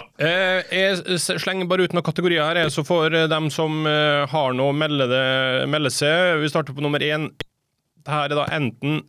Eh, 0.00 0.62
jeg 0.72 1.20
slenger 1.20 1.68
bare 1.68 1.84
ut 1.84 1.94
noen 1.94 2.06
kategorier 2.06 2.56
her, 2.56 2.70
så 2.72 2.84
får 2.86 3.16
eh, 3.16 3.28
dem 3.30 3.50
som 3.52 3.84
eh, 3.88 4.24
har 4.30 4.54
noe, 4.56 4.72
melde, 4.76 5.08
det, 5.10 5.24
melde 5.72 5.92
seg. 5.92 6.40
Vi 6.40 6.50
starter 6.52 6.76
på 6.76 6.84
nummer 6.84 7.02
én. 7.04 7.28
Dette 8.02 8.20
er 8.24 8.34
da 8.34 8.46
enten 8.56 9.02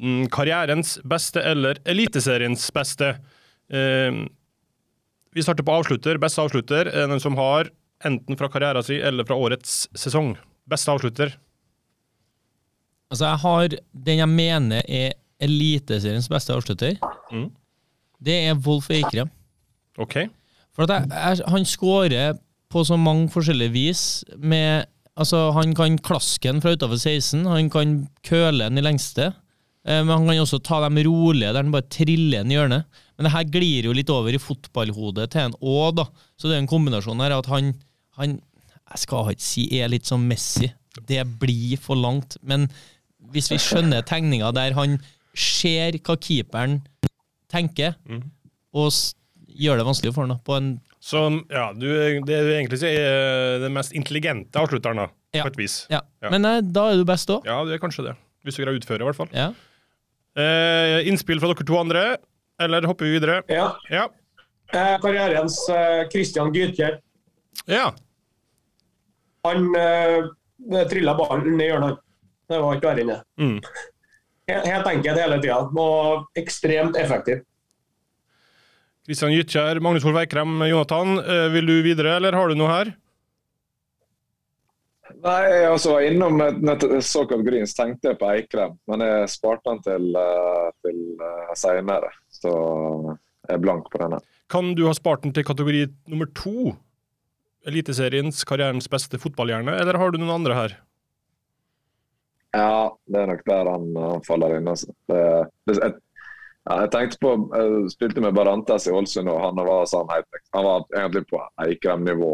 mm, 0.00 0.28
karrierens 0.34 0.96
beste 1.08 1.44
eller 1.44 1.82
eliteseriens 1.88 2.64
beste. 2.74 3.12
Vi 3.68 5.44
starter 5.44 5.66
på 5.66 5.74
avslutter. 5.76 6.18
Beste 6.18 6.40
avslutter 6.42 6.88
er 6.88 7.10
den 7.12 7.20
som 7.20 7.36
har 7.38 7.68
enten 8.08 8.38
fra 8.40 8.48
karrieren 8.50 8.82
sin 8.82 9.04
eller 9.04 9.28
fra 9.28 9.36
årets 9.36 9.84
sesong. 9.94 10.32
Beste 10.68 10.90
avslutter. 10.90 11.36
Altså, 13.12 13.28
jeg 13.28 13.42
har 13.44 13.76
den 14.08 14.22
jeg 14.24 14.32
mener 14.32 14.84
er 14.88 15.16
Eliteseriens 15.38 16.26
beste 16.32 16.56
avslutter. 16.56 16.96
Mm. 17.30 17.50
Det 18.18 18.34
er 18.48 18.56
Wolf 18.64 18.88
Eikrem. 18.90 19.30
OK. 19.98 20.14
For 20.76 20.86
jeg, 20.86 21.08
jeg, 21.10 21.42
han 21.50 21.64
skårer 21.66 22.38
på 22.70 22.84
så 22.86 22.96
mange 23.00 23.28
forskjellige 23.32 23.72
vis. 23.74 24.02
Med, 24.38 24.86
altså, 25.18 25.50
han 25.56 25.74
kan 25.74 25.98
klaske 25.98 26.46
den 26.52 26.60
fra 26.62 26.74
utenfor 26.76 27.00
16, 27.00 27.44
han 27.48 27.70
kan 27.72 27.96
køle 28.22 28.68
den 28.68 28.78
i 28.78 28.84
lengste. 28.84 29.32
eh, 29.84 30.02
Men 30.04 30.12
han 30.14 30.26
kan 30.28 30.42
også 30.44 30.60
ta 30.62 30.80
dem 30.84 31.00
rolige, 31.08 31.52
der 31.52 31.62
han 31.62 31.72
bare 31.74 31.88
triller 31.90 32.42
den 32.44 32.52
i 32.52 32.58
hjørnet. 32.58 32.84
Men 33.18 33.24
det 33.26 33.32
her 33.34 33.44
glir 33.50 33.84
jo 33.88 33.92
litt 33.96 34.10
over 34.14 34.30
i 34.36 34.38
fotballhodet 34.38 35.30
til 35.32 35.40
en 35.48 35.56
òg, 35.58 35.96
da. 35.98 36.04
Så 36.38 36.46
det 36.46 36.54
er 36.58 36.62
en 36.62 36.70
kombinasjon 36.70 37.18
her 37.24 37.34
at 37.38 37.46
han, 37.50 37.72
han 38.20 38.38
Jeg 38.88 38.98
skal 39.02 39.32
ikke 39.34 39.42
si 39.44 39.66
er 39.82 39.88
litt 39.90 40.06
som 40.06 40.22
Messi. 40.28 40.70
Det 41.08 41.20
blir 41.40 41.76
for 41.82 41.94
langt. 41.98 42.38
Men 42.42 42.68
hvis 43.32 43.50
vi 43.50 43.58
skjønner 43.60 44.00
tegninga 44.06 44.52
der 44.56 44.72
han 44.78 44.94
ser 45.36 45.98
hva 45.98 46.14
keeperen 46.16 46.78
tenker, 47.52 47.94
og 48.72 48.88
s- 48.92 49.14
gjør 49.58 49.80
det 49.80 49.86
vanskelig 49.88 50.14
for 50.14 50.26
ham. 50.26 50.38
på 50.46 50.56
en 50.56 50.68
Så 51.00 51.20
ja, 51.50 51.72
du, 51.72 51.86
det 52.26 52.38
du 52.46 52.50
egentlig 52.54 52.78
sier, 52.80 52.98
er 52.98 53.58
den 53.62 53.72
mest 53.74 53.92
intelligente 53.92 54.58
avslutteren, 54.58 54.96
da, 55.04 55.08
Ja. 55.34 55.42
på 55.44 55.52
et 55.52 55.56
vis. 55.60 55.86
Ja, 55.90 56.00
Ja. 56.22 56.30
men 56.30 56.44
eh, 56.44 56.60
da 56.62 56.88
er 56.92 56.96
du 56.96 57.04
best 57.04 57.28
òg. 57.30 57.44
Ja, 57.46 57.64
det 57.64 57.74
er 57.74 57.78
kanskje 57.82 58.04
det. 58.08 58.16
Hvis 58.44 58.56
du 58.56 58.62
greier 58.64 58.76
å 58.76 58.80
utføre, 58.80 59.02
i 59.02 59.08
hvert 59.10 59.16
fall. 59.18 59.28
Ja. 59.34 59.52
Eh, 60.38 61.08
innspill 61.08 61.40
fra 61.42 61.50
dere 61.52 61.66
to 61.66 61.76
andre, 61.78 62.16
eller 62.60 62.86
hopper 62.86 63.04
vi 63.06 63.18
videre? 63.18 63.42
Ja. 63.48 63.72
Ja. 63.90 64.08
Eh, 64.72 64.98
karrierens 65.02 65.58
eh, 65.72 66.08
Christian 66.12 66.52
Gytkjær. 66.54 66.98
ja. 67.66 67.92
Han 69.46 69.68
eh, 69.78 70.26
trilla 70.90 71.14
ballen 71.16 71.56
ned 71.56 71.64
i 71.66 71.70
hjørnet. 71.70 71.98
Det 72.48 72.58
var 72.60 72.76
ikke 72.76 72.88
verre 72.90 73.02
enn 73.04 73.12
det. 73.12 73.18
Mm. 73.38 73.58
Helt 74.48 74.66
helt 74.66 74.86
enkelt 74.90 75.20
hele 75.20 75.38
tida, 75.42 75.58
og 75.78 76.26
ekstremt 76.40 76.96
effektiv. 77.00 77.42
Kristian 79.08 79.32
Gytkjær, 79.32 79.78
Magnus 79.80 80.04
Wolff 80.04 80.20
Eikrem, 80.20 80.58
Jonathan. 80.68 81.14
Eh, 81.22 81.46
vil 81.54 81.70
du 81.70 81.78
videre, 81.80 82.18
eller 82.18 82.34
har 82.36 82.50
du 82.50 82.58
noe 82.60 82.68
her? 82.68 82.90
Nei, 85.24 85.38
jeg 85.48 85.70
også 85.72 85.94
var 85.94 86.04
innom 86.04 86.42
såkalt 87.00 87.46
Greens, 87.46 87.72
tenkte 87.72 88.10
jeg 88.10 88.18
på 88.20 88.28
Eikrem, 88.28 88.74
men 88.90 89.00
jeg 89.06 89.30
sparte 89.32 89.64
den 89.70 89.80
til, 89.86 90.10
eh, 90.20 90.66
til 90.84 90.98
uh, 91.24 91.54
seinere. 91.56 92.10
Så 92.28 92.52
jeg 92.52 93.56
er 93.56 93.62
blank 93.64 93.88
på 93.88 94.02
denne. 94.02 94.20
Kan 94.52 94.74
du 94.76 94.84
ha 94.90 94.92
spart 94.92 95.24
den 95.24 95.32
til 95.32 95.46
kategori 95.48 95.86
nummer 96.12 96.28
to? 96.36 96.74
Eliteseriens 97.64 98.44
karrierens 98.44 98.90
beste 98.92 99.16
fotballhjerne, 99.20 99.72
eller 99.80 99.96
har 99.96 100.12
du 100.12 100.20
noen 100.20 100.36
andre 100.36 100.58
her? 100.58 100.76
Ja, 102.52 102.92
det 103.08 103.24
er 103.24 103.32
nok 103.32 103.40
der 103.48 103.72
han, 103.72 103.88
han 104.04 104.28
faller 104.28 104.58
inn. 104.58 104.68
Altså. 104.68 104.92
Det, 105.08 105.24
det, 105.64 105.80
jeg, 105.80 105.96
ja, 106.66 106.76
jeg 106.82 106.90
tenkte 106.92 107.20
på 107.22 107.32
Jeg 107.54 107.90
spilte 107.94 108.22
med 108.24 108.36
Barantes 108.36 108.88
i 108.88 108.92
Ålesund, 108.92 109.30
og 109.32 109.40
han 109.40 109.60
var 109.68 109.86
sånn 109.88 110.08
Han 110.10 110.64
var 110.66 110.86
egentlig 110.92 111.24
på 111.30 111.42
Eikrem-nivå, 111.64 112.32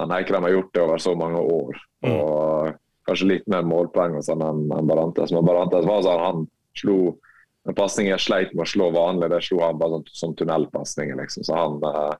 men 0.00 0.14
Eikrem 0.16 0.46
har 0.46 0.56
gjort 0.56 0.72
det 0.74 0.84
over 0.84 1.02
så 1.02 1.14
mange 1.18 1.40
år. 1.40 1.82
Mm. 2.06 2.14
Og 2.14 2.72
kanskje 3.06 3.28
litt 3.30 3.50
mer 3.50 3.66
målpoeng 3.66 4.16
sånn 4.24 4.42
enn 4.46 4.88
Barantes. 4.88 5.34
Men 5.34 5.46
Barantes 5.46 5.86
var 5.86 6.02
sånn 6.06 6.24
han 6.24 6.46
slo 6.78 7.00
en 7.68 7.76
pasning 7.76 8.08
jeg 8.08 8.24
sleit 8.24 8.52
med 8.54 8.64
å 8.64 8.70
slå 8.72 8.88
vanlig, 8.94 9.28
det 9.32 9.42
slo 9.44 9.60
han 9.62 9.78
bare 9.80 9.98
sånn, 9.98 10.12
som 10.16 10.36
tunnelpasninger, 10.38 11.18
liksom. 11.20 11.44
Så 11.44 11.56
han, 11.56 11.76
eh, 11.84 12.14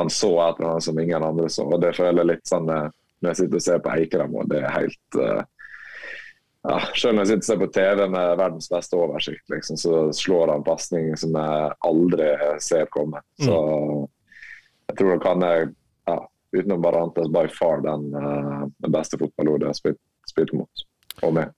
han 0.00 0.12
så 0.12 0.30
et 0.40 0.60
eller 0.60 0.70
annet 0.70 0.86
som 0.86 1.00
ingen 1.00 1.26
andre 1.26 1.50
så. 1.52 1.66
Og 1.68 1.82
det 1.82 1.92
føler 1.98 2.22
jeg 2.22 2.30
litt 2.32 2.48
sånn 2.48 2.70
eh, 2.72 2.88
når 3.20 3.30
jeg 3.30 3.40
sitter 3.42 3.60
og 3.60 3.66
ser 3.66 3.82
på 3.84 3.92
Eikrem, 3.92 4.34
og 4.36 4.48
det 4.52 4.62
er 4.62 4.72
helt 4.72 5.20
eh, 5.20 5.42
ja, 6.66 6.78
Selv 6.98 7.14
når 7.14 7.22
jeg 7.24 7.28
sitter 7.30 7.42
og 7.42 7.48
ser 7.48 7.58
på 7.62 7.68
TV 7.76 8.04
med 8.10 8.36
verdens 8.40 8.68
beste 8.72 8.98
oversikt, 8.98 9.44
liksom, 9.52 9.76
så 9.78 9.98
slår 10.16 10.52
han 10.54 10.64
pasning 10.66 11.12
som 11.20 11.36
jeg 11.38 11.74
aldri 11.86 12.30
ser 12.64 12.88
komme. 12.94 13.20
Så 13.42 13.58
jeg 14.88 14.96
tror 14.98 15.12
nok 15.14 15.26
han 15.28 15.44
er, 15.46 15.68
ja, 16.08 16.16
utenom 16.56 16.82
Barantes, 16.82 17.28
by 17.34 17.44
far 17.54 17.82
den, 17.84 18.08
eh, 18.14 18.64
den 18.86 18.94
beste 18.94 19.18
fotballhodet 19.20 19.66
jeg 19.66 19.72
har 19.74 19.78
spilt, 19.80 20.00
spilt 20.30 20.52
mot. 20.56 20.86
Og 21.26 21.34
med. 21.36 21.54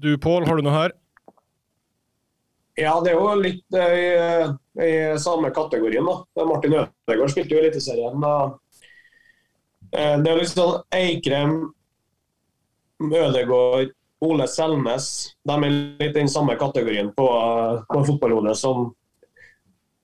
Du, 0.00 0.10
Pål, 0.18 0.46
har 0.48 0.56
du 0.60 0.66
noe 0.66 0.74
her? 0.76 0.96
Ja, 2.78 2.94
det 3.04 3.10
er 3.12 3.18
jo 3.18 3.30
litt 3.36 3.76
eh, 3.76 3.94
i, 4.00 4.86
i 4.86 5.18
samme 5.20 5.50
kategorien. 5.54 6.06
da. 6.06 6.44
Martin 6.48 6.78
Ødegaard 6.78 7.32
spilte 7.34 7.54
jo 7.54 7.60
i 7.60 7.64
Eliteserien. 7.66 8.26
Eh, 9.90 10.16
Det 10.22 10.30
er 10.30 10.38
liksom 10.38 10.60
sånn 10.62 10.84
Eikrem, 10.96 11.56
Ødegaard, 13.02 13.92
Ole 14.20 14.46
Selnes. 14.48 15.06
De 15.48 15.54
er 15.56 15.70
litt 15.72 16.10
i 16.10 16.18
den 16.20 16.28
samme 16.28 16.56
kategorien 16.60 17.08
på, 17.16 17.26
på 17.88 18.02
fotballhodet 18.08 18.56
som 18.60 18.90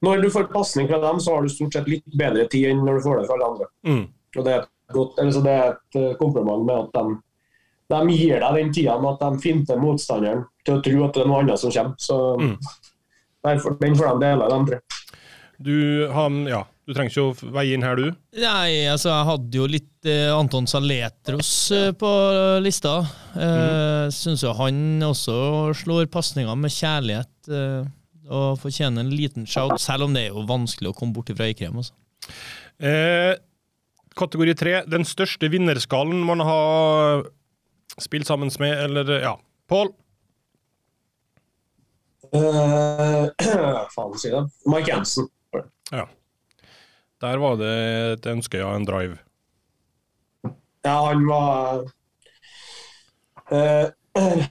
Når 0.04 0.22
du 0.22 0.30
får 0.30 0.48
pasning 0.52 0.88
fra 0.88 0.98
dem, 1.02 1.20
så 1.20 1.34
har 1.34 1.42
du 1.42 1.48
stort 1.48 1.72
sett 1.72 1.88
litt 1.88 2.04
bedre 2.16 2.44
tid 2.52 2.68
enn 2.70 2.82
når 2.84 2.98
du 2.98 3.04
får 3.06 3.20
det 3.20 3.26
fra 3.28 3.36
alle 3.38 3.46
andre. 3.52 3.68
Mm. 3.88 4.02
Og 4.36 4.44
Det 4.44 4.52
er 4.54 4.66
godt, 4.92 5.18
altså 5.22 5.40
det 5.44 5.54
er 5.56 5.70
et 5.72 5.96
eh, 6.00 6.10
kompliment 6.20 6.66
med 6.68 6.76
at 6.82 6.92
de, 6.98 7.16
de 7.94 8.16
gir 8.18 8.40
deg 8.44 8.58
den 8.60 8.72
tida 8.76 8.98
med 9.00 9.14
at 9.16 9.24
de 9.24 9.40
finter 9.42 9.80
motstanderen 9.80 10.44
til 10.66 10.76
å 10.76 10.82
tro 10.84 11.04
at 11.06 11.16
det 11.16 11.22
er 11.24 11.30
noe 11.32 11.40
annet 11.42 11.62
som 11.62 11.72
kommer. 11.72 11.96
Så 11.98 12.18
Mm. 12.40 12.56
derfor, 13.46 13.76
Den 13.80 13.96
får 13.96 14.06
de 14.12 14.26
dele, 14.26 14.48
de 14.52 14.70
tre. 14.70 14.80
Du, 15.58 16.08
han, 16.12 16.42
ja, 16.46 16.64
du 16.86 16.94
trenger 16.94 17.10
ikke 17.10 17.22
å 17.26 17.52
veie 17.56 17.74
inn 17.74 17.82
her, 17.82 17.98
du. 17.98 18.12
Nei, 18.38 18.86
altså, 18.86 19.10
jeg 19.10 19.26
hadde 19.26 19.58
jo 19.58 19.64
litt 19.66 20.06
eh, 20.06 20.30
Anton 20.30 20.68
Saletros 20.70 21.50
eh, 21.74 21.88
på 21.98 22.10
lista. 22.62 23.00
Eh, 23.34 24.06
Syns 24.14 24.44
jo 24.46 24.52
han 24.54 25.02
også 25.02 25.34
slår 25.82 26.06
pasninger 26.14 26.54
med 26.60 26.70
kjærlighet 26.70 27.50
eh, 27.50 27.88
og 28.30 28.60
fortjener 28.62 29.02
en 29.02 29.10
liten 29.10 29.48
shout, 29.50 29.80
selv 29.82 30.06
om 30.06 30.14
det 30.14 30.28
er 30.28 30.36
jo 30.36 30.46
vanskelig 30.46 30.92
å 30.92 30.96
komme 30.96 31.16
bort 31.16 31.32
fra 31.34 31.48
Eikrem. 31.50 31.82
Altså. 31.82 31.94
Eh, 32.78 33.34
kategori 34.18 34.54
tre, 34.58 34.76
den 34.86 35.06
største 35.06 35.50
vinnerskallen 35.50 36.22
man 36.26 36.42
har 36.46 37.26
spilt 37.98 38.30
sammen 38.30 38.52
med, 38.62 38.76
eller 38.86 39.10
ja. 39.24 39.34
Pål? 39.66 39.90
Uh, 42.30 43.26
faen, 43.94 44.14
si 44.18 44.30
det. 44.30 44.44
Mike 44.70 44.90
Jensen. 44.90 45.26
Ja. 45.90 46.06
Der 47.22 47.38
var 47.40 47.56
det 47.60 47.72
et 48.18 48.26
ønske, 48.28 48.60
ja, 48.60 48.72
en 48.76 48.84
drive. 48.88 49.18
Ja, 50.84 50.96
han 51.08 51.24
var 51.26 51.84
eh, 53.50 53.86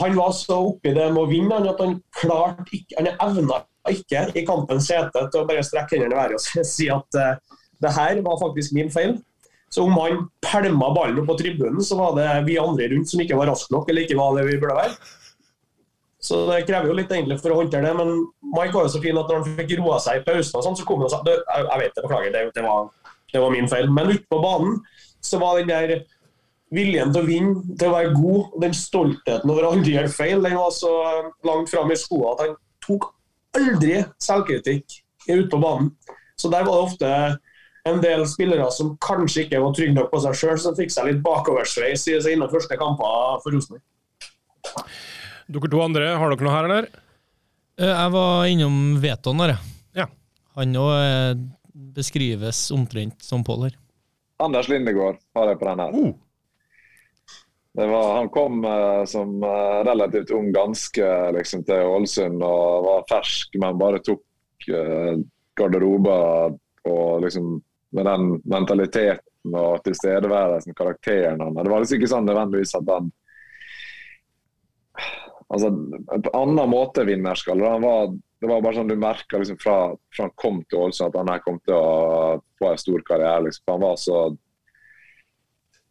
Han 0.00 0.16
var 0.16 0.32
så 0.36 0.56
oppi 0.68 0.92
det 0.94 1.06
med 1.14 1.22
å 1.22 1.28
vinne 1.30 1.58
at 1.70 1.78
han 1.80 1.94
klarte 2.20 2.66
ikke 2.76 2.98
Han 2.98 3.08
evna 3.24 3.62
ikke 3.88 4.24
i 4.36 4.42
kampens 4.44 4.90
hete 4.92 5.22
til 5.32 5.40
å 5.40 5.46
bare 5.48 5.62
strekke 5.64 5.96
hendene 5.96 6.12
i 6.12 6.18
været 6.18 6.36
og 6.36 6.66
si- 6.74 6.90
at 6.92 7.16
eh, 7.16 7.38
det 7.80 7.92
her 7.96 8.20
var 8.26 8.36
faktisk 8.42 8.74
min 8.76 8.90
feil. 8.92 9.14
Så 9.72 9.84
om 9.84 9.94
han 10.00 10.26
pælma 10.44 10.88
ballen 10.96 11.20
opp 11.22 11.28
på 11.30 11.36
tribunen, 11.40 11.80
så 11.84 11.96
var 11.98 12.14
det 12.16 12.26
vi 12.48 12.56
andre 12.60 12.88
rundt 12.92 13.10
som 13.10 13.20
ikke 13.22 13.36
var 13.38 13.48
raske 13.52 13.72
nok, 13.72 13.88
eller 13.88 14.04
ikke 14.06 14.16
var 14.18 14.34
det 14.36 14.44
vi 14.48 14.58
burde 14.60 14.76
være. 14.76 14.94
Så 16.28 16.42
det 16.50 16.66
krever 16.68 16.90
jo 16.90 16.96
litt 16.98 17.12
egentlig 17.14 17.38
for 17.40 17.54
å 17.54 17.62
håndtere 17.62 17.88
det, 17.88 17.94
men 17.96 18.10
Mike 18.52 18.74
var 18.74 18.84
jo 18.84 18.92
så 18.92 19.00
fin 19.00 19.16
at 19.16 19.30
når 19.30 19.40
han 19.40 19.56
fikk 19.62 19.78
roa 19.80 19.96
seg 20.04 20.20
i 20.20 20.24
pausen, 20.26 20.58
og 20.58 20.66
sånn, 20.66 20.76
så 20.76 20.84
kom 20.84 21.00
han 21.00 21.08
og 21.08 21.14
sa 21.14 21.22
jeg, 21.24 21.40
jeg 21.56 21.80
vet 21.82 21.94
det, 21.94 22.04
beklager, 22.04 22.34
det, 22.34 22.42
det, 22.58 22.64
var, 22.66 23.14
det 23.32 23.42
var 23.44 23.54
min 23.54 23.70
feil. 23.70 23.88
Men 23.96 24.12
ute 24.12 24.28
på 24.28 24.40
banen 24.42 24.78
så 25.24 25.40
var 25.40 25.56
den 25.56 25.72
der 25.72 25.94
viljen 26.74 27.14
til 27.14 27.22
å 27.22 27.28
vinne, 27.28 27.76
til 27.80 27.88
å 27.88 27.94
være 27.96 28.14
god, 28.18 28.56
den 28.64 28.76
stoltheten 28.76 29.52
over 29.54 29.64
å 29.64 29.72
aldri 29.72 29.94
gjøre 29.96 30.12
feil, 30.12 30.44
den 30.44 30.58
var 30.60 30.72
så 30.76 30.92
langt 31.48 31.72
fram 31.72 31.92
i 31.94 31.98
skoa 31.98 32.34
at 32.34 32.44
han 32.44 32.56
tok 32.84 33.08
aldri 33.56 34.02
selvkritikk 34.20 34.98
ute 35.30 35.48
på 35.48 35.62
banen. 35.62 35.94
Så 36.38 36.52
der 36.52 36.66
var 36.68 36.76
det 36.76 36.88
ofte 36.90 37.12
en 37.88 38.02
del 38.04 38.26
spillere 38.28 38.68
som 38.74 38.92
kanskje 39.00 39.46
ikke 39.46 39.62
var 39.64 39.72
trygge 39.76 39.96
nok 39.96 40.10
på 40.12 40.20
seg 40.22 40.36
sjøl, 40.36 40.58
som 40.60 40.76
fikk 40.76 40.92
seg 40.92 41.08
litt 41.08 41.22
bakoversveis 41.24 42.04
i 42.12 42.18
sine 42.24 42.50
første 42.52 42.76
kamper 42.80 43.40
for 43.40 43.54
Rosenborg. 43.54 43.84
Dere 45.48 45.70
to 45.72 45.80
andre, 45.80 46.08
har 46.20 46.32
dere 46.32 46.44
noe 46.44 46.52
her, 46.54 46.66
eller? 46.68 46.88
Eh, 47.80 47.88
Jeg 47.88 48.12
var 48.12 48.46
innom 48.52 48.78
Veton 49.00 49.40
der, 49.40 49.54
jeg. 49.54 49.74
Ja. 50.02 50.06
Han 50.60 50.76
òg 50.76 50.94
er 50.98 51.38
beskrives 51.96 52.66
omtrent 52.74 53.22
som 53.24 53.44
Pål 53.46 53.68
her. 53.68 53.76
Anders 54.44 54.68
Lindegård 54.70 55.16
har 55.34 55.48
jeg 55.50 55.58
på 55.60 55.68
den 55.70 55.80
her. 55.82 55.94
Uh. 55.96 56.16
Det 57.78 57.86
var, 57.86 58.16
han 58.16 58.28
kom 58.34 58.64
eh, 58.64 59.04
som 59.06 59.42
eh, 59.42 59.78
relativt 59.86 60.30
ung 60.34 60.50
danske 60.52 61.08
liksom, 61.36 61.62
til 61.66 61.92
Ålesund 61.94 62.42
og 62.42 62.86
var 62.86 63.04
fersk, 63.10 63.54
men 63.62 63.78
bare 63.78 64.00
tok 64.02 64.68
eh, 64.72 65.20
garderober 65.58 66.56
og 66.88 67.22
liksom 67.22 67.52
med 67.94 68.04
den 68.04 68.26
mentaliteten 68.44 69.54
og 69.56 69.78
tilstedeværelsen, 69.86 70.74
karakteren 70.76 71.40
han 71.40 71.54
Det 71.56 71.70
var 71.70 71.80
liksom 71.84 72.00
ikke 72.00 72.10
sånn 72.10 72.26
nødvendigvis 72.28 72.74
at 72.76 72.90
han 72.92 73.12
Altså, 75.48 75.70
en 76.12 76.26
annen 76.36 76.68
måte 76.70 77.06
vinnerskalle. 77.08 77.68
Han 77.76 78.18
det 78.38 78.46
var 78.46 78.60
bare 78.62 78.78
sånn 78.78 78.90
du 78.90 78.94
merka 78.98 79.40
liksom, 79.40 79.56
fra, 79.58 79.78
fra 80.14 80.28
han 80.28 80.34
kom 80.38 80.60
til 80.68 80.84
Ålesund 80.84 81.08
at 81.08 81.16
han 81.18 81.30
her 81.32 81.40
kom 81.42 81.56
til 81.66 81.74
å 81.74 82.36
få 82.60 82.68
en 82.70 82.78
stor 82.78 83.02
karriere. 83.06 83.48
Liksom. 83.48 83.64
Han 83.72 83.86
var 83.86 83.96
så 84.02 84.20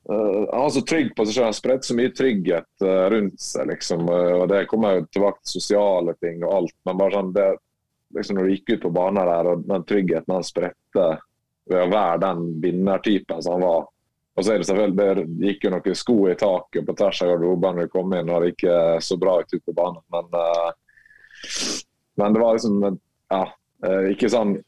Uh, 0.08 0.48
han 0.54 0.62
var 0.62 0.70
så 0.72 0.82
trygg 0.88 1.10
på 1.18 1.26
seg 1.26 1.34
selv, 1.36 1.46
han 1.50 1.56
spredte 1.58 1.84
så 1.90 1.96
mye 1.98 2.14
trygghet 2.16 2.84
uh, 2.86 3.10
rundt 3.12 3.42
seg. 3.44 3.66
liksom, 3.68 4.06
uh, 4.08 4.38
og 4.38 4.46
Det 4.48 4.62
kommer 4.72 5.02
jo 5.02 5.08
tilbake 5.12 5.42
til 5.42 5.58
sosiale 5.58 6.14
ting 6.24 6.46
og 6.46 6.54
alt, 6.62 6.76
men 6.88 7.02
bare 7.02 7.16
sånn 7.18 7.34
det, 7.36 7.48
liksom 8.16 8.40
når 8.40 8.48
du 8.48 8.54
gikk 8.54 8.72
ut 8.72 8.86
på 8.86 8.92
banen 8.96 9.28
der, 9.28 9.50
og 9.52 9.66
den 9.68 9.84
tryggheten 9.90 10.32
han 10.32 10.48
spredte 10.48 11.10
ved 11.68 11.82
å 11.82 11.92
være 11.92 12.22
den 12.24 12.46
vinnertypen 12.64 13.44
som 13.44 13.58
han 13.58 13.68
var 13.68 13.84
Og 14.38 14.46
så 14.46 14.54
er 14.54 14.62
det 14.62 14.68
selvfølgelig, 14.70 15.26
det 15.42 15.50
gikk 15.50 15.66
jo 15.66 15.74
noen 15.74 15.98
sko 15.98 16.18
i 16.30 16.38
taket 16.38 16.86
på 16.86 16.96
tvers 17.00 17.22
av 17.26 17.32
garderoben 17.32 17.80
når 17.80 17.88
vi 17.88 17.94
kom 17.96 18.12
inn, 18.14 18.30
og 18.30 18.44
det 18.44 18.52
gikk 18.52 18.68
ikke 18.68 19.06
så 19.08 19.18
bra 19.18 19.40
ut 19.42 19.56
på 19.58 19.76
banen. 19.78 20.04
Men, 20.14 20.28
men 22.22 22.36
det 22.36 22.44
var 22.44 22.60
liksom 22.60 22.84
ja, 22.86 23.44
ikke 24.14 24.30
sånn 24.32 24.60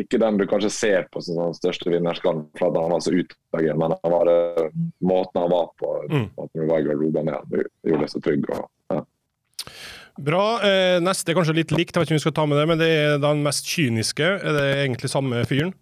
ikke 0.00 0.20
den 0.20 0.38
du 0.40 0.46
kanskje 0.48 0.70
ser 0.72 1.08
på 1.12 1.22
som 1.24 1.38
den 1.40 1.56
største 1.56 1.90
vinnerskallen 1.92 2.46
for 2.58 2.70
at 2.70 2.78
han 2.78 2.94
var 2.94 3.02
så 3.04 3.12
utagerende, 3.14 3.78
men 3.82 3.96
han 3.96 4.14
var 4.14 4.28
det, 4.28 4.68
måten 5.04 5.42
han 5.42 5.52
var 5.52 5.70
på. 5.80 5.94
Mm. 6.10 6.28
at 6.40 6.52
du 6.54 6.66
var 6.66 6.80
i 6.80 6.86
garderoben 6.88 7.28
med 7.28 7.36
han, 7.36 7.66
gjorde 7.86 8.04
deg 8.04 8.12
så 8.14 8.22
trygg. 8.24 8.48
Og, 8.54 8.70
ja. 8.94 9.74
bra. 10.30 10.44
Eh, 10.66 10.96
neste 11.04 11.32
er 11.32 11.40
kanskje 11.40 11.58
litt 11.60 11.74
likt, 11.74 11.94
jeg 11.94 12.00
vet 12.00 12.08
ikke 12.08 12.16
om 12.16 12.22
vi 12.22 12.26
skal 12.26 12.36
ta 12.38 12.46
med 12.48 12.60
det, 12.60 12.66
men 12.70 12.80
det 12.80 12.90
er 12.96 13.22
den 13.22 13.44
mest 13.46 13.68
kyniske. 13.68 14.32
Er 14.38 14.58
det 14.58 14.66
egentlig 14.78 15.12
samme 15.12 15.44
fyren? 15.50 15.74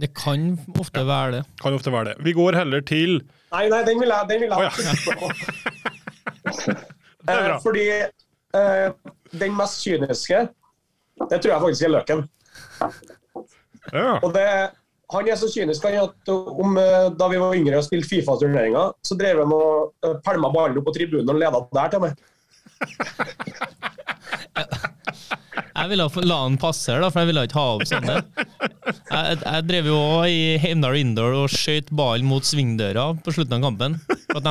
Det 0.00 0.08
kan 0.16 0.58
ofte 0.80 1.02
være 1.06 1.32
det. 1.38 1.42
Kan 1.62 1.74
ofte 1.76 1.92
være 1.92 2.04
det. 2.12 2.16
Vi 2.26 2.32
går 2.36 2.52
heller 2.58 2.80
til 2.86 3.10
Nei, 3.54 3.68
nei, 3.70 3.82
den 3.86 4.00
vil 4.02 4.10
jeg, 4.10 4.22
den 4.30 4.40
vil 4.42 4.50
jeg 4.50 4.58
Oh, 4.58 4.64
ja. 4.64 4.70
Det 7.24 7.32
er 7.32 7.36
bra. 7.46 7.54
Eh, 7.54 7.60
Fordi 7.62 7.84
eh, 8.58 8.88
den 9.40 9.52
mest 9.56 9.76
kyniske, 9.84 10.38
det 11.30 11.38
tror 11.40 11.52
jeg 11.52 11.60
faktisk 11.62 11.84
er 11.86 11.92
Løken. 11.94 12.20
Ja. 13.92 14.10
Og 14.18 14.34
det, 14.34 14.46
han 15.14 15.28
er 15.30 15.36
så 15.40 15.48
kynisk 15.54 15.82
han 15.86 15.94
at 16.02 16.28
om, 16.34 16.70
eh, 16.80 17.06
da 17.16 17.24
vi 17.32 17.38
var 17.40 17.54
yngre 17.56 17.78
og 17.80 17.86
spilte 17.86 18.08
Fifa-turneringer, 18.10 18.86
så 19.06 19.12
drev 19.20 19.36
han 19.44 19.52
og 19.56 19.68
eh, 20.04 20.16
pælma 20.26 20.48
ballen 20.54 20.78
opp 20.80 20.86
på 20.90 20.94
tribunen 20.98 21.32
og 21.32 21.38
leda 21.40 21.58
der 21.78 21.88
til 21.94 22.00
meg. 22.04 22.12
Jeg 25.74 25.90
ville 25.90 26.04
ha- 26.06 26.22
la 26.24 26.36
han 26.44 26.56
passe 26.62 26.94
da, 27.02 27.08
for 27.10 27.20
jeg 27.24 27.30
ville 27.32 27.42
ikke 27.48 27.58
ha 27.58 27.64
opp 27.74 27.86
sånne. 27.90 28.16
Jeg, 29.10 29.38
jeg 29.42 29.64
drev 29.68 29.88
jo 29.90 29.98
i 30.30 30.36
Heimdal 30.62 30.96
Indoor 31.00 31.34
og 31.42 31.48
skjøt 31.50 31.90
ballen 31.98 32.28
mot 32.30 32.46
svingdøra 32.46 33.08
på 33.24 33.34
slutten 33.34 33.56
av 33.58 33.64
kampen. 33.66 33.96
For 34.30 34.38
at 34.38 34.46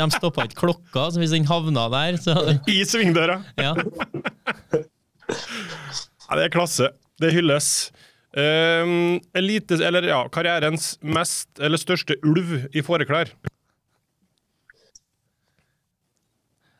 de 0.00 0.08
stoppa, 0.10 0.46
ikke 0.48 0.58
klokka, 0.64 1.06
så 1.14 1.22
hvis 1.22 1.34
den 1.36 1.46
havna 1.48 1.86
der, 1.94 2.18
så 2.22 2.34
I 2.66 2.80
svingdøra. 2.88 3.38
ja. 3.62 3.76
Ja, 6.26 6.36
det 6.38 6.44
er 6.48 6.52
klasse. 6.54 6.90
Det 7.22 7.30
hylles. 7.34 7.70
Um, 8.36 9.16
elite, 9.38 9.78
eller 9.86 10.04
ja, 10.10 10.18
karrierens 10.34 10.96
mest, 11.06 11.48
eller 11.62 11.80
største 11.80 12.18
ulv 12.26 12.66
i 12.76 12.82
fåreklær. 12.84 13.30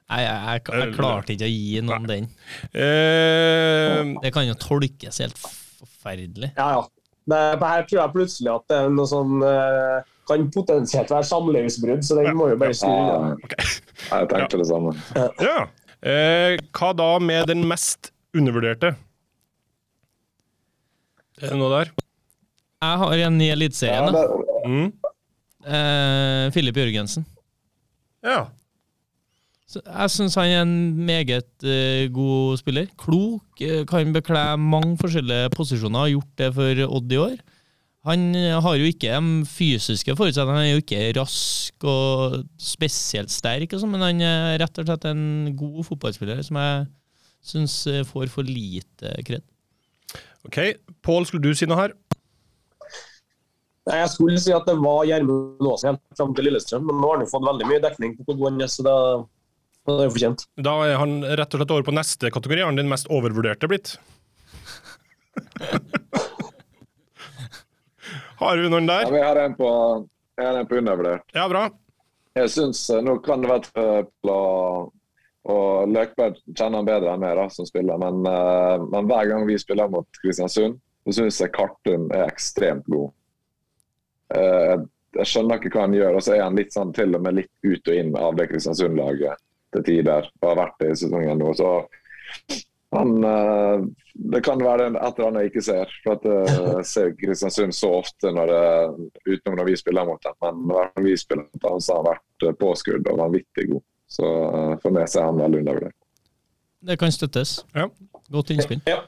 Jeg, 0.07 0.23
jeg, 0.23 0.43
jeg, 0.47 0.81
jeg 0.81 0.93
klarte 0.95 1.33
ikke 1.35 1.47
å 1.49 1.51
gi 1.51 1.81
noen 1.83 2.05
den. 2.07 2.27
Uh, 2.71 4.13
Det 4.23 4.31
kan 4.37 4.47
jo 4.47 4.55
tolkes 4.63 5.19
helt 5.25 5.41
forferdelig. 5.43 6.53
Ja, 6.57 6.69
ja. 6.77 6.85
Det, 7.27 7.39
her 7.59 7.83
tror 7.91 7.99
jeg 8.05 8.13
plutselig 8.15 8.53
at 8.53 8.69
det 8.71 8.77
er 8.85 8.93
noe 8.95 9.09
sånn 9.11 9.41
uh, 9.43 9.97
Kan 10.31 10.45
potensielt 10.55 11.11
være 11.11 11.27
samlivsbrudd, 11.27 12.05
så 12.07 12.21
den 12.21 12.37
må 12.39 12.53
jo 12.53 12.59
bare 12.61 12.77
snu. 12.79 12.93
Ja, 12.93 13.17
Okay. 13.35 13.73
jeg 14.13 14.29
tenkte 14.31 14.61
det 14.63 14.69
samme. 14.71 14.93
ja. 15.43 15.57
Uh, 16.07 16.55
hva 16.77 16.93
da 16.95 17.09
med 17.19 17.49
den 17.51 17.65
mest 17.67 18.13
undervurderte? 18.37 18.93
Er 21.43 21.51
det 21.51 21.59
noe 21.61 21.73
der? 21.73 21.91
Jeg 22.87 23.01
har 23.03 23.23
en 23.27 23.41
i 23.43 23.49
Ja, 23.51 23.55
Eliteserien. 23.59 24.13
da. 24.15 24.23
det, 24.23 24.43
Mm. 24.67 24.89
Eh, 25.67 26.51
Filip 26.55 26.75
Jørgensen. 26.79 27.25
Ja. 28.23 28.47
Så 29.67 29.81
jeg 29.83 30.13
syns 30.15 30.37
han 30.39 30.53
er 30.53 30.63
en 30.63 30.75
meget 31.09 31.49
uh, 31.67 32.07
god 32.15 32.61
spiller. 32.61 32.87
Klok, 33.01 33.43
eh, 33.61 33.83
kan 33.89 34.13
bekle 34.15 34.45
mange 34.63 34.95
forskjellige 35.01 35.51
posisjoner, 35.57 36.05
har 36.05 36.13
gjort 36.13 36.39
det 36.39 36.51
for 36.55 36.83
Odd 36.87 37.15
i 37.17 37.19
år. 37.19 37.35
Han 38.07 38.29
eh, 38.39 38.55
har 38.63 38.77
jo 38.79 38.87
ikke 38.87 39.11
de 39.11 39.43
fysiske 39.51 40.15
forutsetningene, 40.15 40.61
han 40.61 40.69
er 40.69 40.77
jo 40.77 40.85
ikke 40.85 41.19
rask 41.19 41.89
og 41.91 42.45
spesielt 42.63 43.35
sterk, 43.35 43.75
og 43.75 43.83
sånn, 43.83 43.91
men 43.97 44.07
han 44.07 44.23
er 44.23 44.61
rett 44.63 44.79
og 44.79 44.87
slett 44.87 45.11
en 45.11 45.51
god 45.59 45.83
fotballspiller 45.89 46.47
som 46.47 46.63
jeg 46.63 46.87
syns 47.51 47.81
får 48.07 48.31
for 48.31 48.47
lite 48.47 49.17
kred. 49.27 49.43
OK. 50.47 50.63
Pål, 51.03 51.27
skulle 51.27 51.43
du 51.43 51.59
si 51.59 51.67
noe 51.67 51.83
her? 51.83 51.95
Nei, 53.87 54.01
Jeg 54.03 54.11
skulle 54.15 54.39
si 54.43 54.55
at 54.55 54.67
det 54.67 54.75
var 54.83 55.05
Gjermund 55.07 55.67
Aasen 55.71 55.93
helt 55.95 56.19
fram 56.19 56.35
til 56.35 56.49
Lillestrøm, 56.49 56.87
men 56.89 56.99
nå 56.99 57.11
har 57.11 57.19
han 57.19 57.27
jo 57.27 57.31
fått 57.31 57.47
veldig 57.47 57.69
mye 57.71 57.83
dekning 57.83 58.15
på 58.17 58.27
hvor 58.27 58.39
god 58.39 58.49
han 58.51 58.65
er, 58.67 58.71
så 58.71 58.87
det, 58.87 58.95
det 59.87 60.07
er 60.07 60.13
fortjent. 60.15 60.47
Da 60.59 60.75
er 60.87 60.97
han 61.01 61.13
rett 61.23 61.55
og 61.55 61.61
slett 61.61 61.75
over 61.77 61.87
på 61.87 61.95
neste 61.95 62.31
kategori. 62.35 62.63
Er 62.63 62.71
han 62.71 62.81
den 62.81 62.91
mest 62.91 63.11
overvurderte 63.13 63.71
blitt? 63.71 63.97
Har 68.37 68.61
vi 68.61 68.69
noen 68.69 68.89
ja, 68.89 69.01
der? 69.01 69.13
vi 69.13 69.21
har 69.25 69.37
en 69.41 69.55
på, 69.57 69.69
jeg 70.37 70.47
har 70.47 70.57
en 70.61 70.67
på 70.69 70.77
undervurdert. 70.77 71.23
Ja, 71.33 71.49
bra. 71.49 71.71
Jeg 72.37 72.51
synes, 72.53 72.83
eh, 72.93 73.01
Nå 73.01 73.17
kan 73.25 73.41
det 73.41 73.49
være 73.49 73.97
og 75.47 75.93
Løkberg 75.95 76.41
kjenner 76.51 76.81
han 76.81 76.89
bedre 76.89 77.15
enn 77.15 77.23
meg 77.23 77.37
da, 77.39 77.47
som 77.55 77.69
spiller, 77.69 78.01
men, 78.03 78.25
eh, 78.27 78.85
men 78.91 79.07
hver 79.07 79.29
gang 79.31 79.47
vi 79.47 79.59
spiller 79.63 79.89
mot 79.89 80.21
Kristiansund, 80.21 80.81
så 81.07 81.15
syns 81.21 81.41
jeg 81.41 81.55
Kartum 81.55 82.09
er 82.11 82.27
ekstremt 82.27 82.87
god. 82.91 83.13
Eh, 84.35 84.73
jeg, 84.73 84.81
jeg 85.21 85.31
skjønner 85.31 85.61
ikke 85.61 85.71
hva 85.77 85.87
han 85.87 85.95
gjør, 85.95 86.19
og 86.19 86.25
så 86.27 86.35
er 86.35 86.43
han 86.43 86.59
litt 86.59 86.75
sånn 86.75 86.91
til 86.97 87.15
og 87.15 87.23
med 87.25 87.39
litt 87.39 87.53
ut 87.63 87.93
og 87.93 87.95
inn 87.95 88.11
av 88.19 88.35
det 88.37 88.49
Kristiansund-laget 88.51 89.46
til 89.77 89.87
tider, 89.91 90.31
og 90.43 90.51
har 90.51 90.59
vært 90.65 90.81
det 90.83 90.91
i 90.93 90.99
sesongen 91.03 91.41
nå. 91.43 91.53
så 91.59 91.71
han, 92.97 93.25
eh, 93.25 93.87
Det 94.17 94.41
kan 94.45 94.63
være 94.63 94.87
et 94.89 95.19
eller 95.19 95.27
annet 95.27 95.43
jeg 95.43 95.51
ikke 95.51 95.65
ser. 95.67 95.91
for 96.05 96.17
at 96.17 96.25
eh, 96.25 96.55
Jeg 96.79 96.87
ser 96.93 97.11
Kristiansund 97.21 97.75
så 97.77 97.91
ofte 97.99 98.33
når 98.33 98.53
det, 98.53 98.63
utenom 99.27 99.59
når 99.61 99.71
vi 99.71 99.77
spiller 99.77 100.09
mot 100.09 100.23
dem. 100.23 100.39
Men 100.43 100.63
når 100.71 101.05
vi 101.05 101.17
spiller 101.21 101.45
mot 101.45 101.63
dem, 101.63 101.81
så 101.81 101.97
har 101.97 102.03
han 102.03 102.11
vært 102.15 102.59
påskudd 102.59 102.61
påskrudd 102.63 103.13
og 103.13 103.21
vanvittig 103.21 103.69
god. 103.73 103.85
Så 104.09 104.25
eh, 104.25 104.75
for 104.83 104.97
meg 104.97 105.11
så 105.11 105.21
er 105.21 105.31
han 105.31 105.43
veldig 105.43 105.63
undervurdert. 105.65 105.97
Det 106.87 106.99
kan 107.01 107.13
støttes. 107.13 107.59
Ja. 107.75 107.89
Godt 108.33 108.51
innspill. 108.55 108.81
Ja. 108.87 109.03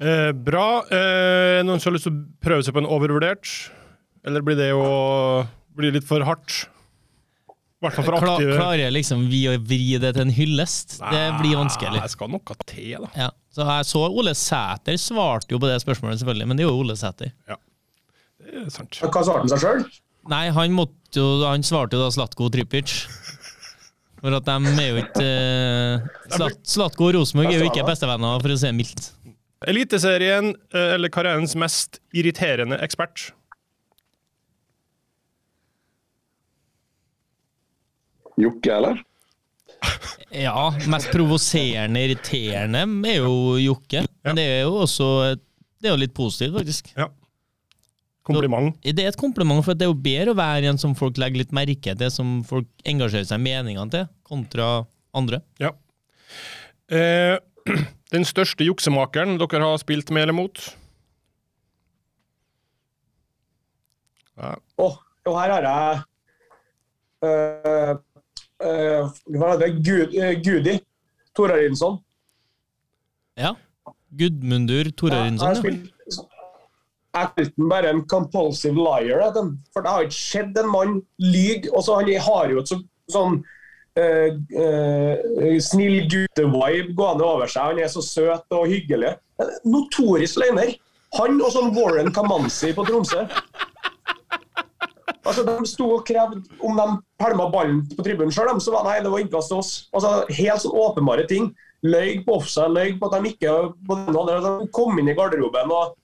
Eh, 0.00 0.32
bra. 0.32 0.82
Eh, 0.90 1.62
noen 1.66 1.80
som 1.80 1.92
har 1.92 1.98
lyst 1.98 2.08
til 2.08 2.16
å 2.16 2.24
prøve 2.42 2.64
seg 2.64 2.74
på 2.74 2.82
en 2.82 2.90
overvurdert? 2.90 3.50
Eller 4.24 4.44
blir 4.44 4.56
det 4.58 4.70
jo 4.72 4.84
bli 5.76 5.90
litt 5.94 6.06
for 6.08 6.24
hardt? 6.24 6.64
Hvert 7.84 7.98
fall 7.98 8.06
for 8.06 8.16
Kla, 8.22 8.34
aktive. 8.38 8.56
klarer 8.56 8.94
liksom 8.94 9.26
vi 9.28 9.42
å 9.50 9.54
vri 9.60 9.98
det 10.00 10.14
til 10.16 10.24
en 10.24 10.32
hyllest? 10.32 10.96
Det 11.02 11.24
blir 11.40 11.58
vanskelig. 11.60 12.00
Jeg 12.00 12.14
skal 12.14 12.32
noe 12.32 12.56
til, 12.64 12.94
da. 13.04 13.10
Ja. 13.26 13.28
Så 13.54 13.66
jeg 13.68 13.88
så 13.90 14.02
Ole 14.08 14.32
Sæter 14.38 14.96
svarte 14.98 15.54
jo 15.54 15.60
på 15.62 15.68
det 15.70 15.76
spørsmålet, 15.84 16.22
selvfølgelig, 16.22 16.48
men 16.50 16.58
det 16.58 16.64
er 16.64 16.70
jo 16.70 16.80
Ole 16.80 16.96
Sæter. 16.98 17.34
Ja. 17.50 17.58
Det 18.40 18.64
er 18.64 18.72
sant. 18.72 18.98
Hva 19.04 19.22
svarte 19.22 19.44
han 19.44 19.52
seg 19.52 19.62
sjøl? 19.62 19.84
Nei, 20.32 20.46
han 20.56 20.72
måtte 20.72 21.20
jo 21.20 21.44
Han 21.44 21.62
svarte 21.66 21.98
jo 21.98 22.02
da 22.02 22.10
Slatko 22.14 22.48
Tripic. 22.52 22.94
For 24.24 24.32
at 24.38 24.46
de 24.48 24.72
er 24.80 24.88
jo 24.88 25.00
ikke 25.02 25.24
uh, 25.28 26.06
Slat, 26.32 26.62
Slatko 26.64 27.10
og 27.10 27.18
Rosenborg 27.18 27.52
er 27.52 27.60
jo 27.60 27.68
ikke 27.68 27.84
bestevenner, 27.84 28.40
for 28.40 28.54
å 28.54 28.56
si 28.56 28.70
det 28.70 28.76
mildt. 28.78 29.10
Eliteserien, 29.68 30.50
eh, 30.72 30.94
eller 30.96 31.12
karrierens 31.12 31.54
mest 31.60 32.00
irriterende 32.16 32.76
ekspert? 32.84 33.30
Jokke, 38.40 38.70
eller? 38.74 39.02
Ja, 40.34 40.70
mest 40.90 41.10
provoserende, 41.12 42.00
irriterende 42.02 42.86
er 43.10 43.20
jo 43.20 43.58
Jokke. 43.60 44.04
Men 44.24 44.38
det 44.38 44.46
er 44.48 44.62
jo 44.64 44.78
også 44.82 45.08
det 45.84 45.90
er 45.90 45.98
jo 45.98 46.00
litt 46.00 46.14
positivt, 46.16 46.54
faktisk. 46.56 46.86
Ja. 46.96 47.10
Kompliment. 48.24 48.78
Det 48.80 49.02
er 49.02 49.10
et 49.10 49.20
kompliment, 49.20 49.60
for 49.66 49.76
det 49.76 49.84
er 49.84 49.90
jo 49.90 49.98
bedre 50.00 50.32
å 50.32 50.38
være 50.38 50.70
en 50.70 50.78
som 50.80 50.94
folk 50.96 51.18
legger 51.20 51.42
litt 51.42 51.52
merke 51.52 51.92
til, 51.92 52.08
som 52.12 52.38
folk 52.48 52.70
engasjerer 52.88 53.26
seg 53.28 53.42
i 53.42 53.44
meningene 53.44 53.92
til, 53.92 54.06
kontra 54.24 54.68
andre. 55.12 55.42
Ja. 55.60 55.74
Eh, 56.88 57.36
den 58.16 58.24
største 58.24 58.64
juksemakeren 58.64 59.36
dere 59.42 59.60
har 59.66 59.76
spilt 59.82 60.08
med 60.08 60.24
eller 60.24 60.38
mot? 60.38 60.64
Å, 64.40 64.48
ja. 64.48 64.56
oh, 64.80 64.96
her 65.36 65.52
har 65.58 65.68
jeg 65.68 66.00
uh, 67.28 67.92
hva 68.64 69.52
heter 69.52 69.66
det? 69.66 69.72
Gud, 69.84 70.14
øh, 70.18 70.34
Gudi 70.44 70.78
Torarinsson. 71.36 71.98
Ja. 73.38 73.54
Gudmundur 74.18 74.90
Torarinsson. 74.96 75.48
Ja. 75.48 75.54
jeg 77.14 77.28
spilte 77.34 77.52
den 77.56 77.68
bare 77.70 77.90
en 77.90 78.04
compulsive 78.08 78.74
liar. 78.74 79.34
For 79.72 79.80
det 79.82 79.90
har 79.90 80.06
ikke 80.06 80.20
skjedd 80.20 80.62
en 80.62 80.70
mann 80.70 81.02
lyge. 81.18 81.70
Og 81.74 81.84
så 81.84 82.00
Han 82.00 82.10
har 82.28 82.48
jo 82.50 82.62
et 82.62 82.72
så, 82.72 82.80
sånn 83.10 83.44
Uh, 83.94 84.34
uh, 84.58 85.58
snill 85.62 86.08
gutte-vibe 86.10 86.96
gående 86.98 87.22
over 87.28 87.46
seg. 87.46 87.68
Han 87.68 87.78
er 87.78 87.92
så 87.92 88.00
søt 88.02 88.56
og 88.56 88.64
hyggelig. 88.66 89.12
Notorisk 89.70 90.40
løgner. 90.42 90.72
Han 91.14 91.38
og 91.38 91.52
sånn 91.54 91.70
Warren 91.76 92.10
Kamanzi 92.14 92.72
på 92.74 92.82
Tromsø. 92.88 93.22
Altså, 95.24 95.42
De 95.44 95.68
sto 95.68 95.88
og 95.96 96.06
krevde 96.08 96.40
om 96.64 96.78
de 96.80 96.86
pælma 97.20 97.48
ballen 97.52 97.82
på 97.96 98.04
tribunen 98.06 98.32
sjøl, 98.34 98.54
så 98.60 98.72
var 98.74 98.86
nei, 98.88 99.00
det 99.04 99.12
var 99.12 99.24
innkast 99.24 99.52
til 99.52 99.60
oss. 99.60 99.74
Altså, 99.92 100.14
Helt 100.32 100.64
sånn 100.64 100.78
åpenbare 100.84 101.26
ting. 101.30 101.50
Løy 101.84 102.22
på 102.24 102.38
offside, 102.38 102.72
løy 102.72 102.94
på 102.96 103.10
at 103.10 103.18
de 103.18 103.34
ikke 103.34 103.52
andre, 103.92 104.38
de 104.40 104.70
kom 104.72 104.96
inn 104.98 105.12
i 105.12 105.16
garderoben. 105.18 105.72
og 105.74 105.98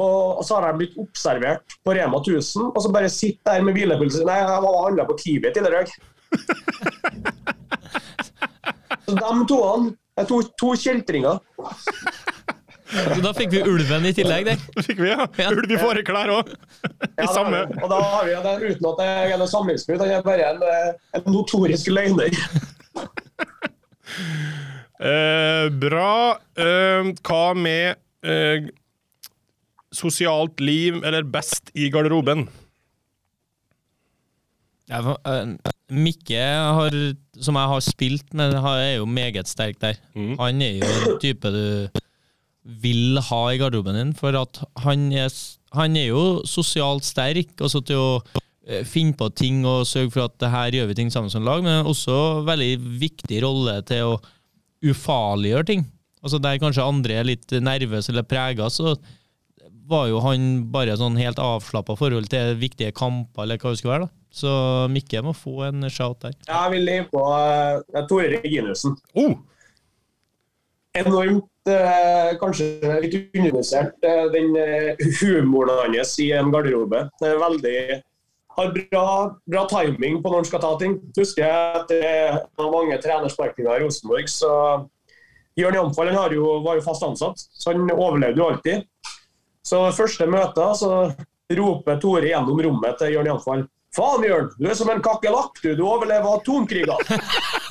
og, 0.00 0.40
så 0.46 0.56
har 0.56 0.70
jeg 0.70 0.78
blitt 0.78 0.94
observert 1.00 1.74
på 1.84 1.92
Rema 1.92 2.22
1000, 2.22 2.70
og 2.70 2.78
så 2.80 2.92
bare 2.92 3.10
sitter 3.12 3.58
der 3.58 3.66
med 3.66 3.76
hvilepulsen. 3.76 4.24
Nei, 4.24 4.38
jeg 4.40 4.62
var 4.64 4.78
handla 4.86 5.04
på 5.08 5.16
Kiwi 5.20 5.50
tidligere 5.52 5.74
i 5.74 5.76
dag. 5.76 5.88
Så 9.10 9.16
de 9.16 9.46
to 9.50 9.58
Jeg 10.20 10.28
to, 10.28 10.36
to 10.60 10.68
kjeltringer. 10.76 11.38
Så 12.90 13.20
da 13.22 13.32
fikk 13.36 13.52
vi 13.54 13.62
ulven 13.66 14.06
i 14.08 14.12
tillegg 14.16 14.48
der. 14.48 14.62
Fikk 14.86 14.98
vi, 15.02 15.10
ja. 15.12 15.26
Ja. 15.38 15.50
Ulv 15.54 15.70
i 15.70 15.78
fåreklær 15.78 16.32
òg. 16.34 16.50
Ja, 16.82 17.24
I 17.24 17.28
samme. 17.30 17.62
Og 17.78 17.86
da 17.92 18.00
har 18.02 18.26
vi 18.26 18.34
den 18.34 18.64
uten 18.66 18.88
at 18.90 19.00
det 19.02 19.08
er 19.34 19.38
noe 19.40 19.50
samlivsbrudd. 19.50 20.02
Han 20.02 20.14
er 20.16 20.24
bare 20.26 20.48
en, 20.50 20.64
eh, 20.66 21.20
en 21.20 21.30
notorisk 21.34 21.92
løgner. 21.94 22.34
Eh, 25.00 25.66
bra. 25.80 26.36
Eh, 26.60 27.06
hva 27.24 27.44
med 27.56 27.96
eh, 28.20 28.66
sosialt 29.96 30.60
liv, 30.60 30.98
eller 31.00 31.24
best 31.24 31.70
i 31.72 31.86
garderoben? 31.88 32.42
Ja, 34.90 35.00
for, 35.06 35.16
eh, 35.24 35.54
Mikke, 35.90 36.42
har, 36.76 36.98
som 37.40 37.56
jeg 37.56 37.72
har 37.72 37.80
spilt 37.86 38.36
med, 38.36 38.52
er 38.60 38.98
jo 38.98 39.08
meget 39.08 39.48
sterk 39.48 39.80
der. 39.80 39.96
Mm. 40.12 40.34
Han 40.42 40.62
er 40.68 40.76
jo 40.82 40.90
en 40.90 41.16
type 41.22 41.54
du 41.54 41.64
vil 42.62 43.20
ha 43.30 43.40
i 43.50 43.58
garderoben 43.60 43.96
din, 43.96 44.12
for 44.16 44.36
at 44.36 44.60
han 44.84 45.08
er, 45.16 45.32
han 45.76 45.96
er 45.96 46.10
jo 46.10 46.24
sosialt 46.48 47.06
sterk, 47.08 47.54
altså 47.60 47.80
til 47.86 48.00
å 48.00 48.10
eh, 48.66 48.84
finne 48.88 49.16
på 49.16 49.30
ting 49.36 49.62
og 49.68 49.86
sørge 49.88 50.12
for 50.14 50.26
at 50.26 50.36
det 50.42 50.52
her 50.52 50.76
gjør 50.76 50.90
vi 50.90 50.98
ting 51.00 51.12
sammen 51.12 51.32
som 51.32 51.46
lag, 51.46 51.64
men 51.64 51.88
også 51.88 52.44
veldig 52.48 52.74
viktig 53.00 53.40
rolle 53.46 53.80
til 53.88 54.12
å 54.12 54.20
ufarliggjøre 54.84 55.70
ting. 55.72 55.88
Altså 56.20 56.40
Der 56.40 56.60
kanskje 56.60 56.84
andre 56.84 57.16
er 57.16 57.28
litt 57.28 57.52
nervøse 57.64 58.12
eller 58.12 58.28
prega, 58.28 58.68
så 58.68 58.94
var 59.90 60.06
jo 60.06 60.20
han 60.22 60.66
bare 60.70 60.94
sånn 60.98 61.18
helt 61.18 61.40
avslappa 61.42 61.96
forhold 61.98 62.28
til 62.30 62.54
viktige 62.60 62.94
kamper, 62.94 63.44
eller 63.44 63.58
hva 63.58 63.72
det 63.72 63.80
skulle 63.80 63.96
være. 63.96 64.08
da. 64.08 64.16
Så 64.30 64.50
Mikke 64.94 65.22
må 65.26 65.32
få 65.34 65.64
en 65.66 65.88
shout 65.90 66.20
der. 66.22 66.36
Jeg 66.46 66.74
vil 66.76 66.92
inn 66.92 67.08
på 67.10 67.22
eh, 67.26 68.04
Tore 68.06 68.28
Reginussen. 68.36 68.94
Oh, 69.18 69.34
Enormt, 70.98 71.68
eh, 71.70 72.36
kanskje 72.40 72.66
litt 73.02 73.36
undervisert, 73.36 73.94
eh, 74.02 74.24
den 74.34 74.56
eh, 74.58 74.96
humoren 75.20 75.94
hans 75.94 76.16
i 76.18 76.32
en 76.34 76.50
garderobe. 76.50 77.04
Er 77.22 77.38
veldig 77.38 78.02
har 78.56 78.72
bra, 78.74 79.04
bra 79.46 79.66
timing 79.70 80.18
på 80.22 80.30
når 80.30 80.42
han 80.42 80.48
skal 80.48 80.62
ta 80.64 80.72
ting. 80.80 80.98
Husker 81.16 81.46
jeg 81.46 81.80
at 81.80 81.92
det 81.92 82.14
var 82.58 82.72
mange 82.74 82.98
trenersparkinger 82.98 83.78
i 83.78 83.84
Rosenborg, 83.84 84.28
så 84.28 84.52
Jørn 85.58 85.78
Jamfall 85.78 86.10
var 86.10 86.34
jo 86.34 86.82
fast 86.82 87.06
ansatt, 87.06 87.38
så 87.38 87.70
han 87.70 87.86
overlevde 87.94 88.42
jo 88.42 88.48
alltid. 88.50 88.86
Så 89.62 89.84
første 89.94 90.26
møte 90.26 90.66
så 90.74 91.12
roper 91.54 92.00
Tore 92.02 92.26
gjennom 92.26 92.58
rommet 92.66 92.98
til 92.98 93.14
Jørn 93.14 93.30
Jamfall. 93.30 93.68
Faen, 93.94 94.26
Jørn, 94.26 94.50
du 94.58 94.68
er 94.70 94.76
som 94.78 94.90
en 94.90 95.02
kakerlakk, 95.02 95.62
du. 95.62 95.72
Du 95.78 95.86
overlever 95.86 96.38
atomkrigene. 96.38 97.20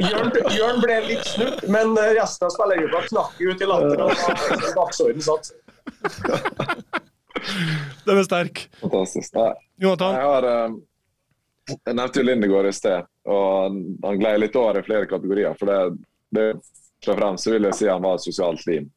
Jørn, 0.00 0.30
Jørn 0.54 0.80
ble 0.82 0.96
litt 1.06 1.26
snudd, 1.28 1.64
men 1.72 1.94
resten 2.16 2.46
av 2.48 2.54
spillergruppa 2.54 3.00
knakk 3.08 3.40
ut 3.40 3.64
i 3.64 3.68
latter. 3.70 4.04
og 4.06 4.14
satt. 4.96 5.50
den 8.06 8.18
er 8.18 8.26
sterk. 8.26 8.62
Fantastisk. 8.82 9.34
Nei, 9.38 9.52
Jonathan? 9.80 10.14
Jeg 10.18 10.28
har 10.28 10.48
eh, 10.50 10.70
Jeg 11.86 11.94
nevnte 11.96 12.20
jo 12.20 12.26
Lindegård 12.26 12.68
i 12.70 12.74
sted, 12.74 13.08
og 13.30 13.80
han 14.04 14.20
gled 14.20 14.44
litt 14.44 14.56
over 14.58 14.80
i 14.80 14.86
flere 14.86 15.10
kategorier. 15.10 15.54
For 15.58 15.70
det, 15.70 15.80
det 16.34 16.46
først 16.56 17.12
og 17.14 17.20
fremst 17.20 17.46
så 17.46 17.54
vil 17.54 17.68
jeg 17.70 17.78
si 17.78 17.86
han 17.90 18.04
var 18.04 18.18
et 18.18 18.26
sosialt 18.26 18.66
lim. 18.68 18.90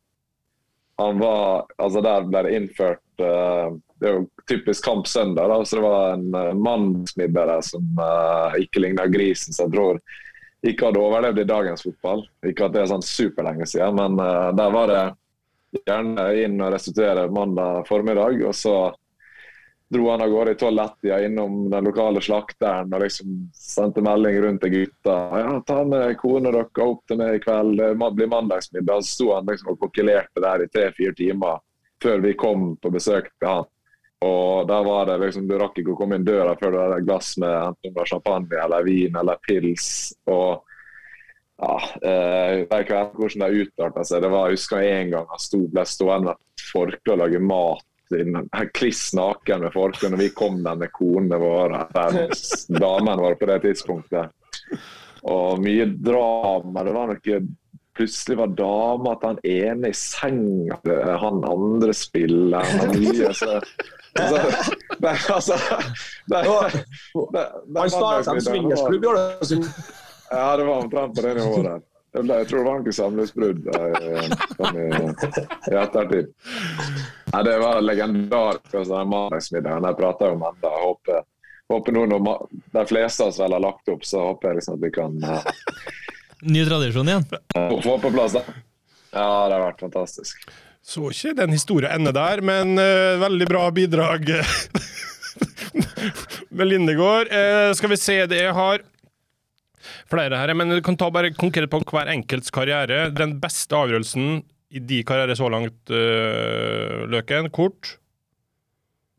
Han 1.02 1.20
var 1.22 1.66
Altså, 1.82 2.02
der 2.06 2.28
ble 2.30 2.44
det 2.46 2.56
innført 2.58 3.02
eh, 3.20 3.76
Det 4.00 4.10
er 4.10 4.18
jo 4.18 4.26
typisk 4.50 4.86
kamp 4.86 5.08
søndag, 5.08 5.48
da, 5.48 5.66
så 5.66 5.78
det 5.78 5.84
var 5.84 6.14
en 6.14 6.36
uh, 6.36 6.54
mannsmiddag 6.54 7.48
der 7.48 7.62
som 7.64 8.02
eh, 8.04 8.58
ikke 8.66 8.82
ligna 8.84 9.06
grisen, 9.08 9.56
så 9.56 9.64
jeg 9.64 9.76
tror 9.78 10.02
ikke 10.64 10.90
hadde 10.90 11.04
overlevd 11.04 11.40
i 11.40 11.48
dagens 11.48 11.84
fotball. 11.84 12.26
Ikke 12.48 12.68
at 12.68 12.76
det 12.76 12.84
er 12.84 12.92
sånn 12.92 13.06
superlenge 13.06 13.68
siden, 13.70 13.96
men 14.00 14.20
eh, 14.24 14.50
der 14.60 14.76
var 14.76 14.92
det 14.92 15.04
gjerne 15.84 16.28
inn 16.44 16.60
og 16.62 16.74
restituere 16.76 17.30
mandag 17.34 17.88
formiddag, 17.88 18.44
og 18.48 18.56
så 18.56 18.76
dro 19.94 20.10
han 20.10 20.24
av 20.26 20.32
gårde 20.32 20.54
i 20.56 20.58
tolv-ett-tida 20.58 21.20
innom 21.26 21.68
den 21.70 21.86
lokale 21.86 22.22
slakteren 22.24 22.94
og 22.94 23.04
liksom 23.04 23.34
sendte 23.54 24.02
melding 24.06 24.40
rundt 24.42 24.64
til 24.64 24.74
gutta. 24.74 25.18
Ja, 25.42 25.52
'Ta 25.60 25.84
med 25.86 26.18
kona 26.18 26.52
deres 26.52 26.82
opp 26.82 27.04
til 27.08 27.20
meg 27.20 27.36
i 27.36 27.44
kveld, 27.44 27.78
det 27.78 27.92
blir 28.00 28.16
bli 28.18 28.28
mandagsmiddag.' 28.32 29.04
Så 29.04 29.14
sto 29.18 29.36
han 29.36 29.46
liksom 29.46 29.74
og 29.74 29.80
kokkelerte 29.84 30.42
der 30.42 30.64
i 30.64 30.72
tre-fire 30.72 31.14
timer 31.14 31.62
før 32.04 32.22
vi 32.24 32.36
kom 32.40 32.74
på 32.82 32.92
besøk 32.94 33.32
til 33.40 33.50
han. 33.50 33.70
Og 34.24 34.68
der 34.70 34.84
var 34.88 35.08
det 35.10 35.18
liksom, 35.20 35.48
Du 35.48 35.58
rakk 35.60 35.80
ikke 35.80 35.96
å 35.96 35.98
komme 36.00 36.20
inn 36.20 36.28
døra 36.28 36.54
før 36.60 36.72
du 36.72 36.78
hadde 36.80 37.00
et 37.02 37.08
glass 37.08 37.34
med 37.42 37.56
enten 37.58 38.06
champagne 38.08 38.62
eller 38.64 38.86
vin 38.88 39.20
eller 39.20 39.42
pils. 39.48 40.14
og 40.28 40.64
ja, 41.64 41.76
eh, 42.10 42.64
vet 42.68 42.86
ikke 42.86 43.02
hvordan 43.16 43.44
det 43.44 43.66
utarta 43.68 44.04
seg. 44.04 44.24
Det 44.24 44.30
var, 44.34 44.50
jeg 44.50 44.58
husker 44.58 44.84
en 44.84 45.12
gang 45.14 45.28
han 45.30 45.42
sto, 45.42 45.60
ble 45.72 45.84
stående 45.88 46.34
med 46.34 46.64
forkle 46.74 47.16
og 47.16 47.22
lage 47.24 47.42
mat 47.44 47.90
kliss 48.74 49.14
naken 49.14 49.64
med 49.64 49.74
forkle 49.74 50.10
når 50.12 50.22
vi 50.22 50.30
kom 50.36 50.60
der 50.64 50.76
med 50.78 50.92
konene 50.94 51.40
våre. 51.42 51.86
Damene 52.70 53.22
våre 53.22 53.40
på 53.40 53.50
det 53.50 53.60
tidspunktet. 53.64 54.34
Og 55.24 55.62
mye 55.64 55.88
drama. 55.88 56.84
Det 56.84 56.96
var 56.96 57.14
noe 57.14 57.40
Plutselig 57.94 58.38
var 58.38 58.54
dama 58.58 59.14
til 59.22 59.30
han 59.30 59.40
ene 59.46 59.92
i 59.94 59.98
senga 59.98 60.80
til 60.82 61.12
han 61.22 61.44
andre 61.46 61.94
spilleren. 61.94 62.82
og 62.82 62.96
Mye, 62.98 63.34
så, 63.38 63.60
altså, 64.18 64.74
det, 64.98 65.14
altså, 65.36 65.58
det, 66.32 66.44
det, 67.36 67.48
Han 67.78 67.90
startet 67.94 68.34
en 68.34 68.46
swingersklubb 68.48 69.04
i 69.04 69.12
Ålesund. 69.12 69.68
ja, 70.32 70.48
det 70.58 70.66
var 70.66 70.76
omtrent 70.84 71.16
på 71.16 71.26
det 71.28 71.36
nivået 71.38 71.66
der. 71.70 71.82
Jeg 72.14 72.48
tror 72.48 72.60
det 72.60 72.66
var 72.66 72.82
noe 72.82 72.94
samlivsbrudd 72.94 73.70
eh, 73.74 74.34
sånn 74.58 74.76
i, 74.78 74.90
ettertid. 75.82 76.28
Nei, 77.34 77.42
det 77.48 77.56
var 77.62 77.80
legendarisk. 77.82 78.70
Altså, 78.70 79.00
den 79.00 79.10
mandagsmiddagen 79.14 79.88
jeg 79.90 79.98
prater 79.98 80.36
om 80.36 80.46
ennå. 80.50 80.74
Håper, 80.84 81.26
håper 81.74 81.98
nå 81.98 82.06
når 82.12 82.28
de 82.78 82.86
fleste 82.90 83.26
av 83.26 83.34
oss 83.34 83.42
vel 83.42 83.58
har 83.58 83.66
lagt 83.66 83.90
opp, 83.90 84.06
så 84.06 84.28
håper 84.30 84.52
jeg 84.52 84.62
liksom 84.62 84.78
at 84.78 84.86
vi 84.86 84.94
kan 84.94 85.18
eh, 85.26 85.50
Ny 86.44 86.64
tradisjon 86.68 87.10
igjen. 87.10 87.26
få 87.84 87.98
på 88.02 88.12
plass 88.12 88.36
da. 88.36 88.44
Ja, 89.14 89.48
det 89.48 89.56
har 89.56 89.68
vært 89.68 89.84
fantastisk. 89.84 90.48
Så 90.84 91.08
ikke 91.14 91.36
den 91.38 91.54
historien 91.56 91.94
ende 91.96 92.12
der, 92.16 92.42
men 92.44 92.76
uh, 92.76 93.22
veldig 93.22 93.48
bra 93.48 93.68
bidrag 93.72 94.28
med 96.58 96.68
Lindegård. 96.68 97.32
Uh, 97.32 97.72
skal 97.78 97.94
vi 97.94 98.00
se, 98.02 98.18
det 98.28 98.42
har 98.58 98.84
flere 100.12 100.40
her, 100.40 100.52
men 100.58 100.74
du 100.74 100.82
kan 100.84 100.98
ta 101.00 101.08
bare 101.14 101.32
konkret 101.38 101.72
på 101.72 101.80
hver 101.88 102.12
enkelts 102.12 102.52
karriere. 102.54 103.06
Den 103.16 103.38
beste 103.44 103.80
avgjørelsen 103.80 104.42
i 104.74 104.84
de 104.84 105.04
karriere 105.08 105.38
så 105.40 105.48
langt, 105.54 105.80
uh, 105.94 107.06
Løken, 107.14 107.48
kort. 107.54 107.96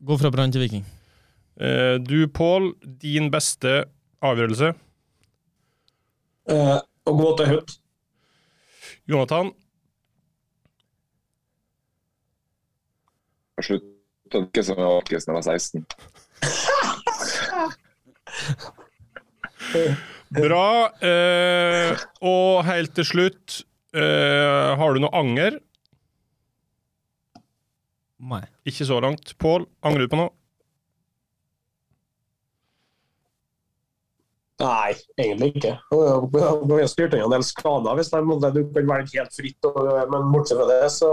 Gå 0.05 0.19
fra 0.21 0.29
Brann 0.33 0.53
til 0.53 0.67
Viking. 0.67 0.85
Uh, 1.57 1.97
du, 2.03 2.27
Pål, 2.29 2.75
din 3.01 3.31
beste 3.33 3.85
avgjørelse. 4.25 4.75
Eh, 6.45 6.77
og 7.05 7.13
gå 7.21 7.29
til 7.39 7.51
høyt. 7.53 7.77
Jonathan, 9.09 9.53
Jeg 13.55 13.63
sluttet 13.69 14.35
å 14.35 14.39
drikke 14.43 14.61
som 14.67 14.75
jeg 14.81 14.87
var 14.91 14.99
da 15.07 15.15
jeg 15.15 15.31
var 15.31 15.45
16. 15.47 15.85
bra. 20.35 20.91
Eh, 20.99 22.03
og 22.25 22.65
helt 22.67 22.91
til 22.97 23.07
slutt, 23.07 23.61
eh, 23.95 24.75
har 24.75 24.93
du 24.93 24.99
noe 25.03 25.15
anger? 25.15 25.59
Nei. 28.19 28.43
Ikke 28.67 28.87
så 28.87 28.99
langt. 29.03 29.37
Pål, 29.39 29.67
angrer 29.85 30.07
du 30.07 30.11
på 30.11 30.19
noe? 30.19 30.33
Nei, 34.55 34.93
egentlig 35.19 35.49
ikke. 35.57 35.71
Vi 35.91 36.39
har 36.39 36.87
styrt 36.87 37.13
unna 37.17 37.25
en 37.25 37.33
del 37.33 37.43
skader 37.43 37.97
hvis 37.97 38.07
de 38.13 38.21
du 38.55 38.61
kan 38.71 38.87
velge 38.87 39.17
helt 39.19 39.35
fritt. 39.35 39.67
Men 40.13 40.29
bortsett 40.31 40.61
fra 40.61 40.67
det, 40.69 40.91
så 40.95 41.09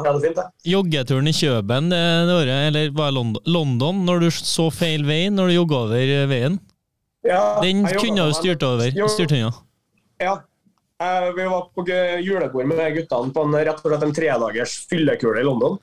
er 0.00 0.08
det 0.08 0.22
fint, 0.24 0.40
det. 0.40 0.46
Joggeturen 0.72 1.30
i 1.30 1.34
Kjøben 1.36 1.92
det, 1.92 2.00
det 2.26 2.34
året, 2.34 2.64
eller 2.72 2.90
var 2.98 3.14
det 3.14 3.44
London, 3.46 4.02
når 4.08 4.24
du 4.24 4.28
så 4.34 4.66
feil 4.74 5.06
vei 5.06 5.28
når 5.30 5.52
du 5.52 5.56
jogga 5.60 5.82
over 5.84 6.14
eh, 6.16 6.26
veien? 6.30 6.58
Ja, 7.22 7.60
Den 7.62 7.84
kunne 7.86 8.26
du 8.26 8.34
styrt 8.34 8.66
over. 8.66 8.90
Styrt 9.14 9.36
unna. 9.38 9.52
Ja. 10.18 10.34
Eh, 10.98 11.30
Vi 11.36 11.46
var 11.52 11.70
på 11.70 11.86
julebord 11.86 12.66
med 12.72 12.82
guttene 12.98 13.30
på 13.36 13.46
en, 13.46 13.54
rett 13.60 13.84
og 13.84 13.86
slett 13.86 14.08
en 14.08 14.16
tredagers 14.18 14.74
fyllekule 14.90 15.44
i 15.44 15.46
London. 15.46 15.78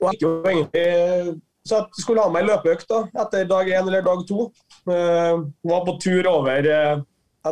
Og 0.00 0.08
jeg 0.08 0.16
gikk 0.16 0.24
jo 0.24 0.32
egentlig 0.50 1.40
Så 1.62 1.78
jeg 1.78 2.02
skulle 2.02 2.22
ha 2.24 2.30
meg 2.32 2.46
løpeøkt 2.48 2.88
da, 2.90 3.04
etter 3.22 3.46
dag 3.46 3.68
én 3.70 3.86
eller 3.86 4.02
dag 4.04 4.24
to. 4.26 4.48
Uh, 4.88 5.46
var 5.62 5.84
på 5.86 5.94
tur 6.02 6.26
over 6.26 6.66
uh, 6.66 7.02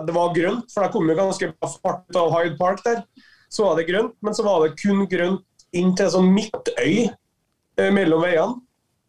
Det 0.07 0.15
var 0.17 0.35
grønt, 0.35 0.67
for 0.73 0.87
jeg 0.87 0.95
kom 0.97 1.11
jo 1.11 1.19
ganske 1.19 1.51
bra 1.53 1.71
fart 1.77 2.19
av 2.19 2.33
Hyde 2.35 2.59
Park 2.59 2.83
der. 2.87 3.05
Så 3.51 3.67
var 3.67 3.79
det 3.79 3.87
grønt, 3.91 4.17
men 4.23 4.35
så 4.35 4.47
var 4.47 4.65
det 4.65 4.79
kun 4.81 5.07
grønt 5.11 5.47
inn 5.77 5.95
til 5.99 6.11
sånn 6.11 6.33
midtøy 6.35 7.07
uh, 7.07 7.91
mellom 7.95 8.27
veiene. 8.27 8.59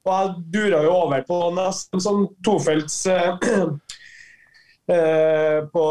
Og 0.06 0.14
jeg 0.14 0.46
dura 0.54 0.80
jo 0.86 0.94
over 0.98 1.26
på 1.28 1.40
nesten 1.54 2.02
sånn 2.02 2.24
tofelts 2.46 3.04
på, 5.74 5.84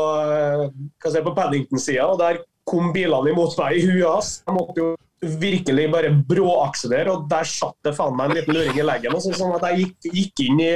si, 1.07 1.21
på 1.23 1.35
Paddington-sida, 1.37 2.09
og 2.11 2.19
der 2.19 2.41
kom 2.67 2.91
bilene 2.95 3.31
imot 3.31 3.55
meg 3.61 3.79
i 3.79 3.85
huet 3.87 4.09
hans. 4.09 4.33
Jeg 4.43 4.57
måtte 4.57 4.83
jo 4.83 4.89
virkelig 5.21 5.87
bare 5.93 6.11
bråakselere, 6.29 7.13
og 7.13 7.29
der 7.29 7.45
satt 7.45 7.77
det 7.85 7.93
faen 7.97 8.17
meg 8.17 8.31
en 8.31 8.37
liten 8.39 8.57
luring 8.57 8.79
i 8.81 8.87
leggen. 8.87 9.15
Og 9.15 9.23
så, 9.25 9.35
sånn 9.37 9.57
at 9.59 9.67
jeg 9.69 9.85
gikk, 9.85 10.13
gikk 10.15 10.45
inn 10.49 10.61
i 10.65 10.75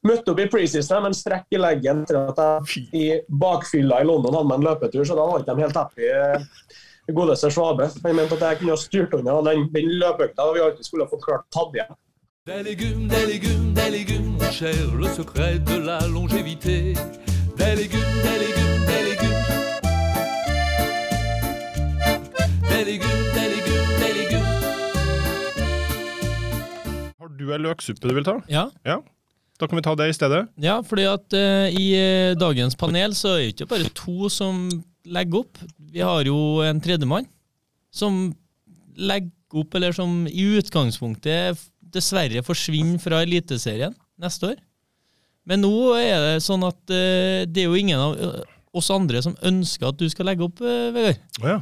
Møtte 0.00 0.32
opp 0.32 0.38
i 0.40 0.46
preseason 0.48 1.02
med 1.04 1.10
en 1.10 1.16
strekk 1.18 1.52
i 1.52 1.58
leggen 1.60 1.98
etter 2.06 2.16
at 2.30 2.38
jeg 2.40 2.86
i 2.96 3.08
bakfylla 3.28 3.98
i 4.00 4.06
London 4.08 4.32
hadde 4.32 4.48
med 4.48 4.56
en 4.62 4.64
løpetur, 4.70 5.04
så 5.04 5.12
da 5.12 5.26
var 5.28 5.42
ikke 5.42 5.52
de 5.58 5.64
helt 5.66 5.76
happy. 5.76 6.06
eh, 6.08 7.12
Godeste 7.12 7.50
Svabe. 7.52 7.90
Han 8.06 8.16
mente 8.16 8.38
at 8.38 8.46
jeg 8.46 8.58
kunne 8.62 8.72
ha 8.72 8.80
styrt 8.80 9.12
unna 9.18 9.34
den, 9.50 9.66
den 9.74 9.90
løpeøkta 10.00 10.46
vi 10.54 10.62
alltid 10.64 10.88
skulle 10.88 11.04
ha 11.04 11.12
fått 11.12 11.26
klart 11.26 11.44
tatt 11.52 11.76
igjen. 11.76 11.92
Des 12.48 12.62
légumes, 12.64 13.08
des 13.12 13.26
légumes, 13.28 13.74
des 13.76 13.90
légumes, 13.90 14.32
mon 14.40 14.50
cher, 14.50 14.72
le 14.96 15.08
secret 15.12 15.58
de 15.68 15.76
la 15.84 16.00
longévité. 16.08 16.94
Des 17.60 17.76
légumes, 17.76 18.16
des 18.24 18.38
légumes. 18.40 18.86
Des 18.88 19.02
légumes, 19.10 19.44
des 22.70 22.84
légumes, 22.84 23.19
du 27.40 27.48
er 27.54 27.62
løksuppe 27.62 28.06
du 28.06 28.14
vil 28.16 28.26
ta? 28.26 28.36
Ja. 28.52 28.68
Ja. 28.86 29.00
Da 29.60 29.68
kan 29.68 29.76
vi 29.76 29.84
ta 29.84 29.92
det 29.98 30.08
i 30.08 30.16
stedet. 30.16 30.44
Ja, 30.62 30.78
fordi 30.86 31.04
at 31.10 31.36
uh, 31.36 31.66
i 31.68 31.90
eh, 31.98 32.36
dagens 32.38 32.78
panel 32.80 33.12
så 33.16 33.34
er 33.34 33.42
det 33.42 33.50
ikke 33.52 33.68
bare 33.74 33.90
to 33.96 34.30
som 34.32 34.62
legger 35.04 35.42
opp. 35.42 35.60
Vi 35.92 36.00
har 36.00 36.24
jo 36.24 36.62
en 36.64 36.80
tredjemann 36.80 37.28
som 37.92 38.30
legger 38.96 39.60
opp, 39.60 39.74
eller 39.76 39.92
som 39.92 40.24
i 40.30 40.46
utgangspunktet 40.60 41.60
dessverre 41.92 42.44
forsvinner 42.46 43.00
fra 43.02 43.20
Eliteserien 43.26 43.92
neste 44.20 44.52
år. 44.52 44.58
Men 45.48 45.64
nå 45.64 45.74
er 45.98 46.24
det 46.24 46.46
sånn 46.46 46.64
at 46.64 46.80
uh, 46.88 47.44
det 47.44 47.66
er 47.66 47.68
jo 47.68 47.76
ingen 47.76 48.00
av 48.00 48.16
oss 48.76 48.88
andre 48.94 49.20
som 49.24 49.36
ønsker 49.44 49.90
at 49.90 50.00
du 50.00 50.06
skal 50.08 50.30
legge 50.30 50.46
opp, 50.46 50.62
uh, 50.64 50.88
Vegard. 50.94 51.20
Ja. 51.44 51.58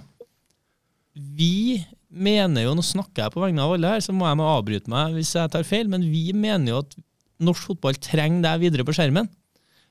Vi 1.15 1.83
mener 2.09 2.65
jo, 2.65 2.75
nå 2.77 2.85
snakker 2.85 3.25
jeg 3.25 3.35
på 3.35 3.43
vegne 3.43 3.65
av 3.65 3.75
alle 3.75 3.91
her, 3.95 4.05
så 4.05 4.15
må 4.17 4.29
jeg 4.29 4.39
må 4.41 4.47
avbryte 4.49 4.93
meg 4.93 5.17
hvis 5.17 5.35
jeg 5.37 5.53
tar 5.53 5.67
feil, 5.69 5.91
men 5.93 6.07
vi 6.09 6.31
mener 6.37 6.73
jo 6.73 6.81
at 6.85 6.97
norsk 7.45 7.71
fotball 7.71 7.99
trenger 8.03 8.45
deg 8.47 8.65
videre 8.65 8.87
på 8.87 8.95
skjermen. 8.97 9.29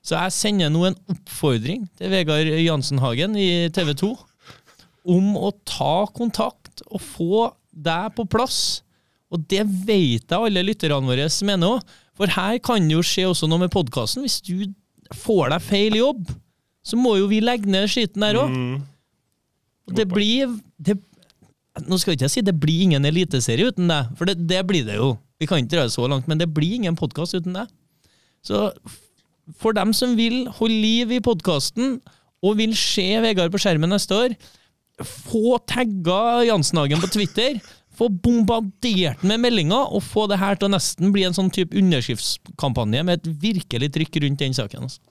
Så 0.05 0.15
jeg 0.15 0.35
sender 0.35 0.71
nå 0.71 0.85
en 0.87 0.97
oppfordring 1.11 1.85
til 1.99 2.11
Vegard 2.13 2.49
Jansen 2.61 3.01
Hagen 3.03 3.35
i 3.39 3.67
TV 3.75 3.93
2 3.97 4.11
om 5.07 5.37
å 5.39 5.53
ta 5.67 6.07
kontakt 6.15 6.83
og 6.87 7.03
få 7.03 7.47
deg 7.71 8.11
på 8.17 8.25
plass. 8.29 8.81
Og 9.31 9.43
det 9.51 9.63
vet 9.67 10.23
jeg 10.23 10.37
alle 10.37 10.63
lytterne 10.63 11.07
våre 11.07 11.27
mener 11.47 11.77
òg. 11.77 11.95
For 12.17 12.33
her 12.33 12.57
kan 12.63 12.87
det 12.87 12.95
jo 12.95 13.05
skje 13.05 13.27
også 13.29 13.49
noe 13.49 13.65
med 13.65 13.73
podkasten. 13.73 14.23
Hvis 14.25 14.39
du 14.43 14.67
får 15.15 15.51
deg 15.53 15.65
feil 15.65 15.97
jobb, 15.99 16.31
så 16.87 16.99
må 16.99 17.17
jo 17.19 17.27
vi 17.31 17.41
legge 17.43 17.69
ned 17.69 17.89
skiten 17.91 18.23
der 18.23 18.39
òg. 18.41 18.53
Mm. 18.53 18.77
Og 19.87 19.95
det 19.95 20.07
blir 20.11 20.55
det, 20.79 20.97
Nå 21.85 21.99
skal 22.01 22.13
jeg 22.13 22.21
ikke 22.21 22.31
si 22.33 22.45
det 22.45 22.55
blir 22.57 22.85
ingen 22.87 23.05
eliteserie 23.07 23.69
uten 23.69 23.91
deg, 23.91 24.13
for 24.17 24.29
det, 24.29 24.37
det 24.49 24.63
blir 24.69 24.87
det 24.87 24.97
jo. 24.97 25.13
Vi 25.37 25.49
kan 25.49 25.61
ikke 25.61 25.75
dra 25.75 25.85
det 25.85 25.93
så 25.93 26.07
langt, 26.09 26.29
men 26.29 26.39
det 26.41 26.49
blir 26.53 26.79
ingen 26.79 26.97
podkast 26.97 27.37
uten 27.37 27.57
deg. 27.59 27.69
Så 28.45 28.69
for 29.61 29.75
dem 29.77 29.93
som 29.95 30.15
vil 30.17 30.45
holde 30.57 30.79
liv 30.83 31.13
i 31.17 31.23
podkasten, 31.23 31.99
og 32.45 32.59
vil 32.59 32.75
se 32.77 33.05
Vegard 33.23 33.53
på 33.53 33.61
skjermen 33.61 33.91
neste 33.91 34.15
år, 34.15 34.37
få 35.05 35.57
tagga 35.69 36.45
Jansenhagen 36.47 37.01
på 37.01 37.09
Twitter, 37.13 37.59
få 37.97 38.09
bombardert 38.13 39.21
den 39.21 39.31
med 39.31 39.41
meldinger, 39.41 39.89
og 39.93 40.03
få 40.05 40.27
det 40.29 40.39
her 40.41 40.57
til 40.57 40.69
å 40.69 40.73
nesten 40.75 41.13
bli 41.13 41.25
en 41.25 41.37
sånn 41.37 41.49
type 41.53 41.77
underskriftskampanje 41.77 43.03
med 43.05 43.21
et 43.21 43.29
virkelig 43.41 43.91
trykk 43.95 44.19
rundt 44.25 44.43
den 44.43 44.57
saken. 44.57 44.85
Altså. 44.89 45.01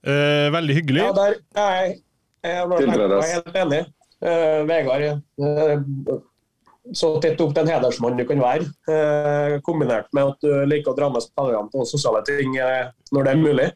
Eh, 0.00 0.48
veldig 0.54 0.76
hyggelig. 0.80 1.04
Ja, 1.04 1.12
der 1.16 1.38
er 1.60 1.74
jeg, 1.76 1.96
jeg, 2.42 2.54
jeg, 2.56 2.78
Tiltredes. 2.80 3.24
er 3.24 3.34
helt 3.36 3.58
enig. 3.62 3.82
Eh, 4.20 4.62
Vegard 4.68 5.06
eh, 5.06 5.78
så 6.92 7.12
tett 7.22 7.40
opp 7.40 7.54
til 7.54 7.62
en 7.62 7.70
hedersmann 7.70 8.18
du 8.18 8.24
kan 8.28 8.40
være, 8.42 8.66
eh, 8.90 9.54
kombinert 9.64 10.10
med 10.16 10.32
at 10.32 10.44
du 10.44 10.52
liker 10.68 10.92
å 10.92 10.98
dra 10.98 11.08
med 11.12 11.24
spillerne 11.24 11.70
på 11.72 11.86
sosiale 11.88 12.22
ting 12.26 12.56
eh, 12.60 12.90
når 13.14 13.26
det 13.26 13.32
er 13.32 13.40
mulig. 13.40 13.68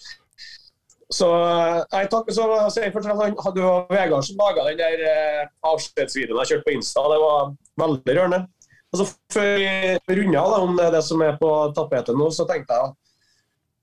Så 1.13 1.29
eh, 1.29 1.79
jeg 2.01 2.11
takker 2.13 2.37
så 2.37 2.49
sier 2.75 2.93
først 2.95 3.13
og 3.13 3.45
hadde 3.47 3.63
jo 3.63 3.73
Vegard 3.93 4.27
som 4.27 4.41
laga 4.41 4.67
den 4.71 4.81
der 4.81 5.07
eh, 5.11 5.47
avskjedsvideoen 5.71 6.43
jeg 6.43 6.53
kjørte 6.53 6.69
på 6.69 6.75
Insta. 6.75 7.07
Det 7.13 7.23
var 7.23 7.55
veldig 7.85 8.19
rørende. 8.19 8.43
Og 8.95 9.01
så 9.01 9.09
Før 9.35 9.57
vi 9.59 10.19
runder 10.21 10.39
av 10.41 10.69
om 10.69 10.77
det 10.79 10.91
det 10.95 11.03
som 11.03 11.23
er 11.27 11.39
på 11.41 11.51
tapetet 11.75 12.15
nå, 12.19 12.29
så 12.31 12.47
tenkte 12.47 12.77
jeg 12.79 12.93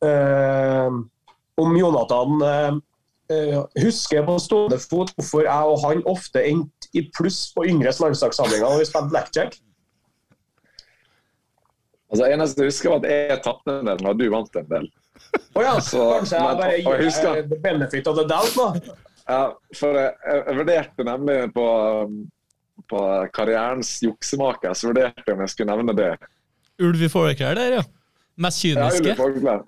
eh, 0.08 1.02
om 1.62 1.76
Jonathan 1.78 2.82
eh, 3.32 3.52
jeg 3.76 3.86
husker 3.88 4.24
på 4.28 4.36
stående 4.44 4.78
fot 4.84 5.12
hvorfor 5.18 5.44
jeg 5.48 5.74
og 5.74 5.82
han 5.86 6.04
ofte 6.12 6.44
endte 6.48 6.90
i 6.98 7.06
pluss 7.16 7.48
på 7.56 7.66
yngres 7.72 8.00
landslagssamlinger 8.04 8.68
når 8.68 8.82
vi 8.84 8.88
spilte 8.90 9.12
blackjack. 9.14 9.60
Altså, 12.12 12.26
eneste 12.28 12.60
jeg 12.66 12.68
husker, 12.74 12.90
var 12.92 13.06
at 13.06 13.12
jeg 13.32 13.40
tapte 13.46 13.78
en 13.80 13.88
del 13.88 14.02
når 14.04 14.18
du 14.20 14.26
vant 14.34 14.58
en 14.60 14.68
del. 14.72 14.90
Å 15.56 15.64
ja, 15.64 15.74
Så- 15.80 16.08
kanskje 16.20 16.36
jeg 16.42 16.58
bare 16.58 16.72
jeg 16.72 16.84
gir 16.84 17.04
husker- 17.06 17.48
the 17.50 17.60
benefit 17.64 18.08
of 18.08 18.18
the 18.18 18.26
doubt 18.28 18.56
da. 18.56 18.96
Ja, 19.30 19.54
for 19.78 19.94
jeg, 19.96 20.14
jeg, 20.26 20.44
jeg 20.48 20.56
vurderte 20.58 21.04
nemlig 21.08 21.38
på, 21.54 21.66
um, 22.04 22.32
på 22.90 23.00
karrierens 23.32 23.94
juksemaker, 24.04 24.74
så 24.76 24.90
vurderte 24.92 25.24
jeg 25.28 25.36
om 25.38 25.44
jeg 25.46 25.50
skulle 25.54 25.72
nevne 25.78 25.96
det. 25.96 26.10
Ulv 26.82 27.02
i 27.06 27.08
fårikål 27.08 27.56
der, 27.56 27.78
ja. 27.78 27.84
Mest 28.42 28.64
Ja, 28.66 28.90
kyniske. 28.90 29.16
Vågland. 29.22 29.64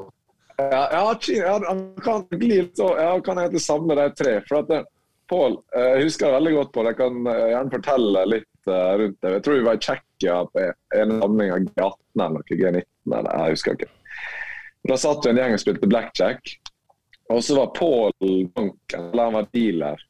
Ja, 0.57 0.83
ja, 0.91 1.85
kan 2.03 2.27
gli 2.29 2.49
litt 2.49 2.77
så, 2.77 2.91
ja, 2.99 3.13
kan 3.25 3.39
egentlig 3.41 3.61
samle 3.61 3.95
de 3.97 4.09
tre. 4.17 4.35
For 4.47 4.61
at 4.61 4.69
det, 4.69 4.83
Pål, 5.29 5.55
eh, 5.75 5.89
jeg 5.95 6.09
husker 6.09 6.33
veldig 6.35 6.53
godt 6.57 6.71
på. 6.75 6.83
Jeg 6.89 6.97
kan 6.99 7.27
eh, 7.31 7.45
gjerne 7.53 7.73
fortelle 7.73 8.23
litt 8.29 8.69
eh, 8.69 8.93
rundt 9.01 9.17
det. 9.23 9.31
Jeg 9.37 9.43
tror 9.45 9.55
vi 9.57 9.65
var 9.65 9.77
i 9.77 9.83
Tsjekkia 9.85 10.39
på 10.51 10.65
en 10.99 11.13
samling 11.21 11.53
av 11.53 11.63
G18 11.63 11.93
eller 12.13 12.35
noe, 12.35 12.57
G19 12.59 13.15
eller 13.17 13.29
jeg 13.31 13.55
husker 13.55 13.77
ikke. 13.77 13.91
Da 14.91 14.97
satt 14.99 15.25
jo 15.25 15.31
en 15.31 15.39
gjeng 15.39 15.55
og 15.55 15.63
spilte 15.63 15.89
blackjack. 15.89 16.55
Og 17.31 17.39
så 17.41 17.55
var 17.57 17.71
Pål 17.77 18.11
banken, 18.53 19.07
eller 19.13 19.29
han 19.29 19.37
var 19.39 19.47
dealer. 19.55 20.09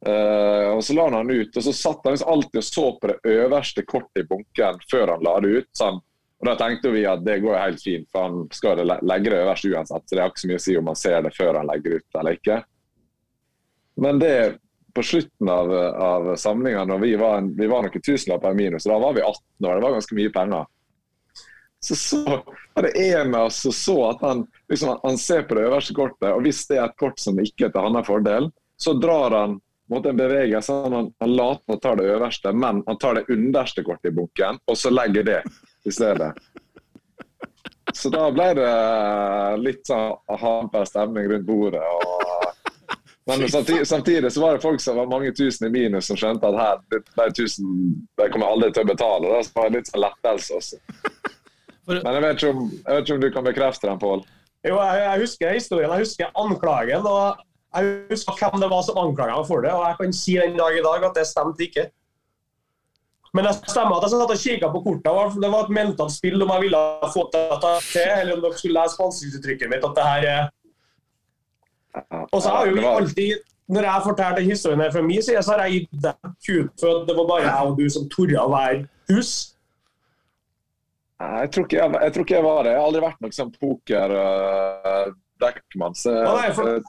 Uh, 0.00 0.70
og 0.72 0.78
så 0.80 0.94
la 0.96 1.10
han 1.10 1.18
han 1.18 1.28
ut, 1.28 1.50
og 1.52 1.64
så 1.66 1.72
satt 1.76 2.06
han 2.06 2.14
liksom 2.14 2.30
alltid 2.32 2.60
og 2.62 2.64
så 2.64 2.84
på 2.96 3.08
det 3.10 3.32
øverste 3.34 3.82
kortet 3.84 4.22
i 4.22 4.28
bunken 4.30 4.78
før 4.88 5.12
han 5.12 5.26
la 5.26 5.34
det 5.44 5.50
ut. 5.58 5.68
sånn 5.76 5.98
og 6.40 6.48
Da 6.48 6.56
tenkte 6.56 6.90
vi 6.94 7.04
at 7.04 7.20
det 7.24 7.42
går 7.44 7.58
helt 7.60 7.82
fint, 7.82 8.08
for 8.12 8.24
han 8.24 8.44
skal 8.56 8.80
legge 8.80 9.28
det 9.28 9.42
øverst 9.42 9.66
uansett. 9.68 10.06
Så 10.08 10.16
det 10.16 10.22
har 10.22 10.32
ikke 10.32 10.40
så 10.40 10.48
mye 10.48 10.60
å 10.60 10.64
si 10.64 10.76
om 10.80 10.88
han 10.88 10.96
ser 10.96 11.22
det 11.26 11.34
før 11.36 11.58
han 11.60 11.68
legger 11.68 11.98
ut 11.98 12.20
eller 12.20 12.38
ikke. 12.38 12.56
Men 14.00 14.22
det 14.22 14.34
på 14.94 15.02
slutten 15.04 15.48
av, 15.52 15.72
av 16.02 16.36
samlinga, 16.40 16.84
når 16.88 16.98
vi 16.98 17.14
var, 17.20 17.44
vi 17.56 17.68
var 17.70 17.84
noen 17.84 18.02
tusenlapper 18.02 18.56
i 18.56 18.58
minus, 18.58 18.88
da 18.88 18.96
var 18.98 19.14
vi 19.14 19.22
18 19.22 19.68
år, 19.68 19.74
det 19.74 19.84
var 19.84 19.96
ganske 19.98 20.16
mye 20.18 20.32
penger. 20.34 20.70
Så, 21.80 21.96
så 21.96 22.22
var 22.74 22.82
det 22.82 22.94
en 23.04 23.34
av 23.34 23.46
oss 23.46 23.60
som 23.62 23.72
så 23.76 23.96
at 24.10 24.24
han, 24.24 24.42
liksom, 24.68 24.98
han 25.02 25.18
ser 25.18 25.44
på 25.48 25.56
det 25.56 25.68
øverste 25.68 25.96
kortet, 25.96 26.28
og 26.32 26.42
hvis 26.44 26.64
det 26.68 26.80
er 26.80 26.88
et 26.88 26.98
kort 27.00 27.20
som 27.22 27.38
ikke 27.40 27.68
er 27.68 27.74
til 27.74 27.86
hans 27.86 28.08
fordel, 28.08 28.50
så 28.80 28.96
drar 28.98 29.36
han 29.36 29.60
mot 29.90 30.06
en 30.06 30.16
bevegelse. 30.16 30.72
Han, 30.72 31.12
han 31.20 31.36
later 31.36 31.74
han 31.74 31.80
tar 31.84 32.00
det 32.00 32.10
øverste, 32.16 32.52
men 32.52 32.82
han 32.86 32.98
tar 33.00 33.20
det 33.20 33.28
underste 33.32 33.84
kortet 33.86 34.10
i 34.10 34.16
bunken, 34.16 34.60
og 34.66 34.80
så 34.80 34.92
legger 34.92 35.26
det 35.26 35.40
i 35.84 35.92
stedet. 35.94 36.32
Så 37.94 38.10
da 38.12 38.28
ble 38.30 38.52
det 38.58 38.70
litt 39.64 39.86
sånn 39.88 40.14
hamper 40.40 40.86
stemning 40.88 41.26
rundt 41.30 41.46
bordet. 41.46 41.82
Og, 41.82 42.96
Men 43.30 43.44
samtidig, 43.50 43.86
samtidig 43.86 44.32
så 44.32 44.42
var 44.42 44.56
det 44.56 44.62
folk 44.62 44.80
som 44.82 44.96
var 44.98 45.10
mange 45.10 45.32
tusen 45.36 45.68
i 45.68 45.72
minus 45.74 46.08
som 46.10 46.18
skjønte 46.18 46.48
at 46.50 46.58
her, 46.58 46.80
det, 46.90 47.02
de 47.18 47.28
tusen 47.42 47.92
de 48.18 48.28
kommer 48.32 48.50
aldri 48.50 48.72
til 48.74 48.86
å 48.86 48.90
betale. 48.90 49.28
Da. 49.28 49.42
Så 49.46 49.54
var 49.58 49.70
det 49.70 49.80
litt 49.80 49.92
sånn 49.92 50.04
lettelse 50.06 50.58
også. 50.60 50.80
Men 51.90 52.06
jeg 52.06 52.22
vet, 52.22 52.36
ikke 52.36 52.52
om, 52.54 52.66
jeg 52.70 52.94
vet 52.94 53.04
ikke 53.04 53.14
om 53.16 53.22
du 53.22 53.30
kan 53.34 53.46
bekrefte 53.46 53.88
den, 53.90 54.00
Pål. 54.02 54.26
Jo, 54.66 54.76
jeg, 54.76 54.98
jeg 55.02 55.22
husker 55.24 55.54
historien, 55.56 55.94
jeg 55.94 56.04
husker 56.04 56.34
anklagen, 56.38 57.06
og 57.08 57.40
jeg 57.74 57.94
husker 58.10 58.36
hvem 58.36 58.62
det 58.62 58.68
var 58.70 58.82
som 58.86 58.98
anklaga 59.00 59.38
meg 59.38 59.48
for 59.48 59.64
det. 59.64 59.72
Og 59.74 59.86
jeg 59.88 59.98
kan 60.00 60.14
si 60.20 60.36
den 60.38 60.58
dag 60.58 60.76
i 60.76 60.84
dag 60.84 61.06
at 61.10 61.18
det 61.18 61.26
stemte 61.28 61.66
ikke. 61.66 61.86
Men 63.34 63.44
det 63.46 63.52
stemmer 63.70 63.94
at 63.96 64.02
jeg 64.06 64.12
satt 64.14 64.32
og 64.34 64.40
kikka 64.42 64.68
på 64.74 64.80
kortene. 64.82 65.40
Det 65.42 65.50
var 65.52 65.60
et 65.68 65.74
mentalt 65.76 66.12
spill 66.14 66.38
om 66.42 66.50
jeg 66.56 66.62
ville 66.64 66.80
få 67.14 67.22
dette 67.34 67.70
til, 67.92 68.10
eller 68.16 68.32
om 68.34 68.40
dere 68.42 68.58
skulle 68.58 68.78
lese 68.80 68.96
på 68.98 69.06
ansiktsuttrykket 69.06 69.68
mitt 69.70 69.86
at 69.86 69.96
det 69.98 70.06
her 70.08 70.22
er 70.32 70.42
Og 72.32 72.38
så 72.42 72.48
har 72.54 72.62
jo 72.66 72.72
vi 72.74 72.84
alltid 72.86 73.32
når 73.70 73.82
jeg 73.86 74.02
fortalte 74.02 74.40
den 74.40 74.50
historien 74.50 74.80
her 74.82 74.90
fra 74.90 75.02
min 75.06 75.22
side, 75.22 75.42
så 75.46 75.50
har 75.54 75.60
jeg 75.68 75.74
gitt 75.84 75.94
deg 76.02 76.14
kut 76.42 76.70
for 76.82 76.92
det 77.06 77.14
var 77.20 77.26
bare 77.28 77.46
jeg 77.46 77.62
og 77.70 77.76
du 77.78 77.86
som 77.94 78.08
torde 78.10 78.34
å 78.42 78.50
være 78.50 78.82
hus. 79.12 79.30
Jeg 81.20 81.50
tror, 81.54 81.64
ikke 81.68 81.76
jeg, 81.78 81.86
jeg 82.02 82.12
tror 82.16 82.24
ikke 82.24 82.34
jeg 82.34 82.44
var 82.48 82.60
det. 82.64 82.70
Jeg 82.72 82.80
har 82.80 82.86
aldri 82.88 83.02
vært 83.04 83.20
noen 83.22 83.36
sånn 83.36 83.52
poker-dekkmann. 83.60 85.94
så 86.00 86.10
Ja, 86.16 86.32
nei, 86.34 86.50
for- 86.56 86.80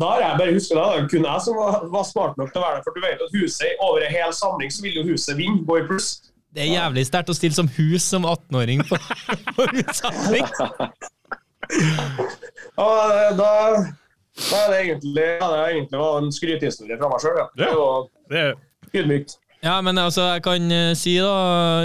Da 0.00 0.10
har 0.12 0.22
jeg 0.22 0.38
bare 0.40 0.54
husket 0.54 0.76
det. 0.76 0.84
Det 0.84 1.02
var 1.02 1.08
kun 1.12 1.26
jeg 1.30 1.42
som 1.46 1.58
var, 1.58 1.74
var 1.94 2.06
smart 2.08 2.38
nok 2.40 2.52
til 2.52 2.60
å 2.60 2.64
være 2.66 2.78
det. 2.78 2.84
For 2.86 2.96
du 2.96 3.02
vet 3.04 3.24
at 3.26 3.34
huset 3.38 3.82
over 3.86 4.04
en 4.04 4.14
hel 4.14 4.32
samling 4.36 4.72
så 4.74 4.84
vil 4.84 5.00
jo 5.00 5.04
huset 5.10 5.38
vinne, 5.38 5.64
gå 5.68 5.80
i 5.80 5.84
pluss. 5.88 6.08
Det 6.54 6.62
er 6.62 6.70
jævlig 6.70 7.02
sterkt 7.08 7.32
å 7.32 7.36
stille 7.36 7.56
som 7.56 7.68
hus 7.76 8.06
som 8.06 8.26
18-åring 8.30 8.84
på, 8.86 8.98
på 9.56 9.68
utsamling. 9.82 10.46
Og 12.78 13.14
da, 13.40 13.48
da 14.38 14.60
er 14.60 14.68
det 14.70 14.82
egentlig, 14.84 15.24
ja, 15.24 15.48
det 15.48 15.62
er 15.62 15.72
egentlig 15.72 16.02
var 16.04 16.20
en 16.20 16.34
skrytehistorie 16.34 17.00
fra 17.00 17.10
meg 17.10 17.24
sjøl. 17.24 17.40
Ja. 17.40 17.48
Det 17.58 17.72
var 17.78 18.06
Det 18.30 18.44
er 18.44 19.02
ydmykt. 19.02 19.38
Ja, 19.64 19.78
men 19.80 19.98
altså, 19.98 20.26
jeg 20.34 20.44
kan 20.44 20.70
eh, 20.76 20.92
si 20.98 21.16
da, 21.16 21.34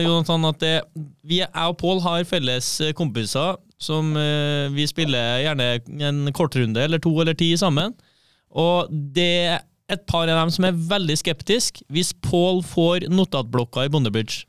Jonathan, 0.03 0.45
at 0.49 0.59
det, 0.59 0.75
vi, 1.23 1.39
jeg 1.39 1.71
og 1.71 1.77
Pål 1.79 2.01
har 2.03 2.25
felles 2.27 2.73
eh, 2.83 2.91
kompiser 2.93 3.55
som 3.79 4.11
eh, 4.19 4.67
vi 4.75 4.85
spiller 4.89 5.39
gjerne 5.45 5.69
en 6.09 6.21
kortrunde 6.35 6.83
eller 6.83 7.01
to 7.03 7.13
eller 7.21 7.37
ti 7.37 7.53
sammen. 7.59 7.95
Og 8.49 8.91
det 8.91 9.31
er 9.53 9.59
et 9.89 10.05
par 10.09 10.29
av 10.29 10.37
dem 10.43 10.51
som 10.53 10.67
er 10.67 10.77
veldig 10.91 11.17
skeptiske 11.17 11.85
hvis 11.93 12.11
Pål 12.25 12.61
får 12.67 13.07
notatblokka 13.09 13.87
i 13.87 13.91
Bondebridge. 13.93 14.45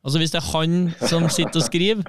Altså 0.00 0.20
Hvis 0.20 0.32
det 0.32 0.40
er 0.40 0.52
han 0.54 0.76
som 1.10 1.26
sitter 1.28 1.60
og 1.60 1.66
skriver, 1.66 2.04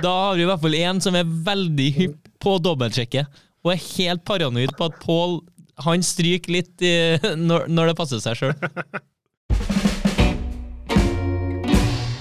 da 0.00 0.12
har 0.30 0.38
vi 0.38 0.46
i 0.46 0.48
hvert 0.48 0.62
fall 0.62 0.76
én 0.78 1.00
som 1.04 1.16
er 1.18 1.28
veldig 1.28 1.88
hypp 1.98 2.30
på 2.40 2.54
å 2.56 2.62
dobbeltsjekke, 2.62 3.26
og 3.64 3.72
er 3.72 3.82
helt 3.98 4.24
paranoid 4.24 4.72
på 4.78 4.88
at 4.88 4.96
Pål 5.02 5.42
han 5.84 6.04
stryker 6.06 6.54
litt 6.54 6.84
eh, 6.86 7.20
når, 7.36 7.66
når 7.68 7.90
det 7.90 7.96
passer 7.98 8.22
seg 8.22 8.38
sjøl. 8.38 8.54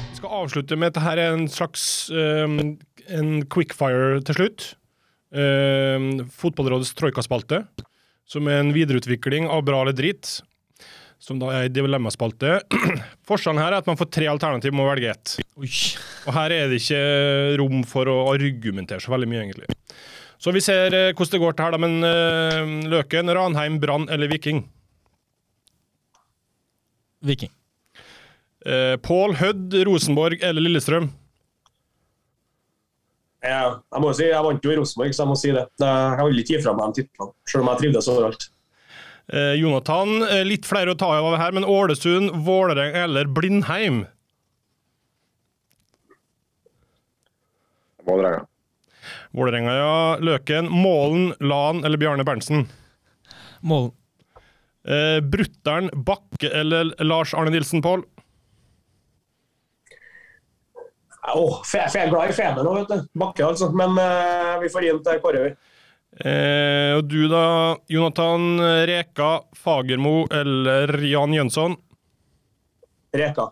Vi 0.09 0.19
skal 0.19 0.35
avslutte 0.41 0.75
med 0.79 0.91
dette 0.91 1.03
her 1.05 1.21
er 1.21 1.37
en 1.37 1.47
slags 1.51 2.09
um, 2.11 2.73
en 3.11 3.43
quickfire 3.51 4.21
til 4.27 4.39
slutt. 4.39 4.65
Eh, 5.33 6.07
Fotballrådets 6.29 6.93
troikaspalte, 6.99 7.63
som 8.29 8.47
er 8.47 8.61
en 8.61 8.73
videreutvikling 8.75 9.49
av 9.49 9.63
Bra 9.67 9.81
eller 9.83 9.95
drit. 9.97 10.39
Som 11.23 11.39
da 11.39 11.53
er 11.55 11.69
en 11.69 11.75
dilemmaspalte. 11.75 12.57
Forskjellen 13.29 13.61
her 13.61 13.71
er 13.71 13.79
at 13.79 13.87
man 13.87 13.99
får 13.99 14.11
tre 14.11 14.27
alternativ 14.27 14.75
med 14.75 14.83
å 14.83 14.89
velge 14.89 15.13
ett. 15.13 15.35
Og 15.55 16.35
her 16.35 16.51
er 16.51 16.67
det 16.67 16.81
ikke 16.81 17.03
rom 17.61 17.85
for 17.87 18.11
å 18.11 18.17
argumentere 18.33 18.99
så 19.03 19.13
veldig 19.13 19.29
mye, 19.31 19.45
egentlig. 19.45 19.69
Så 20.43 20.51
vi 20.51 20.59
ser 20.63 20.91
eh, 20.91 21.11
hvordan 21.15 21.37
det 21.37 21.43
går 21.45 21.55
til 21.55 21.65
her, 21.65 21.75
da. 21.75 21.79
Men 21.79 22.07
eh, 22.07 22.89
Løken, 22.91 23.31
Ranheim, 23.31 23.79
Brann 23.79 24.09
eller 24.11 24.31
Viking? 24.31 24.65
Viking. 27.23 27.53
Uh, 28.63 28.95
Pål, 29.03 29.35
Hødd, 29.39 29.75
Rosenborg 29.87 30.43
eller 30.43 30.63
Lillestrøm? 30.63 31.09
Jeg, 33.43 33.71
jeg 33.91 33.99
må 33.99 34.07
jo 34.07 34.15
si, 34.15 34.27
jeg 34.29 34.45
vant 34.45 34.65
jo 34.65 34.71
i 34.71 34.75
Rosenborg, 34.79 35.13
så 35.15 35.23
jeg 35.23 35.29
må 35.29 35.35
si 35.39 35.49
det. 35.51 35.63
jeg 35.83 36.27
vil 36.29 36.41
ikke 36.43 36.55
gi 36.55 36.63
fra 36.63 36.73
meg 36.77 36.93
de 36.93 37.01
titlene, 37.03 37.33
selv 37.51 37.65
om 37.65 37.71
jeg 37.73 37.81
trivdes 37.81 38.07
overalt. 38.13 38.45
Eh, 39.31 39.53
Jonathan, 39.59 40.13
eh, 40.27 40.43
litt 40.47 40.67
flere 40.67 40.93
å 40.93 40.99
ta 40.99 41.09
av 41.17 41.35
her, 41.39 41.55
men 41.55 41.67
Ålesund, 41.67 42.31
Vålereng 42.45 42.95
eller 43.03 43.27
Blindheim? 43.31 44.05
Vålerenga. 48.07 48.45
Vålerenga, 49.35 49.75
ja. 49.75 49.99
Løken, 50.23 50.69
Målen, 50.69 51.33
Lan 51.39 51.83
eller 51.83 51.99
Bjarne 51.99 52.23
Berntsen? 52.27 52.67
Målen. 53.63 53.91
Eh, 54.83 55.19
Brutter'n, 55.23 55.89
Bakke 55.95 56.51
eller 56.51 56.91
Lars 57.03 57.33
Arne 57.33 57.51
Nilsen, 57.51 57.81
Pål? 57.81 58.03
Fe- 61.63 61.85
jeg 61.87 62.03
er 62.05 62.11
glad 62.11 62.29
i 62.29 62.35
Fene 62.35 62.63
nå, 62.65 62.73
vet 62.81 62.89
du. 62.91 63.05
Bakke, 63.21 63.45
altså. 63.47 63.69
Men 63.71 63.95
eh, 64.01 64.57
vi 64.63 64.69
får 64.73 64.81
gi 64.83 64.91
den 64.91 65.03
til 65.05 65.21
Kåre. 65.23 65.43
Eh, 66.19 66.91
og 66.97 67.07
du 67.09 67.23
da, 67.31 67.43
Jonathan 67.89 68.59
Reka, 68.89 69.29
Fagermo 69.57 70.27
eller 70.29 70.91
Jan 71.09 71.33
Jønsson? 71.33 71.77
Reka. 73.17 73.47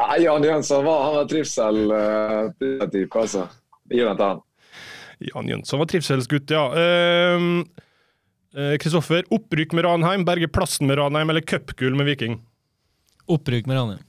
Nei, 0.00 0.16
Jan 0.24 0.44
Jønsson 0.48 0.84
var, 0.86 1.02
han 1.04 1.14
var 1.20 1.28
trivsel-type, 1.30 3.20
altså. 3.20 3.44
Gi 3.90 4.00
den 4.00 4.16
til 4.16 4.26
han. 4.30 4.40
Jan 5.28 5.50
Jønsson 5.52 5.82
var 5.82 5.90
trivselsgutt, 5.92 6.48
ja. 6.56 6.64
Kristoffer, 6.72 7.66
eh, 8.56 8.76
Kristoffer, 8.80 9.22
opprykk 9.36 9.76
med 9.76 9.84
Ranheim, 9.84 10.24
berge 10.24 10.48
plassen 10.48 10.88
med 10.88 10.96
Ranheim 10.98 11.28
eller 11.30 11.44
cupgull 11.44 11.94
med 11.98 12.08
Viking? 12.08 12.40
Opprykk 13.30 13.68
med 13.68 13.76
Ranheim. 13.76 14.06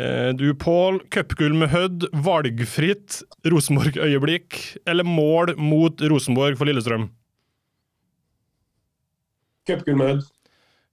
Eh, 0.00 0.30
du, 0.38 0.54
Pål, 0.54 1.00
cupgull 1.12 1.54
med 1.60 1.72
Hødd, 1.74 2.06
valgfritt 2.24 3.18
Rosenborg-øyeblikk 3.52 4.56
eller 4.88 5.04
mål 5.04 5.56
mot 5.60 6.00
Rosenborg 6.08 6.56
for 6.56 6.68
Lillestrøm? 6.68 7.08
Cupgull 9.68 9.98
med 9.98 10.12
Hødd. 10.12 10.30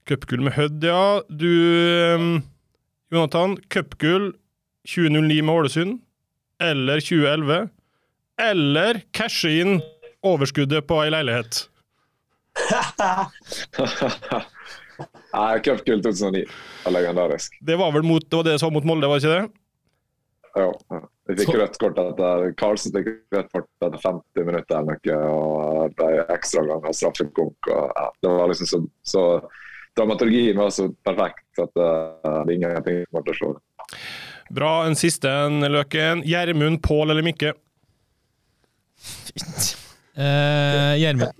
Cupgull 0.08 0.44
med 0.44 0.56
Hødd, 0.58 0.84
ja. 0.84 1.20
Du, 1.30 1.48
ehm, 1.48 2.42
Jonathan, 3.14 3.56
cupgull 3.72 4.32
2009 4.88 5.40
med 5.40 5.54
Ålesund 5.54 5.98
eller 6.60 7.00
2011? 7.00 7.70
Eller 8.38 9.02
cashe 9.16 9.54
inn 9.62 9.80
overskuddet 10.26 10.84
på 10.90 11.00
ei 11.04 11.10
leilighet? 11.14 11.64
Nei, 14.98 15.60
Cupgull 15.64 16.02
2009 16.02 16.44
var 16.84 16.96
legendarisk. 16.96 17.58
Det 17.60 17.76
var 17.78 17.92
vel 17.94 18.06
mot, 18.06 18.24
det 18.24 18.40
var 18.40 18.48
det 18.48 18.58
som 18.58 18.70
var 18.70 18.78
mot 18.78 18.88
Molde, 18.88 19.10
var 19.10 19.22
ikke 19.22 19.34
det? 19.34 19.64
Ja, 20.58 20.72
ja. 20.90 21.00
Vi 21.28 21.34
fikk 21.36 21.58
rødt 21.60 21.76
kort 21.78 21.98
etter 22.00 22.46
Karlsen 22.58 22.94
fikk 22.94 23.10
rødt 23.36 23.50
kort 23.52 23.68
etter 23.84 24.00
50 24.00 24.46
minutter 24.48 24.78
eller 24.78 24.96
noe, 24.96 25.18
og 25.28 25.96
ble 25.98 26.22
ekstraomgang 26.34 26.86
og 26.88 26.96
straffekonk. 26.96 27.68
Ja, 27.68 28.06
det 28.24 28.32
var 28.32 28.50
liksom 28.50 28.70
så, 28.70 28.80
så 29.04 29.24
Dramaturgien 29.98 30.56
var 30.56 30.72
så 30.72 30.88
perfekt 31.04 31.60
at 31.60 31.76
uh, 31.76 32.40
det 32.46 32.54
er 32.54 32.56
ingenting 32.56 33.02
som 33.04 33.18
måtte 33.18 33.36
slå. 33.36 33.52
Bra. 34.54 34.72
En 34.86 34.96
siste 34.96 35.28
en, 35.28 35.60
Løken. 35.68 36.24
Gjermund, 36.26 36.80
Pål 36.82 37.14
eller 37.14 37.26
Mikke? 37.26 37.54
Eh, 40.18 40.96
Gjermund. 40.98 41.30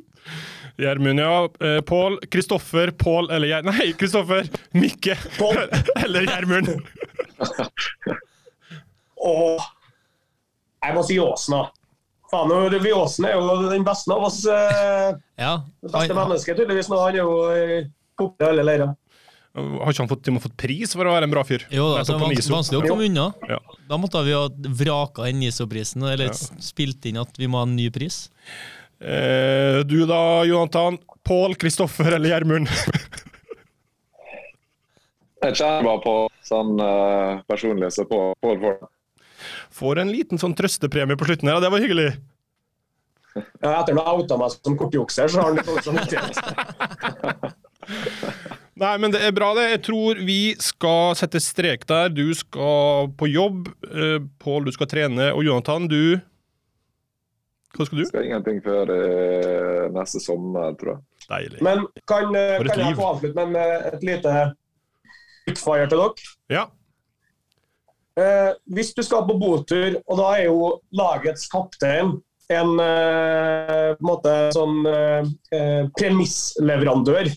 Gjermund, 0.79 1.19
ja. 1.21 1.49
Eh, 1.61 1.81
Pål. 1.87 2.19
Kristoffer, 2.31 2.91
Pål 2.95 3.31
eller 3.35 3.49
Gjer... 3.51 3.63
Nei, 3.67 3.89
Kristoffer! 3.99 4.47
Mikke 4.79 5.17
Pål. 5.39 5.57
eller 6.05 6.29
Gjermund. 6.29 6.71
Åh, 9.19 9.65
jeg 10.85 10.95
må 10.95 11.03
si 11.07 11.19
Åsen, 11.19 11.57
da. 11.57 11.65
Faen, 12.31 12.53
det- 12.71 12.93
Åsen 12.95 13.25
er 13.27 13.35
jo 13.39 13.57
den 13.71 13.85
beste 13.87 14.13
av 14.15 14.23
oss. 14.29 14.45
eh, 14.47 15.15
Ja. 15.37 15.63
Det 15.83 15.91
beste 15.93 16.15
mennesket, 16.15 16.57
tydeligvis. 16.57 16.89
nå. 16.89 17.01
Han 17.03 17.15
er 17.15 17.19
jo 17.19 17.51
eh, 17.51 17.87
populær 18.19 18.53
i 18.53 18.53
alle 18.53 18.65
leirer. 18.69 18.95
Har 19.59 19.91
ikke 19.91 20.05
han 20.05 20.09
fått, 20.13 20.29
fått 20.43 20.57
pris 20.61 20.93
for 20.95 21.09
å 21.09 21.15
være 21.17 21.27
en 21.27 21.33
bra 21.33 21.43
fyr? 21.43 21.65
jo, 21.73 21.89
da, 21.97 22.05
det 22.05 22.15
er 22.15 22.53
vanskelig 22.53 22.79
å 22.79 22.87
komme 22.87 23.09
unna. 23.09 23.33
Ja. 23.49 23.59
Da 23.89 23.97
måtte 23.99 24.21
vi 24.23 24.37
ha 24.37 24.45
vraka 24.53 25.25
den 25.27 25.41
NISO-prisen, 25.41 26.05
eller 26.07 26.31
spilt 26.63 27.05
inn 27.11 27.19
at 27.19 27.33
vi 27.41 27.49
må 27.51 27.59
ha 27.59 27.67
en 27.67 27.75
ny 27.75 27.89
pris. 27.91 28.29
Eh, 29.01 29.87
du 29.87 30.07
da, 30.07 30.45
Jonathan. 30.45 30.99
Pål, 31.23 31.55
Kristoffer 31.55 32.13
eller 32.13 32.29
Gjermund? 32.29 32.69
Jeg 35.39 35.55
kjenner 35.55 35.85
bare 35.87 36.01
på 36.03 36.13
sånn 36.43 36.81
uh, 36.83 37.39
personlig, 37.47 37.93
så 37.95 38.03
på 38.09 38.35
Pål 38.43 38.57
får 38.59 38.73
den. 38.81 38.89
Får 39.79 40.01
en 40.03 40.11
liten 40.11 40.41
sånn 40.41 40.57
trøstepremie 40.59 41.19
på 41.19 41.29
slutten 41.29 41.51
her, 41.51 41.61
og 41.61 41.63
det 41.63 41.73
var 41.75 41.85
hyggelig. 41.85 42.11
Ja, 43.63 43.85
etter 43.85 43.95
at 43.95 44.03
han 44.03 44.19
outa 44.19 44.35
meg 44.41 44.51
som 44.51 44.75
kortjukser, 44.75 45.29
så 45.31 45.39
har 45.39 45.53
han 45.53 45.59
litt 45.61 45.69
sånn 45.69 45.85
samvittighet. 45.85 46.35
Nei, 48.83 48.95
men 48.99 49.15
det 49.15 49.21
er 49.23 49.37
bra, 49.37 49.53
det. 49.55 49.69
Jeg 49.77 49.83
tror 49.87 50.19
vi 50.27 50.57
skal 50.63 51.15
sette 51.19 51.39
strek 51.43 51.87
der. 51.87 52.09
Du 52.11 52.35
skal 52.35 53.09
på 53.19 53.27
jobb. 53.31 53.69
Eh, 53.87 54.19
Pål, 54.43 54.65
du 54.67 54.73
skal 54.75 54.91
trene. 54.91 55.33
Og 55.37 55.45
Jonathan, 55.47 55.87
du 55.91 56.19
Hva 57.77 57.85
skal 57.85 58.01
du? 58.01 58.05
Skal 58.09 58.27
ingenting 58.27 58.61
før 58.65 58.91
uh, 58.91 59.85
neste 59.93 60.21
sommer, 60.25 60.73
tror 60.81 60.95
jeg. 60.95 61.03
Deilig. 61.29 61.61
Men 61.65 61.85
kan, 62.09 62.31
uh, 62.33 62.57
kan 62.65 62.81
jeg 62.81 62.97
få 62.97 63.09
avslutte 63.13 63.45
med 63.53 63.61
eh, 63.61 63.89
et 63.93 64.07
lite 64.09 64.35
utfire 65.51 65.89
til 65.91 66.01
dere? 66.01 66.31
Ja. 66.53 66.63
Eh, 68.19 68.53
hvis 68.75 68.95
du 68.97 69.03
skal 69.05 69.27
på 69.29 69.37
botur, 69.39 69.99
og 70.09 70.21
da 70.21 70.31
er 70.39 70.49
jo 70.49 70.71
lagets 70.97 71.45
kaptein 71.53 72.17
en 72.49 72.81
eh, 72.81 73.91
måte 74.01 74.33
sånn 74.57 74.81
premissleverandør. 76.01 77.29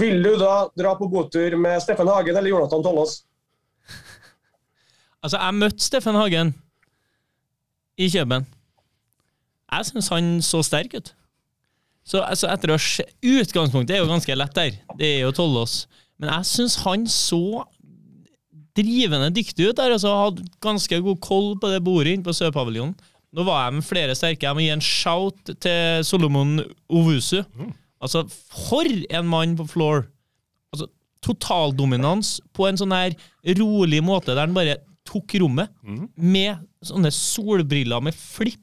Vil 0.00 0.24
du 0.24 0.30
da 0.40 0.54
dra 0.72 0.94
på 0.96 1.10
botur 1.12 1.58
med 1.60 1.76
Steffen 1.84 2.08
Hagen 2.08 2.32
eller 2.32 2.48
Jonathan 2.48 2.84
Tollås? 2.84 3.18
Altså, 5.20 5.36
jeg 5.36 5.58
møtte 5.60 5.84
Steffen 5.84 6.16
Hagen 6.16 6.54
i 8.00 8.08
Kjøben. 8.08 8.48
Jeg 9.72 9.88
syns 9.88 10.08
han 10.12 10.32
så 10.44 10.62
sterk 10.66 10.96
ut. 10.98 11.12
Så 12.04 12.20
altså, 12.20 12.48
etter 12.50 12.72
å 12.74 12.80
se 12.82 13.04
Utgangspunktet 13.22 13.96
er 13.96 14.02
jo 14.02 14.10
ganske 14.10 14.36
lett 14.36 14.56
der. 14.56 14.78
Det 14.98 15.08
er 15.18 15.20
jo 15.26 15.34
Tollås. 15.36 15.84
Men 16.20 16.32
jeg 16.34 16.48
syns 16.50 16.76
han 16.82 17.06
så 17.10 17.62
drivende 18.76 19.30
dyktig 19.34 19.70
ut 19.70 19.78
der, 19.78 19.92
og 19.94 20.00
så 20.00 20.12
hadde 20.16 20.46
ganske 20.64 21.00
god 21.04 21.20
koll 21.24 21.52
på 21.60 21.70
det 21.72 21.82
bordet 21.84 22.16
inne 22.16 22.26
på 22.26 22.34
Sørpaviljonen. 22.36 22.94
Nå 23.32 23.44
var 23.48 23.66
jeg 23.66 23.78
med 23.78 23.86
flere 23.86 24.16
sterke. 24.16 24.44
Jeg 24.44 24.56
må 24.56 24.64
gi 24.64 24.72
en 24.74 24.84
shout 24.84 25.52
til 25.64 26.04
Solomon 26.04 26.58
Ovusu. 26.92 27.42
Altså, 28.02 28.26
for 28.50 28.88
en 28.88 29.28
mann 29.30 29.54
på 29.56 29.68
floor! 29.70 30.04
Altså, 30.74 30.88
totaldominans 31.22 32.40
på 32.56 32.66
en 32.66 32.80
sånn 32.80 32.92
her 32.96 33.14
rolig 33.60 34.02
måte 34.04 34.34
der 34.34 34.42
han 34.42 34.56
bare 34.56 34.80
tok 35.08 35.36
rommet 35.42 35.70
med 36.16 36.60
sånne 36.82 37.12
solbriller 37.14 38.02
med 38.02 38.16
flipp 38.16 38.61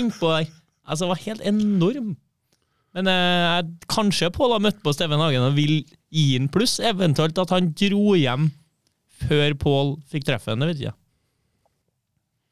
innpå 0.00 0.30
der. 0.32 0.50
Altså, 0.86 1.04
det 1.04 1.12
var 1.12 1.24
helt 1.26 1.44
enorm. 1.52 2.14
Men 2.96 3.08
eh, 3.08 3.42
jeg, 3.46 3.68
kanskje 3.92 4.32
Pål 4.34 4.56
har 4.56 4.64
møtt 4.66 4.82
på 4.84 4.92
Steven 4.92 5.22
Hagen 5.22 5.46
og 5.46 5.56
vil 5.56 5.78
gi 6.12 6.26
en 6.36 6.50
pluss, 6.52 6.78
eventuelt 6.84 7.38
at 7.40 7.54
han 7.54 7.70
dro 7.78 8.16
hjem 8.18 8.50
før 9.22 9.54
Pål 9.60 9.94
fikk 10.12 10.26
treffe 10.28 10.52
henne, 10.52 10.68
vet 10.68 10.82
ikke. 10.82 10.96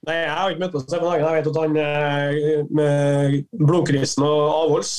Nei, 0.08 0.16
jeg 0.16 0.32
har 0.32 0.52
ikke 0.52 0.62
møtt 0.62 0.76
på 0.76 0.80
Steven 0.86 1.10
Hagen. 1.10 1.26
Jeg 1.26 1.40
vet 1.40 1.50
at 1.50 1.58
han 1.60 1.80
eh, 1.82 2.62
med 2.72 3.34
blodkrisen 3.60 4.24
og 4.24 4.38
avholds. 4.48 4.94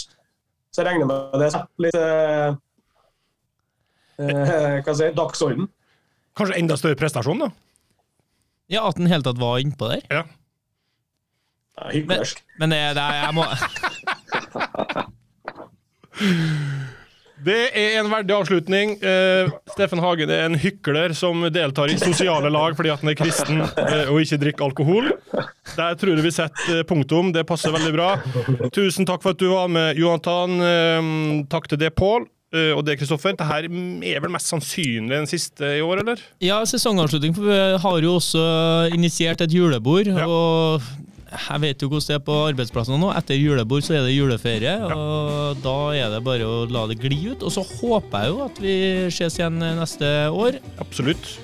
Så 0.72 0.84
jeg 0.84 0.92
regner 0.92 1.10
med 1.10 1.42
det 1.42 1.50
setter 1.52 1.84
litt 1.84 1.98
eh, 2.00 2.54
eh, 4.22 4.78
hva 4.78 4.84
skal 4.84 4.92
jeg 4.94 5.00
si, 5.02 5.10
dagsorden. 5.18 5.72
Kanskje 6.38 6.60
enda 6.62 6.78
større 6.80 7.00
prestasjon, 7.00 7.42
da? 7.44 7.50
Ja, 8.72 8.86
at 8.86 9.00
han 9.00 9.10
i 9.10 9.12
hele 9.12 9.26
tatt 9.26 9.42
var 9.42 9.58
innpå 9.60 9.90
der. 9.90 10.06
Ja. 10.14 10.22
Ja, 11.78 11.92
men, 12.06 12.26
Men 12.60 12.74
det, 12.74 12.82
det, 12.98 13.06
jeg 13.22 13.34
må 13.34 13.46
Det 17.42 17.58
er 17.74 17.96
en 17.98 18.10
verdig 18.12 18.36
avslutning. 18.36 18.92
Uh, 19.02 19.50
Steffen 19.74 20.02
Hagen 20.04 20.30
er 20.30 20.44
en 20.46 20.58
hykler 20.62 21.16
som 21.18 21.42
deltar 21.54 21.90
i 21.90 21.98
sosiale 21.98 22.52
lag 22.54 22.76
fordi 22.78 22.92
at 22.94 23.02
han 23.02 23.10
er 23.10 23.18
kristen 23.18 23.64
uh, 23.64 24.12
og 24.12 24.20
ikke 24.22 24.38
drikker 24.44 24.68
alkohol. 24.68 25.10
Der 25.74 25.98
tror 25.98 26.14
jeg 26.14 26.26
vi 26.28 26.34
setter 26.36 26.82
eh, 26.82 26.86
punktum. 26.86 27.32
Det 27.34 27.48
passer 27.50 27.74
veldig 27.74 27.94
bra. 27.96 28.12
Tusen 28.76 29.08
takk 29.10 29.24
for 29.24 29.34
at 29.34 29.42
du 29.42 29.50
var 29.50 29.72
med, 29.72 29.98
Jonathan. 29.98 30.60
Uh, 30.62 31.42
takk 31.50 31.72
til 31.72 31.82
det, 31.82 31.96
Pål. 31.98 32.30
Og 32.52 32.82
det, 32.84 32.98
Kristoffer. 33.00 33.32
Dette 33.32 33.46
her 33.48 33.64
er 33.64 34.18
vel 34.20 34.34
mest 34.34 34.50
sannsynlig 34.52 35.14
den 35.14 35.30
siste 35.30 35.70
i 35.78 35.80
år, 35.80 36.02
eller? 36.02 36.20
Ja, 36.44 36.58
sesongavslutning. 36.68 37.32
For 37.38 37.48
vi 37.48 37.60
har 37.80 38.02
jo 38.04 38.18
også 38.18 38.42
initiert 38.92 39.40
et 39.46 39.56
julebord. 39.56 40.10
Ja. 40.12 40.26
Og 40.28 40.84
jeg 41.32 41.62
vet 41.64 41.84
jo 41.84 41.88
hvordan 41.92 42.08
det 42.10 42.16
er 42.18 42.24
på 42.28 42.36
arbeidsplassene 42.50 43.00
nå. 43.00 43.12
Etter 43.16 43.40
julebord 43.40 43.86
så 43.86 43.96
er 43.96 44.06
det 44.08 44.16
juleferie. 44.16 44.74
Og 44.92 45.62
da 45.64 45.76
er 45.96 46.12
det 46.12 46.22
bare 46.26 46.48
å 46.48 46.66
la 46.72 46.84
det 46.92 47.00
gli 47.00 47.22
ut. 47.32 47.46
Og 47.48 47.54
så 47.56 47.64
håper 47.64 48.26
jeg 48.26 48.34
jo 48.34 48.44
at 48.48 48.62
vi 48.64 48.76
ses 49.16 49.40
igjen 49.40 49.62
neste 49.80 50.12
år. 50.36 50.60
Absolutt. 50.84 51.36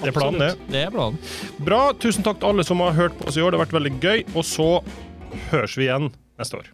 Det 0.00 0.10
er 0.10 0.16
planen, 0.16 0.40
det. 0.40 0.50
Det 0.72 0.80
er 0.86 0.94
planen. 0.94 1.20
Bra. 1.64 1.82
Tusen 2.00 2.24
takk 2.26 2.40
til 2.40 2.52
alle 2.52 2.66
som 2.66 2.82
har 2.84 2.96
hørt 2.96 3.16
på 3.20 3.28
oss 3.30 3.38
i 3.38 3.44
år. 3.44 3.52
Det 3.52 3.60
har 3.60 3.66
vært 3.66 3.78
veldig 3.78 3.94
gøy. 4.00 4.24
Og 4.34 4.48
så 4.48 4.70
høres 5.50 5.78
vi 5.78 5.88
igjen 5.88 6.12
neste 6.40 6.60
år. 6.60 6.72